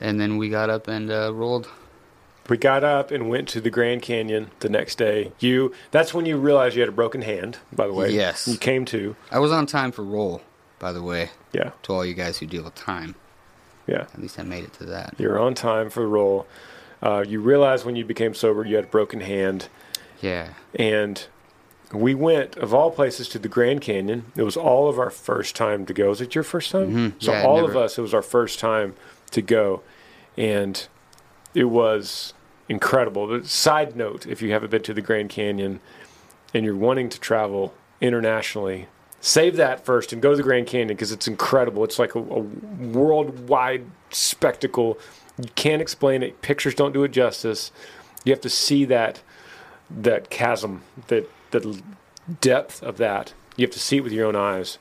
and 0.00 0.20
then 0.20 0.36
we 0.36 0.48
got 0.48 0.70
up 0.70 0.88
and 0.88 1.10
uh, 1.10 1.32
rolled. 1.34 1.68
We 2.48 2.56
got 2.56 2.82
up 2.82 3.10
and 3.10 3.28
went 3.28 3.46
to 3.50 3.60
the 3.60 3.68
Grand 3.70 4.00
Canyon 4.02 4.50
the 4.60 4.68
next 4.68 4.96
day. 4.96 5.32
You 5.38 5.72
that's 5.90 6.14
when 6.14 6.24
you 6.26 6.36
realized 6.38 6.76
you 6.76 6.80
had 6.82 6.88
a 6.88 6.92
broken 6.92 7.22
hand, 7.22 7.58
by 7.72 7.86
the 7.86 7.92
way. 7.92 8.10
Yes. 8.10 8.48
You 8.48 8.56
came 8.56 8.84
to. 8.86 9.16
I 9.30 9.38
was 9.38 9.52
on 9.52 9.66
time 9.66 9.92
for 9.92 10.02
roll, 10.02 10.40
by 10.78 10.92
the 10.92 11.02
way, 11.02 11.30
Yeah. 11.52 11.72
to 11.82 11.92
all 11.92 12.04
you 12.06 12.14
guys 12.14 12.38
who 12.38 12.46
deal 12.46 12.64
with 12.64 12.74
time. 12.74 13.14
Yeah. 13.88 14.02
At 14.02 14.20
least 14.20 14.38
I 14.38 14.42
made 14.44 14.62
it 14.64 14.72
to 14.74 14.84
that. 14.86 15.14
You're 15.18 15.38
on 15.40 15.54
time 15.54 15.90
for 15.90 16.00
the 16.00 16.06
roll. 16.06 16.46
Uh, 17.02 17.24
you 17.26 17.40
realized 17.40 17.84
when 17.86 17.96
you 17.96 18.04
became 18.04 18.34
sober 18.34 18.64
you 18.64 18.76
had 18.76 18.84
a 18.84 18.88
broken 18.88 19.20
hand. 19.20 19.68
Yeah. 20.20 20.50
And 20.74 21.26
we 21.92 22.14
went, 22.14 22.56
of 22.56 22.74
all 22.74 22.90
places, 22.90 23.28
to 23.30 23.38
the 23.38 23.48
Grand 23.48 23.80
Canyon. 23.80 24.30
It 24.36 24.42
was 24.42 24.56
all 24.56 24.88
of 24.88 24.98
our 24.98 25.10
first 25.10 25.56
time 25.56 25.86
to 25.86 25.94
go. 25.94 26.10
Was 26.10 26.20
it 26.20 26.34
your 26.34 26.44
first 26.44 26.70
time? 26.70 26.94
Mhm. 27.16 27.22
So 27.22 27.32
Yeah, 27.32 27.42
all 27.44 27.64
of 27.64 27.76
us, 27.76 27.96
it 27.98 28.02
was 28.02 28.12
our 28.12 28.22
first 28.22 28.58
time 28.58 28.94
to 29.30 29.40
go, 29.40 29.80
and 30.36 30.86
it 31.54 31.64
was 31.64 32.34
incredible. 32.68 33.26
But 33.26 33.46
side 33.46 33.96
note: 33.96 34.26
if 34.26 34.42
you 34.42 34.52
haven't 34.52 34.70
been 34.70 34.82
to 34.82 34.92
the 34.92 35.00
Grand 35.00 35.30
Canyon 35.30 35.80
and 36.52 36.64
you're 36.64 36.76
wanting 36.76 37.08
to 37.08 37.18
travel 37.20 37.72
internationally, 38.02 38.88
save 39.20 39.56
that 39.56 39.84
first 39.84 40.12
and 40.12 40.22
go 40.22 40.30
to 40.30 40.36
the 40.36 40.42
Grand 40.42 40.66
Canyon 40.66 40.88
because 40.88 41.12
it's 41.12 41.28
incredible. 41.28 41.84
It's 41.84 41.98
like 41.98 42.14
a, 42.14 42.20
a 42.20 42.40
worldwide 42.40 43.84
spectacle. 44.10 44.98
You 45.38 45.50
can't 45.54 45.82
explain 45.82 46.22
it. 46.22 46.42
Pictures 46.42 46.74
don't 46.74 46.92
do 46.92 47.04
it 47.04 47.10
justice. 47.10 47.72
You 48.24 48.32
have 48.32 48.40
to 48.42 48.50
see 48.50 48.84
that 48.86 49.22
that 49.90 50.28
chasm, 50.28 50.82
that 51.06 51.30
the 51.50 51.82
depth 52.40 52.82
of 52.82 52.98
that. 52.98 53.32
You 53.56 53.66
have 53.66 53.72
to 53.72 53.80
see 53.80 53.96
it 53.96 54.04
with 54.04 54.12
your 54.12 54.26
own 54.26 54.36
eyes, 54.36 54.78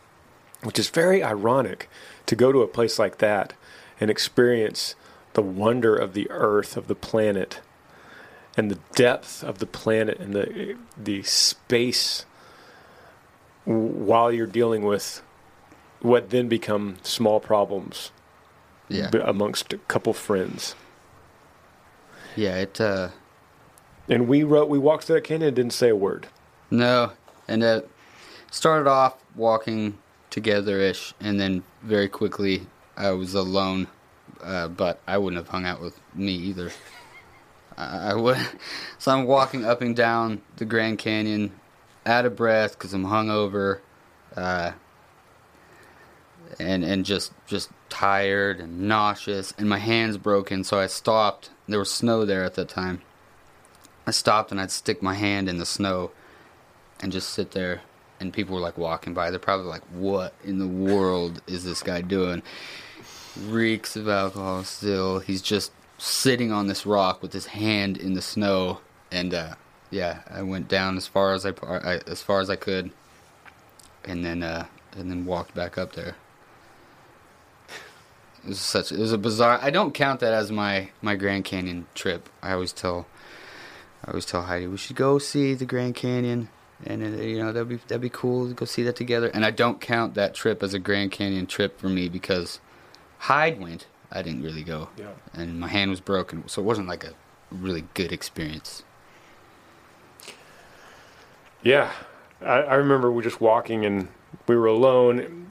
which 0.64 0.78
is 0.78 0.90
very 0.90 1.24
ironic 1.24 1.90
to 2.26 2.36
go 2.36 2.52
to 2.52 2.62
a 2.62 2.68
place 2.68 3.00
like 3.00 3.20
that 3.20 3.54
and 4.00 4.12
experience 4.12 4.96
the 5.34 5.42
wonder 5.42 5.96
of 5.96 6.14
the 6.14 6.30
earth, 6.30 6.78
of 6.78 6.88
the 6.88 6.96
planet, 6.96 7.62
and 8.56 8.70
the 8.70 8.80
depth 8.96 9.44
of 9.44 9.60
the 9.60 9.66
planet 9.66 10.20
and 10.20 10.34
the 10.34 10.76
the 10.98 11.24
space 11.24 12.26
while 13.68 14.32
you're 14.32 14.48
dealing 14.48 14.84
with 14.86 15.22
what 16.02 16.30
then 16.30 16.48
become 16.48 16.96
small 17.04 17.40
problems 17.40 18.12
Yeah. 18.88 19.10
b- 19.10 19.20
amongst 19.24 19.74
a 19.74 19.78
couple 19.78 20.14
friends. 20.14 20.76
Yeah. 22.36 22.56
It. 22.58 22.80
uh 22.80 23.10
And 24.08 24.28
we 24.28 24.44
wrote, 24.44 24.70
we 24.70 24.80
walked 24.80 25.04
through 25.06 25.16
that 25.18 25.24
canyon 25.26 25.48
and 25.50 25.56
didn't 25.56 25.74
say 25.74 25.90
a 25.90 25.96
word. 25.96 26.28
No, 26.72 27.12
and 27.48 27.62
it 27.64 27.90
started 28.52 28.88
off 28.90 29.16
walking 29.36 29.98
together-ish, 30.30 31.14
and 31.20 31.40
then 31.40 31.64
very 31.84 32.08
quickly 32.10 32.68
I 32.96 33.12
was 33.12 33.34
alone. 33.34 33.88
Uh, 34.42 34.68
but 34.68 35.00
I 35.08 35.18
wouldn't 35.18 35.38
have 35.42 35.48
hung 35.50 35.66
out 35.66 35.82
with 35.82 36.00
me 36.14 36.34
either. 36.34 36.72
I, 37.78 38.12
I 38.12 38.14
would. 38.14 38.38
So 39.00 39.12
I'm 39.12 39.26
walking 39.26 39.64
up 39.66 39.82
and 39.82 39.96
down 39.96 40.42
the 40.58 40.66
Grand 40.66 40.98
Canyon, 41.00 41.52
out 42.08 42.26
of 42.26 42.36
breath 42.36 42.74
because 42.74 42.94
I'm 42.94 43.06
hungover, 43.06 43.80
uh, 44.36 44.72
and 46.60 46.84
and 46.84 47.06
just 47.06 47.32
just 47.46 47.70
tired 47.90 48.60
and 48.60 48.88
nauseous, 48.88 49.54
and 49.58 49.70
my 49.70 49.80
hands 49.80 50.18
broken. 50.18 50.64
So 50.64 50.80
I 50.80 50.88
stopped. 50.88 51.52
There 51.68 51.80
was 51.80 51.92
snow 51.92 52.26
there 52.26 52.44
at 52.44 52.56
that 52.56 52.70
time. 52.70 53.02
I 54.08 54.12
stopped 54.12 54.52
and 54.52 54.62
I'd 54.62 54.72
stick 54.72 55.04
my 55.04 55.16
hand 55.16 55.50
in 55.50 55.58
the 55.58 55.66
snow 55.66 56.12
and 57.02 57.12
just 57.12 57.30
sit 57.30 57.52
there 57.52 57.82
and 58.20 58.34
people 58.34 58.56
were 58.56 58.62
like 58.62 58.78
walking 58.78 59.14
by 59.14 59.30
they're 59.30 59.40
probably 59.40 59.68
like 59.68 59.84
what 59.92 60.34
in 60.44 60.60
the 60.60 60.68
world 60.68 61.42
is 61.48 61.64
this 61.64 61.84
guy 61.84 62.02
doing 62.02 62.42
reeks 63.48 63.96
of 63.96 64.08
alcohol 64.08 64.64
still 64.64 65.20
he's 65.20 65.42
just 65.42 65.72
sitting 65.98 66.52
on 66.52 66.68
this 66.68 66.86
rock 66.86 67.22
with 67.22 67.34
his 67.34 67.48
hand 67.48 67.98
in 67.98 68.14
the 68.14 68.22
snow 68.22 68.80
and 69.12 69.34
uh 69.34 69.54
yeah 69.90 70.20
i 70.30 70.42
went 70.42 70.68
down 70.68 70.98
as 70.98 71.08
far 71.08 71.34
as 71.34 71.46
i, 71.46 71.52
I 71.62 72.00
as 72.08 72.22
far 72.22 72.40
as 72.40 72.50
i 72.50 72.56
could 72.56 72.92
and 74.06 74.24
then 74.26 74.44
uh 74.44 74.66
and 74.98 75.10
then 75.10 75.26
walked 75.26 75.54
back 75.56 75.78
up 75.78 75.94
there 75.94 76.16
it 78.44 78.50
was 78.50 78.60
such 78.60 78.92
it 78.92 79.00
was 79.00 79.14
a 79.14 79.18
bizarre 79.18 79.60
i 79.62 79.70
don't 79.70 79.94
count 79.94 80.20
that 80.20 80.34
as 80.34 80.52
my 80.52 80.90
my 81.02 81.16
grand 81.16 81.46
canyon 81.46 81.86
trip 81.96 82.30
i 82.42 82.52
always 82.52 82.74
tell 82.74 83.06
i 84.06 84.10
always 84.12 84.26
tell 84.26 84.44
heidi 84.44 84.68
we 84.68 84.78
should 84.78 84.96
go 84.96 85.18
see 85.20 85.54
the 85.54 85.66
grand 85.66 85.96
canyon 85.96 86.50
and 86.86 87.04
uh, 87.04 87.22
you 87.22 87.40
know 87.40 87.52
that'd 87.52 87.68
be 87.70 87.78
that'd 87.88 88.02
be 88.02 88.10
cool 88.10 88.48
to 88.48 88.54
go 88.54 88.64
see 88.64 88.84
that 88.84 88.96
together. 88.96 89.32
And 89.34 89.44
I 89.44 89.50
don't 89.50 89.82
count 89.82 90.14
that 90.14 90.36
trip 90.36 90.62
as 90.62 90.76
a 90.76 90.80
Grand 90.80 91.12
Canyon 91.12 91.48
trip 91.48 91.80
for 91.80 91.90
me 91.90 92.08
because 92.08 92.60
Hyde 93.18 93.60
went. 93.60 93.88
I 94.12 94.22
didn't 94.22 94.44
really 94.44 94.62
go, 94.62 94.90
Yeah. 94.96 95.08
and 95.34 95.60
my 95.60 95.70
hand 95.70 95.90
was 95.90 96.00
broken, 96.02 96.48
so 96.48 96.62
it 96.62 96.66
wasn't 96.66 96.88
like 96.88 97.04
a 97.04 97.14
really 97.52 97.86
good 97.96 98.12
experience. 98.12 98.84
Yeah, 101.68 101.92
I, 102.42 102.62
I 102.62 102.76
remember 102.76 103.12
we 103.12 103.24
just 103.24 103.42
walking 103.42 103.86
and 103.86 104.08
we 104.48 104.56
were 104.56 104.68
alone. 104.68 105.48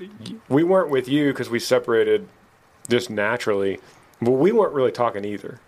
We 0.49 0.65
weren't 0.65 0.89
with 0.89 1.09
you 1.09 1.31
because 1.31 1.51
we 1.51 1.59
separated 1.59 2.27
just 2.89 3.11
naturally, 3.11 3.81
but 4.23 4.31
we 4.31 4.51
weren't 4.51 4.73
really 4.73 4.93
talking 4.93 5.27
either. 5.27 5.61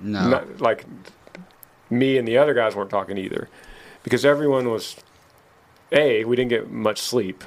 No, 0.00 0.28
Not, 0.28 0.60
like 0.60 0.84
me 1.90 2.18
and 2.18 2.26
the 2.26 2.38
other 2.38 2.54
guys 2.54 2.74
weren't 2.74 2.90
talking 2.90 3.16
either 3.16 3.48
because 4.02 4.24
everyone 4.24 4.68
was 4.68 4.96
a 5.92 6.24
we 6.24 6.34
didn't 6.34 6.50
get 6.50 6.70
much 6.70 6.98
sleep, 6.98 7.44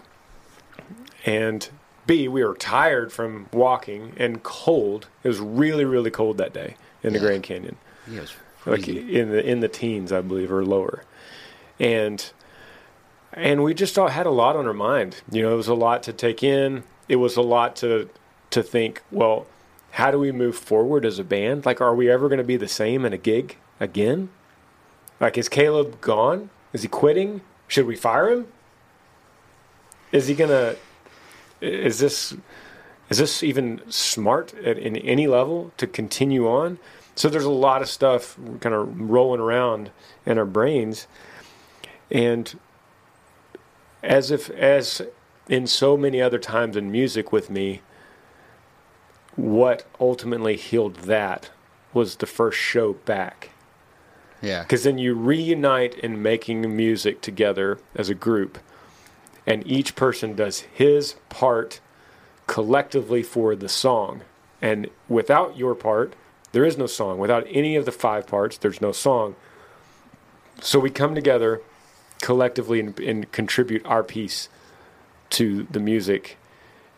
and 1.26 1.70
b 2.08 2.30
we 2.30 2.46
were 2.46 2.56
tired 2.56 3.12
from 3.12 3.50
walking 3.52 4.14
and 4.16 4.42
cold. 4.42 5.08
It 5.24 5.28
was 5.28 5.40
really 5.40 5.84
really 5.84 6.12
cold 6.12 6.38
that 6.38 6.54
day 6.54 6.78
in 7.04 7.12
the 7.12 7.20
Grand 7.20 7.44
Canyon 7.44 7.76
yeah, 8.10 8.22
like 8.66 8.88
in 8.88 9.32
the 9.32 9.44
in 9.46 9.60
the 9.60 9.68
teens, 9.68 10.12
I 10.12 10.22
believe, 10.22 10.52
or 10.52 10.64
lower, 10.64 11.04
and 11.80 12.32
and 13.34 13.64
we 13.64 13.74
just 13.74 13.98
all 13.98 14.08
had 14.08 14.26
a 14.26 14.32
lot 14.32 14.56
on 14.56 14.66
our 14.66 14.74
mind. 14.74 15.22
You 15.32 15.44
know, 15.44 15.54
it 15.54 15.58
was 15.58 15.68
a 15.68 15.74
lot 15.74 16.04
to 16.04 16.14
take 16.14 16.42
in. 16.42 16.84
It 17.10 17.18
was 17.18 17.36
a 17.36 17.42
lot 17.42 17.76
to 17.78 18.10
to 18.52 18.64
think. 18.64 19.04
Well, 19.12 19.46
how 19.92 20.12
do 20.12 20.20
we 20.20 20.32
move 20.32 20.56
forward 20.56 21.06
as 21.06 21.20
a 21.20 21.24
band? 21.24 21.66
Like, 21.66 21.82
are 21.82 21.96
we 21.96 22.10
ever 22.10 22.28
going 22.28 22.38
to 22.38 22.44
be 22.44 22.58
the 22.58 22.68
same 22.68 23.06
in 23.06 23.14
a 23.14 23.18
gig 23.18 23.58
again? 23.80 24.30
Like, 25.20 25.38
is 25.38 25.50
Khalib 25.50 26.02
gone? 26.02 26.50
Is 26.74 26.82
he 26.82 26.88
quitting? 26.88 27.42
Should 27.68 27.86
we 27.86 27.96
fire 27.96 28.30
him? 28.30 28.48
Is 30.12 30.28
he 30.28 30.36
gonna? 30.36 30.76
Is 31.62 32.00
this? 32.00 32.36
Is 33.10 33.20
this 33.20 33.44
even 33.44 33.82
smart 33.90 34.54
at 34.56 34.78
in 34.78 34.98
any 34.98 35.28
level 35.28 35.72
to 35.78 35.88
continue 35.88 36.48
on? 36.48 36.80
So 37.16 37.30
there's 37.30 37.46
a 37.46 37.50
lot 37.50 37.82
of 37.82 37.88
stuff 37.88 38.38
kind 38.60 38.76
of 38.76 39.10
rolling 39.10 39.40
around 39.40 39.92
in 40.26 40.38
our 40.38 40.46
brains, 40.46 41.08
and 42.12 42.60
as 44.04 44.32
if 44.32 44.50
as 44.52 45.02
in 45.48 45.68
so 45.68 45.98
many 45.98 46.22
other 46.22 46.40
times 46.40 46.76
in 46.76 46.92
music 46.92 47.32
with 47.32 47.50
me, 47.50 47.82
what 49.36 49.86
ultimately 50.00 50.56
healed 50.56 50.96
that 50.96 51.50
was 51.94 52.18
the 52.18 52.26
first 52.26 52.58
show 52.58 52.94
back. 52.94 53.50
yeah, 54.42 54.64
Because 54.64 54.84
then 54.84 54.98
you 54.98 55.14
reunite 55.14 55.96
in 55.96 56.22
making 56.22 56.76
music 56.76 57.22
together 57.22 57.80
as 57.96 58.10
a 58.10 58.16
group, 58.16 58.58
and 59.46 59.66
each 59.68 59.96
person 59.96 60.36
does 60.36 60.62
his 60.62 61.16
part 61.30 61.80
collectively 62.48 63.24
for 63.24 63.56
the 63.56 63.70
song. 63.70 64.22
And 64.62 64.90
without 65.08 65.58
your 65.58 65.76
part, 65.76 66.14
there 66.52 66.66
is 66.66 66.78
no 66.78 66.88
song. 66.88 67.18
Without 67.18 67.46
any 67.50 67.76
of 67.76 67.86
the 67.86 67.92
five 67.92 68.28
parts, 68.28 68.58
there's 68.58 68.82
no 68.82 68.92
song. 68.92 69.36
So 70.62 70.80
we 70.80 70.90
come 70.90 71.14
together 71.14 71.62
collectively 72.22 72.80
and, 72.80 73.00
and 73.00 73.32
contribute 73.32 73.86
our 73.86 74.04
piece 74.04 74.50
to 75.32 75.64
the 75.70 75.80
music, 75.80 76.38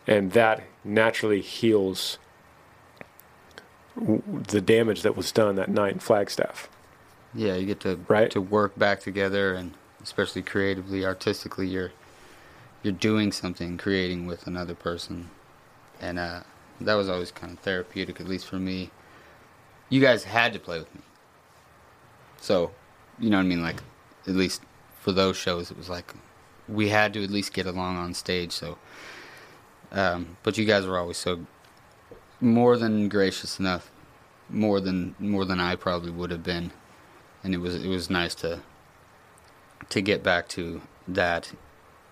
and 0.06 0.32
that 0.32 0.62
naturally 0.84 1.40
heals 1.40 2.18
the 3.96 4.60
damage 4.60 5.02
that 5.02 5.16
was 5.16 5.32
done 5.32 5.56
that 5.56 5.68
night 5.68 5.92
in 5.94 5.98
Flagstaff. 5.98 6.68
yeah. 7.34 7.54
You 7.56 7.66
get 7.66 7.80
to 7.80 7.96
Right. 8.08 8.30
to 8.30 8.40
work 8.40 8.78
back 8.78 9.00
together, 9.00 9.54
and 9.54 9.74
especially 10.02 10.42
creatively, 10.42 11.04
artistically, 11.04 11.66
you're 11.66 11.92
you're 12.84 12.92
doing 12.92 13.32
something, 13.32 13.76
creating 13.76 14.26
with 14.26 14.46
another 14.46 14.74
person, 14.74 15.30
and 16.00 16.16
uh, 16.18 16.40
that 16.80 16.94
was 16.94 17.08
always 17.08 17.32
kind 17.32 17.52
of 17.52 17.58
therapeutic, 17.58 18.20
at 18.20 18.28
least 18.28 18.46
for 18.46 18.56
me. 18.56 18.90
You 19.88 20.00
guys 20.00 20.22
had 20.24 20.52
to 20.52 20.60
play 20.60 20.78
with 20.78 20.94
me, 20.94 21.00
so 22.40 22.70
you 23.18 23.30
know 23.30 23.38
what 23.38 23.42
I 23.44 23.46
mean. 23.46 23.62
Like, 23.62 23.82
at 24.28 24.36
least 24.36 24.62
for 25.08 25.12
those 25.12 25.38
shows, 25.38 25.70
it 25.70 25.78
was 25.78 25.88
like 25.88 26.12
we 26.68 26.90
had 26.90 27.14
to 27.14 27.24
at 27.24 27.30
least 27.30 27.54
get 27.54 27.64
along 27.64 27.96
on 27.96 28.12
stage. 28.12 28.52
So, 28.52 28.76
um, 29.90 30.36
but 30.42 30.58
you 30.58 30.66
guys 30.66 30.84
were 30.84 30.98
always 30.98 31.16
so 31.16 31.46
more 32.42 32.76
than 32.76 33.08
gracious 33.08 33.58
enough, 33.58 33.90
more 34.50 34.80
than 34.80 35.14
more 35.18 35.46
than 35.46 35.60
I 35.60 35.76
probably 35.76 36.10
would 36.10 36.30
have 36.30 36.42
been, 36.42 36.72
and 37.42 37.54
it 37.54 37.56
was 37.56 37.74
it 37.82 37.88
was 37.88 38.10
nice 38.10 38.34
to 38.34 38.60
to 39.88 40.02
get 40.02 40.22
back 40.22 40.46
to 40.48 40.82
that 41.08 41.52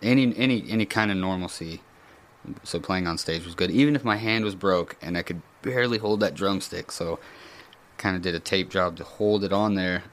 any 0.01 0.35
any 0.35 0.65
any 0.71 0.87
kind 0.87 1.11
of 1.11 1.19
normalcy. 1.19 1.83
So 2.63 2.81
playing 2.81 3.07
on 3.07 3.19
stage 3.19 3.45
was 3.45 3.55
good, 3.55 3.71
even 3.71 3.95
if 3.95 4.05
my 4.05 4.17
hand 4.17 4.43
was 4.43 4.55
broke 4.55 4.97
and 5.03 5.19
I 5.19 5.23
could 5.23 5.43
barely 5.61 5.99
hold 5.99 6.21
that 6.21 6.33
drumstick. 6.33 6.91
So, 6.93 7.19
kind 7.99 8.17
of 8.17 8.23
did 8.23 8.35
a 8.35 8.41
tape 8.41 8.71
job 8.71 8.97
to 8.97 9.05
hold 9.05 9.45
it 9.45 9.53
on 9.53 9.75
there. 9.75 10.05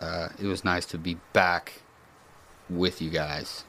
Uh, 0.00 0.30
it 0.40 0.46
was 0.46 0.64
nice 0.64 0.84
to 0.86 0.98
be 0.98 1.18
back 1.32 1.83
with 2.70 3.00
you 3.02 3.10
guys. 3.10 3.64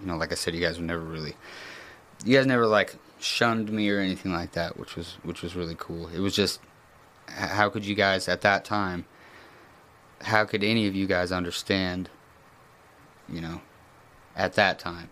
You 0.00 0.06
know, 0.06 0.16
like 0.16 0.32
I 0.32 0.34
said, 0.34 0.54
you 0.54 0.60
guys 0.60 0.78
were 0.78 0.84
never 0.84 1.02
really, 1.02 1.34
you 2.24 2.36
guys 2.36 2.46
never 2.46 2.66
like 2.66 2.96
shunned 3.20 3.70
me 3.70 3.88
or 3.90 4.00
anything 4.00 4.32
like 4.32 4.52
that, 4.52 4.76
which 4.78 4.96
was 4.96 5.18
which 5.22 5.42
was 5.42 5.54
really 5.54 5.76
cool. 5.78 6.08
It 6.08 6.18
was 6.20 6.34
just, 6.34 6.60
how 7.28 7.68
could 7.68 7.84
you 7.86 7.94
guys 7.94 8.28
at 8.28 8.40
that 8.40 8.64
time? 8.64 9.04
How 10.22 10.44
could 10.44 10.62
any 10.64 10.86
of 10.86 10.94
you 10.94 11.06
guys 11.06 11.30
understand? 11.32 12.08
You 13.28 13.40
know, 13.40 13.60
at 14.36 14.54
that 14.54 14.78
time, 14.78 15.08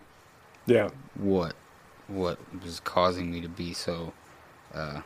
Yeah. 0.65 0.89
what 1.15 1.55
what 2.07 2.37
was 2.63 2.81
causing 2.81 3.31
me 3.31 3.39
to 3.41 3.47
be 3.47 3.73
so 3.73 4.11
uh, 4.73 5.01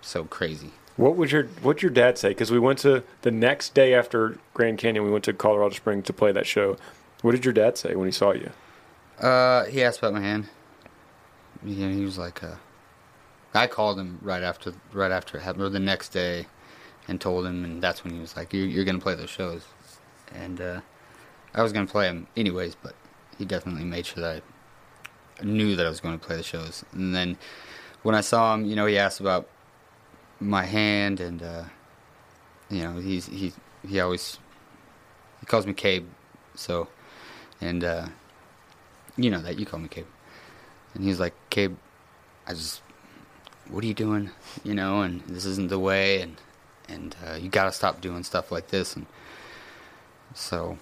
so 0.00 0.24
crazy. 0.24 0.72
What 0.96 1.16
would 1.16 1.30
your 1.30 1.44
What'd 1.62 1.82
your 1.82 1.90
dad 1.90 2.16
say? 2.16 2.30
Because 2.30 2.50
we 2.50 2.58
went 2.58 2.78
to 2.80 3.02
the 3.22 3.30
next 3.30 3.74
day 3.74 3.92
after 3.92 4.38
Grand 4.54 4.78
Canyon, 4.78 5.04
we 5.04 5.10
went 5.10 5.24
to 5.24 5.34
Colorado 5.34 5.74
Springs 5.74 6.06
to 6.06 6.12
play 6.14 6.32
that 6.32 6.46
show. 6.46 6.78
What 7.26 7.32
did 7.32 7.44
your 7.44 7.54
dad 7.54 7.76
say 7.76 7.96
when 7.96 8.06
he 8.06 8.12
saw 8.12 8.30
you? 8.34 8.52
Uh, 9.18 9.64
he 9.64 9.82
asked 9.82 9.98
about 9.98 10.12
my 10.12 10.20
hand. 10.20 10.46
Yeah, 11.64 11.90
he 11.90 12.04
was 12.04 12.18
like, 12.18 12.40
uh, 12.44 12.54
I 13.52 13.66
called 13.66 13.98
him 13.98 14.20
right 14.22 14.44
after 14.44 14.72
right 14.92 15.10
after 15.10 15.36
it 15.36 15.40
happened, 15.40 15.64
or 15.64 15.68
the 15.68 15.80
next 15.80 16.10
day, 16.10 16.46
and 17.08 17.20
told 17.20 17.44
him, 17.44 17.64
and 17.64 17.82
that's 17.82 18.04
when 18.04 18.14
he 18.14 18.20
was 18.20 18.36
like, 18.36 18.52
"You're, 18.52 18.66
you're 18.66 18.84
gonna 18.84 19.00
play 19.00 19.16
those 19.16 19.28
shows," 19.28 19.66
and 20.32 20.60
uh, 20.60 20.80
I 21.52 21.64
was 21.64 21.72
gonna 21.72 21.88
play 21.88 22.06
them 22.06 22.28
anyways, 22.36 22.76
but 22.76 22.94
he 23.36 23.44
definitely 23.44 23.82
made 23.82 24.06
sure 24.06 24.22
that 24.22 24.44
I 25.40 25.44
knew 25.46 25.74
that 25.74 25.84
I 25.84 25.88
was 25.88 25.98
going 25.98 26.16
to 26.16 26.24
play 26.24 26.36
the 26.36 26.44
shows. 26.44 26.84
And 26.92 27.12
then 27.12 27.38
when 28.04 28.14
I 28.14 28.20
saw 28.20 28.54
him, 28.54 28.66
you 28.66 28.76
know, 28.76 28.86
he 28.86 28.98
asked 28.98 29.18
about 29.18 29.48
my 30.38 30.64
hand, 30.64 31.18
and 31.18 31.42
uh, 31.42 31.64
you 32.70 32.84
know, 32.84 33.00
he's 33.00 33.26
he 33.26 33.52
he 33.84 33.98
always 33.98 34.38
he 35.40 35.46
calls 35.46 35.66
me 35.66 35.72
Cabe, 35.72 36.06
so 36.54 36.86
and 37.60 37.84
uh, 37.84 38.06
you 39.16 39.30
know 39.30 39.40
that 39.40 39.58
you 39.58 39.66
call 39.66 39.80
me 39.80 39.88
Cabe, 39.88 40.06
and 40.94 41.04
he's 41.04 41.20
like 41.20 41.34
Cabe, 41.50 41.76
I 42.46 42.52
just 42.52 42.82
what 43.68 43.82
are 43.82 43.86
you 43.86 43.94
doing, 43.94 44.30
you 44.64 44.74
know, 44.74 45.02
and 45.02 45.22
this 45.22 45.44
isn't 45.44 45.68
the 45.68 45.78
way, 45.78 46.20
and 46.20 46.36
and 46.88 47.16
uh, 47.26 47.34
you 47.34 47.48
got 47.48 47.64
to 47.64 47.72
stop 47.72 48.00
doing 48.00 48.22
stuff 48.22 48.52
like 48.52 48.68
this, 48.68 48.94
and 48.96 49.06
so 50.34 50.78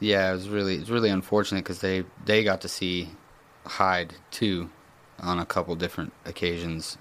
yeah, 0.00 0.30
it 0.30 0.32
was 0.34 0.48
really 0.48 0.76
it's 0.76 0.90
really 0.90 1.10
unfortunate 1.10 1.64
because 1.64 1.80
they 1.80 2.04
they 2.24 2.42
got 2.44 2.60
to 2.62 2.68
see 2.68 3.10
Hyde 3.64 4.14
too 4.30 4.70
on 5.20 5.38
a 5.38 5.46
couple 5.46 5.74
different 5.76 6.12
occasions, 6.24 6.98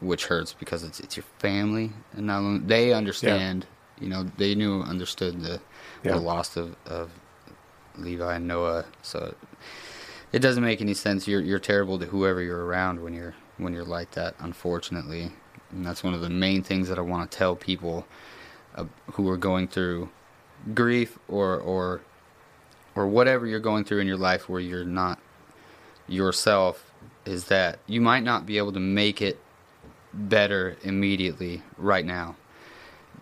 which 0.00 0.26
hurts 0.26 0.52
because 0.52 0.82
it's 0.82 1.00
it's 1.00 1.16
your 1.16 1.24
family 1.38 1.92
and 2.14 2.26
not 2.26 2.38
only, 2.38 2.60
they 2.66 2.92
understand. 2.92 3.66
You 4.00 4.08
know, 4.08 4.24
they 4.38 4.56
knew 4.56 4.82
understood 4.82 5.40
the 5.40 5.60
Yeah. 6.02 6.12
the 6.12 6.18
loss 6.18 6.56
of, 6.56 6.74
of 6.84 7.10
Levi 7.96 8.36
and 8.36 8.46
Noah. 8.46 8.84
So 9.02 9.34
it 10.32 10.40
doesn't 10.40 10.62
make 10.62 10.80
any 10.80 10.94
sense. 10.94 11.28
You're 11.28 11.40
you're 11.40 11.58
terrible 11.58 11.98
to 11.98 12.06
whoever 12.06 12.42
you're 12.42 12.64
around 12.64 13.00
when 13.02 13.14
you're 13.14 13.34
when 13.58 13.72
you're 13.72 13.84
like 13.84 14.12
that. 14.12 14.34
Unfortunately, 14.38 15.32
and 15.70 15.84
that's 15.84 16.02
one 16.02 16.14
of 16.14 16.20
the 16.20 16.30
main 16.30 16.62
things 16.62 16.88
that 16.88 16.98
I 16.98 17.02
want 17.02 17.30
to 17.30 17.36
tell 17.36 17.56
people 17.56 18.06
uh, 18.74 18.84
who 19.12 19.28
are 19.28 19.36
going 19.36 19.68
through 19.68 20.10
grief 20.74 21.18
or 21.28 21.58
or 21.58 22.00
or 22.94 23.06
whatever 23.06 23.46
you're 23.46 23.60
going 23.60 23.84
through 23.84 24.00
in 24.00 24.06
your 24.06 24.16
life 24.16 24.48
where 24.48 24.60
you're 24.60 24.84
not 24.84 25.18
yourself 26.08 26.92
is 27.24 27.46
that 27.46 27.78
you 27.86 28.00
might 28.00 28.22
not 28.22 28.46
be 28.46 28.58
able 28.58 28.72
to 28.72 28.80
make 28.80 29.20
it 29.20 29.38
better 30.12 30.76
immediately 30.82 31.62
right 31.76 32.04
now 32.04 32.36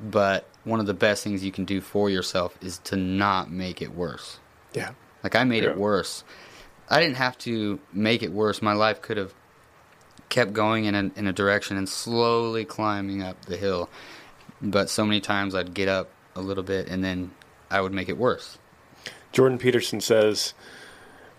but 0.00 0.48
one 0.64 0.78
of 0.78 0.86
the 0.86 0.94
best 0.94 1.24
things 1.24 1.44
you 1.44 1.52
can 1.52 1.64
do 1.64 1.80
for 1.80 2.10
yourself 2.10 2.56
is 2.60 2.78
to 2.78 2.96
not 2.96 3.50
make 3.50 3.80
it 3.80 3.94
worse 3.94 4.38
Yeah. 4.74 4.90
like 5.22 5.34
I 5.36 5.44
made 5.44 5.62
Yeah. 5.64 5.70
it 5.70 5.76
worse. 5.76 6.24
I 6.88 7.00
didn't 7.00 7.16
have 7.16 7.38
to 7.38 7.78
make 7.92 8.22
it 8.22 8.32
worse. 8.32 8.60
My 8.60 8.72
life 8.72 9.00
could 9.00 9.16
have 9.16 9.32
kept 10.28 10.52
going 10.52 10.84
in 10.86 10.94
a, 10.94 11.10
in 11.16 11.26
a 11.26 11.32
direction 11.32 11.76
and 11.76 11.88
slowly 11.88 12.64
climbing 12.64 13.22
up 13.22 13.44
the 13.44 13.56
hill. 13.56 13.88
But 14.60 14.90
so 14.90 15.04
many 15.04 15.20
times 15.20 15.54
I'd 15.54 15.74
get 15.74 15.88
up 15.88 16.08
a 16.34 16.40
little 16.40 16.64
bit 16.64 16.88
and 16.88 17.04
then 17.04 17.32
I 17.70 17.80
would 17.80 17.92
make 17.92 18.08
it 18.08 18.16
worse. 18.18 18.58
Jordan 19.32 19.58
Peterson 19.58 20.00
says 20.00 20.54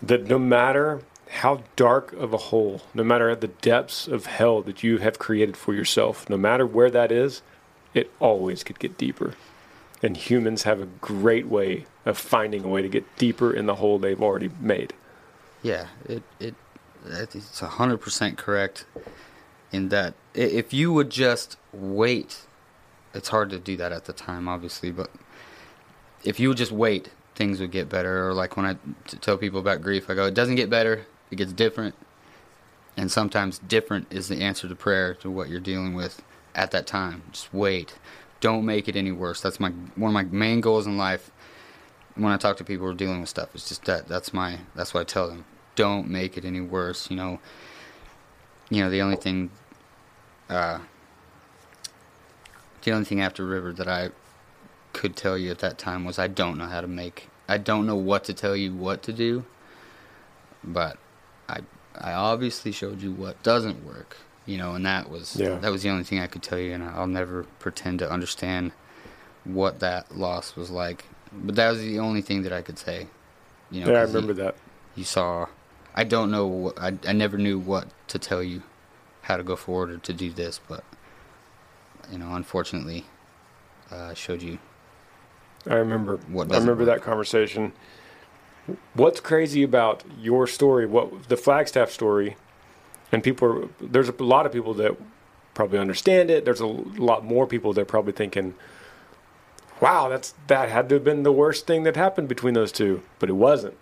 that 0.01 0.25
no 0.27 0.39
matter 0.39 1.01
how 1.29 1.63
dark 1.75 2.13
of 2.13 2.33
a 2.33 2.37
hole, 2.37 2.81
no 2.93 3.03
matter 3.03 3.35
the 3.35 3.47
depths 3.47 4.07
of 4.07 4.25
hell 4.27 4.61
that 4.61 4.83
you 4.83 4.97
have 4.99 5.17
created 5.19 5.57
for 5.57 5.73
yourself, 5.73 6.29
no 6.29 6.37
matter 6.37 6.65
where 6.65 6.89
that 6.91 7.11
is, 7.11 7.41
it 7.93 8.11
always 8.19 8.63
could 8.63 8.79
get 8.79 8.97
deeper. 8.97 9.33
And 10.01 10.17
humans 10.17 10.63
have 10.63 10.79
a 10.81 10.85
great 10.85 11.47
way 11.47 11.85
of 12.05 12.17
finding 12.17 12.63
a 12.63 12.67
way 12.67 12.81
to 12.81 12.89
get 12.89 13.17
deeper 13.17 13.53
in 13.53 13.65
the 13.65 13.75
hole 13.75 13.97
they've 13.99 14.21
already 14.21 14.49
made. 14.59 14.93
Yeah, 15.61 15.87
it 16.07 16.23
it 16.39 16.55
it's 17.05 17.59
hundred 17.59 17.97
percent 17.99 18.37
correct 18.37 18.85
in 19.71 19.89
that 19.89 20.13
if 20.33 20.73
you 20.73 20.93
would 20.93 21.09
just 21.09 21.57
wait, 21.71 22.41
it's 23.13 23.29
hard 23.29 23.49
to 23.49 23.59
do 23.59 23.75
that 23.77 23.91
at 23.91 24.05
the 24.05 24.13
time, 24.13 24.47
obviously, 24.47 24.91
but 24.91 25.09
if 26.23 26.39
you 26.39 26.49
would 26.49 26.57
just 26.57 26.71
wait, 26.71 27.09
things 27.35 27.59
would 27.59 27.71
get 27.71 27.89
better. 27.89 28.29
Or 28.29 28.33
like 28.33 28.55
when 28.55 28.65
I 28.65 28.73
t- 29.07 29.17
tell 29.17 29.37
people 29.37 29.59
about 29.59 29.81
grief, 29.81 30.09
I 30.09 30.15
go, 30.15 30.25
it 30.25 30.33
doesn't 30.33 30.55
get 30.55 30.69
better, 30.69 31.05
it 31.31 31.35
gets 31.35 31.53
different, 31.53 31.95
and 32.95 33.11
sometimes 33.11 33.59
different 33.59 34.11
is 34.11 34.27
the 34.27 34.41
answer 34.41 34.67
to 34.67 34.75
prayer 34.75 35.13
to 35.15 35.29
what 35.29 35.49
you're 35.49 35.59
dealing 35.59 35.93
with 35.93 36.21
at 36.55 36.71
that 36.71 36.85
time. 36.87 37.23
Just 37.31 37.53
wait. 37.53 37.95
Don't 38.39 38.65
make 38.65 38.87
it 38.87 38.95
any 38.95 39.11
worse. 39.11 39.41
That's 39.41 39.59
my 39.59 39.69
one 39.95 40.09
of 40.09 40.13
my 40.13 40.23
main 40.23 40.61
goals 40.61 40.85
in 40.85 40.97
life 40.97 41.31
when 42.15 42.31
I 42.31 42.37
talk 42.37 42.57
to 42.57 42.63
people 42.63 42.85
who 42.85 42.91
are 42.91 42.95
dealing 42.95 43.19
with 43.21 43.29
stuff, 43.29 43.49
it's 43.55 43.67
just 43.67 43.85
that 43.85 44.07
that's 44.07 44.33
my 44.33 44.59
that's 44.75 44.93
what 44.93 45.01
I 45.01 45.03
tell 45.05 45.27
them. 45.27 45.45
Don't 45.75 46.07
make 46.09 46.37
it 46.37 46.45
any 46.45 46.61
worse. 46.61 47.09
You 47.09 47.17
know. 47.17 47.39
You 48.69 48.83
know 48.83 48.89
the 48.89 49.01
only 49.01 49.17
thing. 49.17 49.49
Uh, 50.49 50.79
the 52.83 52.91
only 52.91 53.05
thing 53.05 53.21
after 53.21 53.45
River 53.45 53.71
that 53.73 53.87
I 53.87 54.09
could 54.91 55.15
tell 55.15 55.37
you 55.37 55.49
at 55.51 55.59
that 55.59 55.77
time 55.77 56.05
was 56.05 56.19
I 56.19 56.27
don't 56.27 56.57
know 56.57 56.67
how 56.67 56.81
to 56.81 56.87
make. 56.87 57.29
I 57.47 57.57
don't 57.57 57.85
know 57.85 57.95
what 57.95 58.23
to 58.25 58.33
tell 58.33 58.55
you 58.55 58.73
what 58.73 59.03
to 59.03 59.13
do. 59.13 59.45
But 60.63 60.97
I 61.49 61.59
I 61.99 62.13
obviously 62.13 62.71
showed 62.71 63.01
you 63.01 63.11
what 63.11 63.41
doesn't 63.43 63.85
work. 63.85 64.17
You 64.45 64.57
know, 64.57 64.75
and 64.75 64.85
that 64.85 65.09
was 65.09 65.35
Yeah. 65.35 65.57
that 65.59 65.71
was 65.71 65.83
the 65.83 65.89
only 65.89 66.03
thing 66.03 66.19
I 66.19 66.27
could 66.27 66.43
tell 66.43 66.59
you, 66.59 66.73
and 66.73 66.83
I'll 66.83 67.07
never 67.07 67.43
pretend 67.59 67.99
to 67.99 68.09
understand 68.11 68.71
what 69.45 69.79
that 69.79 70.15
loss 70.17 70.55
was 70.55 70.69
like. 70.69 71.05
But 71.33 71.55
that 71.55 71.69
was 71.71 71.79
the 71.79 71.99
only 71.99 72.21
thing 72.21 72.43
that 72.43 72.53
I 72.53 72.61
could 72.61 72.77
say. 72.77 73.07
You 73.71 73.81
know, 73.85 73.91
yeah, 73.91 73.97
I 73.99 74.01
you- 74.01 74.07
remember 74.07 74.33
that. 74.33 74.55
you 74.95 75.03
saw 75.03 75.47
i 75.95 76.03
don't 76.03 76.29
know 76.31 76.45
what 76.47 76.79
I, 76.79 76.93
I 77.07 77.13
never 77.13 77.37
knew 77.37 77.57
what 77.59 77.87
to 78.07 78.17
tell 78.19 78.41
you 78.43 78.61
how 79.23 79.37
to 79.37 79.43
go 79.43 79.55
forward 79.55 79.89
or 79.91 79.97
to 79.97 80.13
do 80.13 80.31
this 80.31 80.59
but 80.67 80.83
you 82.11 82.17
know 82.17 82.33
unfortunately 82.35 83.05
uh, 83.91 84.09
i 84.11 84.13
showed 84.13 84.41
you 84.43 84.57
I 85.67 85.75
remember. 85.75 86.17
What 86.27 86.51
I 86.51 86.57
remember 86.57 86.83
work? 86.85 86.93
that 86.97 87.01
conversation. 87.03 87.71
What's 88.95 89.19
crazy 89.21 89.63
about 89.63 90.03
your 90.19 90.45
story? 90.47 90.85
What 90.85 91.29
the 91.29 91.37
Flagstaff 91.37 91.89
story? 91.89 92.35
And 93.11 93.23
people 93.23 93.47
are 93.47 93.69
there's 93.79 94.09
a 94.09 94.23
lot 94.23 94.45
of 94.45 94.51
people 94.51 94.73
that 94.75 94.97
probably 95.53 95.79
understand 95.79 96.29
it. 96.29 96.43
There's 96.45 96.59
a 96.59 96.65
lot 96.67 97.23
more 97.23 97.45
people 97.47 97.71
that 97.73 97.81
are 97.81 97.85
probably 97.85 98.11
thinking, 98.13 98.55
"Wow, 99.83 100.09
that's 100.09 100.33
that 100.47 100.69
had 100.69 100.87
to 100.89 100.95
have 100.95 101.03
been 101.03 101.23
the 101.23 101.31
worst 101.31 101.67
thing 101.67 101.83
that 101.83 101.95
happened 101.95 102.27
between 102.27 102.53
those 102.53 102.71
two, 102.71 103.01
but 103.19 103.29
it 103.29 103.33
wasn't 103.33 103.75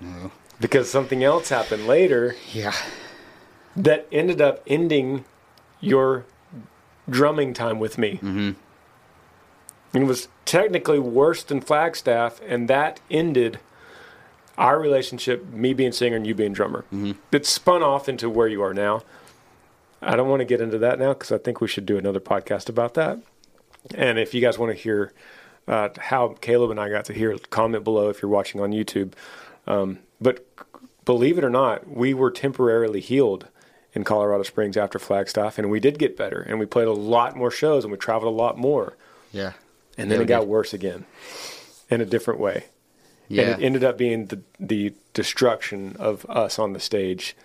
no 0.00 0.30
because 0.60 0.90
something 0.90 1.22
else 1.24 1.48
happened 1.48 1.86
later 1.86 2.34
yeah 2.52 2.74
that 3.76 4.06
ended 4.12 4.40
up 4.40 4.62
ending 4.66 5.24
your 5.80 6.24
drumming 7.08 7.52
time 7.54 7.78
with 7.80 7.98
me. 7.98 8.12
mm-hmm 8.22 8.50
It 9.94 10.04
was 10.06 10.28
technically 10.44 10.98
worse 10.98 11.42
than 11.42 11.60
Flagstaff, 11.60 12.40
and 12.46 12.68
that 12.68 13.00
ended 13.10 13.58
our 14.56 14.78
relationship, 14.80 15.44
me 15.52 15.74
being 15.74 15.92
singer 15.92 16.16
and 16.16 16.26
you 16.26 16.34
being 16.34 16.52
drummer. 16.52 16.84
Mhm. 16.92 17.16
It 17.32 17.44
spun 17.46 17.82
off 17.82 18.08
into 18.08 18.28
where 18.30 18.48
you 18.48 18.62
are 18.62 18.74
now. 18.74 19.02
I 20.00 20.16
don't 20.16 20.28
want 20.28 20.40
to 20.40 20.44
get 20.44 20.60
into 20.60 20.78
that 20.78 20.98
now 20.98 21.12
because 21.14 21.32
I 21.32 21.38
think 21.38 21.60
we 21.60 21.68
should 21.68 21.86
do 21.86 21.96
another 21.98 22.20
podcast 22.20 22.68
about 22.68 22.94
that. 22.94 23.18
And 23.94 24.18
if 24.18 24.32
you 24.34 24.40
guys 24.40 24.58
want 24.58 24.70
to 24.76 24.78
hear 24.82 25.12
uh, 25.68 25.88
how 25.98 26.30
Khalib 26.40 26.70
and 26.70 26.80
I 26.80 26.88
got 26.88 27.04
to 27.06 27.12
hear, 27.12 27.36
comment 27.50 27.84
below 27.84 28.08
if 28.08 28.20
you're 28.22 28.30
watching 28.30 28.60
on 28.60 28.70
YouTube. 28.72 29.12
Um, 29.66 29.98
but 30.20 30.46
believe 31.04 31.38
it 31.38 31.44
or 31.44 31.50
not, 31.50 31.88
we 31.88 32.14
were 32.14 32.30
temporarily 32.30 33.00
healed 33.00 33.46
in 33.94 34.04
Colorado 34.04 34.42
Springs 34.42 34.76
after 34.76 34.98
Flagstaff, 34.98 35.58
and 35.58 35.70
we 35.70 35.78
did 35.78 35.98
get 35.98 36.16
better, 36.16 36.40
and 36.40 36.58
we 36.58 36.66
played 36.66 36.88
a 36.88 36.92
lot 36.92 37.36
more 37.36 37.50
shows, 37.50 37.84
and 37.84 37.92
we 37.92 37.98
traveled 37.98 38.32
a 38.32 38.36
lot 38.36 38.56
more. 38.56 38.96
yeah 39.32 39.52
And 39.98 40.10
then 40.10 40.18
Yeah, 40.18 40.24
it 40.24 40.28
got 40.28 40.40
did. 40.40 40.48
worse 40.48 40.72
again 40.72 41.04
in 41.90 42.00
a 42.00 42.06
different 42.06 42.40
way. 42.40 42.64
yeah 43.28 43.42
And 43.52 43.62
it 43.62 43.66
ended 43.66 43.84
up 43.84 43.98
being 43.98 44.26
the, 44.26 44.40
the 44.58 44.94
destruction 45.12 45.94
of 45.98 46.24
us 46.28 46.58
on 46.58 46.72
the 46.72 46.80
stage. 46.80 47.36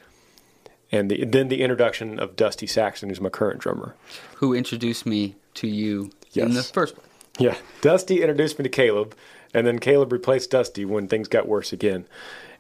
and 0.91 1.11
the, 1.11 1.25
then 1.25 1.49
the 1.49 1.61
introduction 1.61 2.17
of 2.17 2.37
Dusty 2.37 2.65
Saxon, 2.65 3.09
who's 3.09 3.19
my 3.19 3.29
current 3.29 3.59
drummer. 3.59 3.93
Who 4.35 4.53
introduced 4.53 5.05
me 5.05 5.35
to 5.55 5.67
you 5.67 6.11
in 6.33 6.53
the 6.53 6.63
first 6.63 6.95
place? 6.95 7.06
Yeah, 7.37 7.57
Dusty 7.81 8.21
introduced 8.21 8.57
me 8.57 8.67
to 8.67 8.69
Khalib, 8.69 9.13
and 9.53 9.67
then 9.67 9.79
Khalib 9.79 10.11
replaced 10.11 10.51
Dusty 10.51 10.85
when 10.85 11.07
things 11.07 11.27
got 11.27 11.47
worse 11.47 11.71
again. 11.71 12.05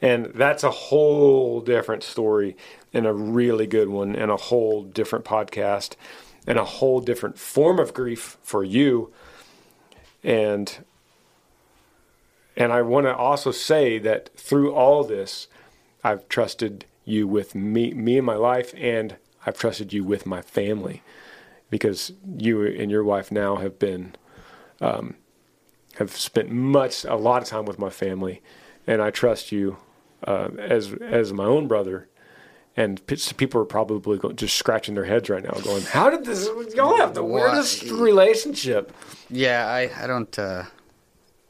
And 0.01 0.27
that's 0.35 0.63
a 0.63 0.69
whole 0.69 1.61
different 1.61 2.03
story 2.03 2.55
and 2.93 3.07
a 3.07 3.13
really 3.13 3.65
good 3.65 3.89
one, 3.89 4.15
and 4.15 4.29
a 4.29 4.37
whole 4.37 4.83
different 4.83 5.25
podcast, 5.25 5.95
and 6.45 6.59
a 6.59 6.63
whole 6.63 6.99
different 6.99 7.39
form 7.39 7.79
of 7.79 7.93
grief 7.93 8.37
for 8.43 8.63
you. 8.63 9.11
And 10.23 10.85
and 12.55 12.71
I 12.71 12.81
want 12.81 13.05
to 13.05 13.15
also 13.15 13.51
say 13.51 13.99
that 13.99 14.29
through 14.35 14.73
all 14.73 15.03
this, 15.03 15.47
I've 16.03 16.27
trusted 16.27 16.85
you 17.05 17.27
with 17.27 17.53
me, 17.53 17.93
me 17.93 18.17
and 18.17 18.25
my 18.25 18.35
life, 18.35 18.73
and 18.75 19.15
I've 19.45 19.57
trusted 19.57 19.93
you 19.93 20.03
with 20.03 20.25
my 20.25 20.41
family, 20.41 21.01
because 21.69 22.13
you 22.37 22.65
and 22.65 22.91
your 22.91 23.03
wife 23.03 23.31
now 23.31 23.57
have 23.57 23.77
been 23.79 24.15
have 24.79 26.11
spent 26.15 26.49
much 26.51 27.05
a 27.05 27.15
lot 27.15 27.41
of 27.41 27.47
time 27.47 27.65
with 27.65 27.79
my 27.79 27.89
family, 27.89 28.41
and 28.85 29.01
I 29.01 29.11
trust 29.11 29.51
you 29.51 29.77
uh, 30.25 30.49
as 30.57 30.93
as 31.01 31.33
my 31.33 31.45
own 31.45 31.67
brother. 31.67 32.07
And 32.79 33.01
people 33.37 33.59
are 33.59 33.65
probably 33.65 34.19
go- 34.19 34.33
just 34.33 34.55
scratching 34.55 34.93
their 34.93 35.05
heads 35.05 35.29
right 35.31 35.43
now, 35.43 35.49
going, 35.63 35.81
"How 35.81 36.11
did 36.11 36.25
this? 36.25 36.47
Y'all 36.75 36.95
have 36.97 37.15
the 37.15 37.23
weirdest 37.23 37.89
relationship." 37.89 38.93
Yeah, 39.31 39.67
I, 39.67 39.89
I 40.03 40.05
don't, 40.05 40.37
uh, 40.37 40.63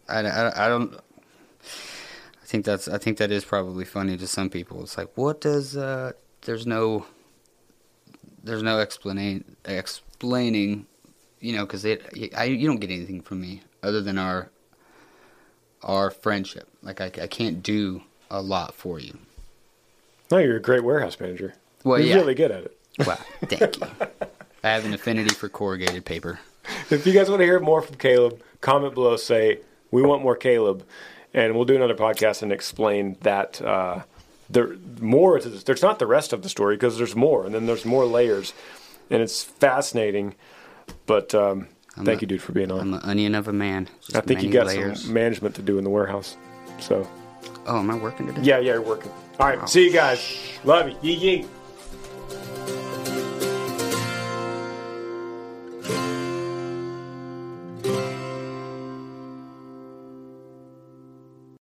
I, 0.08 0.20
I, 0.22 0.66
I 0.66 0.70
don't. 0.70 0.94
I 0.96 2.46
think 2.46 2.64
that's 2.64 2.88
I 2.88 2.98
think 2.98 3.18
that 3.18 3.30
is 3.30 3.44
probably 3.44 3.84
funny 3.84 4.16
to 4.16 4.26
some 4.26 4.50
people. 4.50 4.82
It's 4.84 4.98
like, 4.98 5.10
what 5.16 5.42
does 5.42 5.76
uh, 5.76 6.14
there's 6.44 6.66
no 6.66 7.06
there's 8.42 8.64
no 8.64 8.80
explaining 8.80 9.44
explaining, 9.66 10.86
you 11.40 11.56
know, 11.56 11.66
because 11.66 11.86
it 11.86 12.04
I 12.36 12.46
you 12.46 12.68
don't 12.68 12.80
get 12.80 12.92
anything 12.92 13.22
from 13.22 13.42
me 13.42 13.62
other 13.84 14.02
than 14.02 14.18
our 14.18 14.50
our 15.84 16.12
friendship. 16.12 16.68
Like 16.82 17.02
I, 17.02 17.06
I 17.06 17.28
can't 17.28 17.62
do 17.62 18.04
a 18.30 18.42
lot 18.42 18.74
for 18.74 19.00
you. 19.00 19.18
No, 20.32 20.38
you're 20.38 20.58
a 20.58 20.62
great 20.62 20.84
warehouse 20.84 21.20
manager. 21.20 21.54
Well, 21.84 22.00
you're 22.00 22.10
yeah. 22.10 22.16
really 22.16 22.36
good 22.36 22.52
at 22.52 22.66
it. 22.66 22.78
Wow, 23.06 23.18
thank 23.46 23.78
you. 23.78 23.88
I 24.64 24.70
have 24.70 24.86
an 24.86 24.94
affinity 24.94 25.34
for 25.34 25.48
corrugated 25.50 26.04
paper. 26.04 26.40
If 26.90 27.06
you 27.06 27.14
guys 27.14 27.30
want 27.30 27.40
to 27.40 27.46
hear 27.46 27.60
more 27.60 27.82
from 27.82 27.96
Khalib, 27.96 28.42
comment 28.60 28.94
below. 28.94 29.16
Say 29.16 29.60
we 29.92 30.02
want 30.02 30.24
more 30.24 30.38
Khalib, 30.38 30.82
and 31.34 31.56
we'll 31.56 31.66
do 31.66 31.76
another 31.76 31.96
podcast 31.96 32.42
and 32.42 32.52
explain 32.52 33.18
that. 33.22 33.62
Uh, 33.62 34.02
there 34.50 34.78
more 35.00 35.40
to 35.40 35.50
this. 35.50 35.64
There's 35.64 35.82
not 35.82 36.00
the 36.00 36.08
rest 36.08 36.34
of 36.34 36.42
the 36.42 36.50
story 36.50 36.76
because 36.76 36.98
there's 36.98 37.16
more, 37.16 37.46
and 37.46 37.54
then 37.54 37.66
there's 37.66 37.86
more 37.86 38.06
layers, 38.06 38.54
and 39.10 39.22
it's 39.22 39.44
fascinating. 39.44 40.36
But 41.06 41.34
um, 41.36 41.68
thank 41.96 42.20
a- 42.20 42.22
you, 42.22 42.28
dude, 42.28 42.42
for 42.42 42.52
being 42.52 42.72
on. 42.72 42.80
I'm 42.80 42.94
an 42.96 43.02
onion 43.04 43.36
of 43.36 43.48
a 43.48 43.54
man. 43.54 43.88
I 44.16 44.22
think 44.22 44.44
you 44.44 44.50
got 44.52 44.68
layers. 44.68 45.04
some 45.06 45.14
management 45.14 45.56
to 45.56 45.62
do 45.62 45.78
in 45.78 45.84
the 45.84 45.90
warehouse. 45.90 46.38
So 46.80 47.08
Oh, 47.66 47.80
am 47.80 47.90
I 47.92 47.96
working 47.98 48.28
today? 48.28 48.42
yeah, 48.44 48.58
yeah, 48.60 48.74
you're 48.74 48.82
working. 48.82 49.12
All 49.40 49.48
right, 49.48 49.68
see 49.70 49.86
you 49.86 49.92
guys. 49.94 50.38
Love 50.64 50.90
you. 50.90 50.96
Yee 51.02 51.14
yee. 51.16 51.46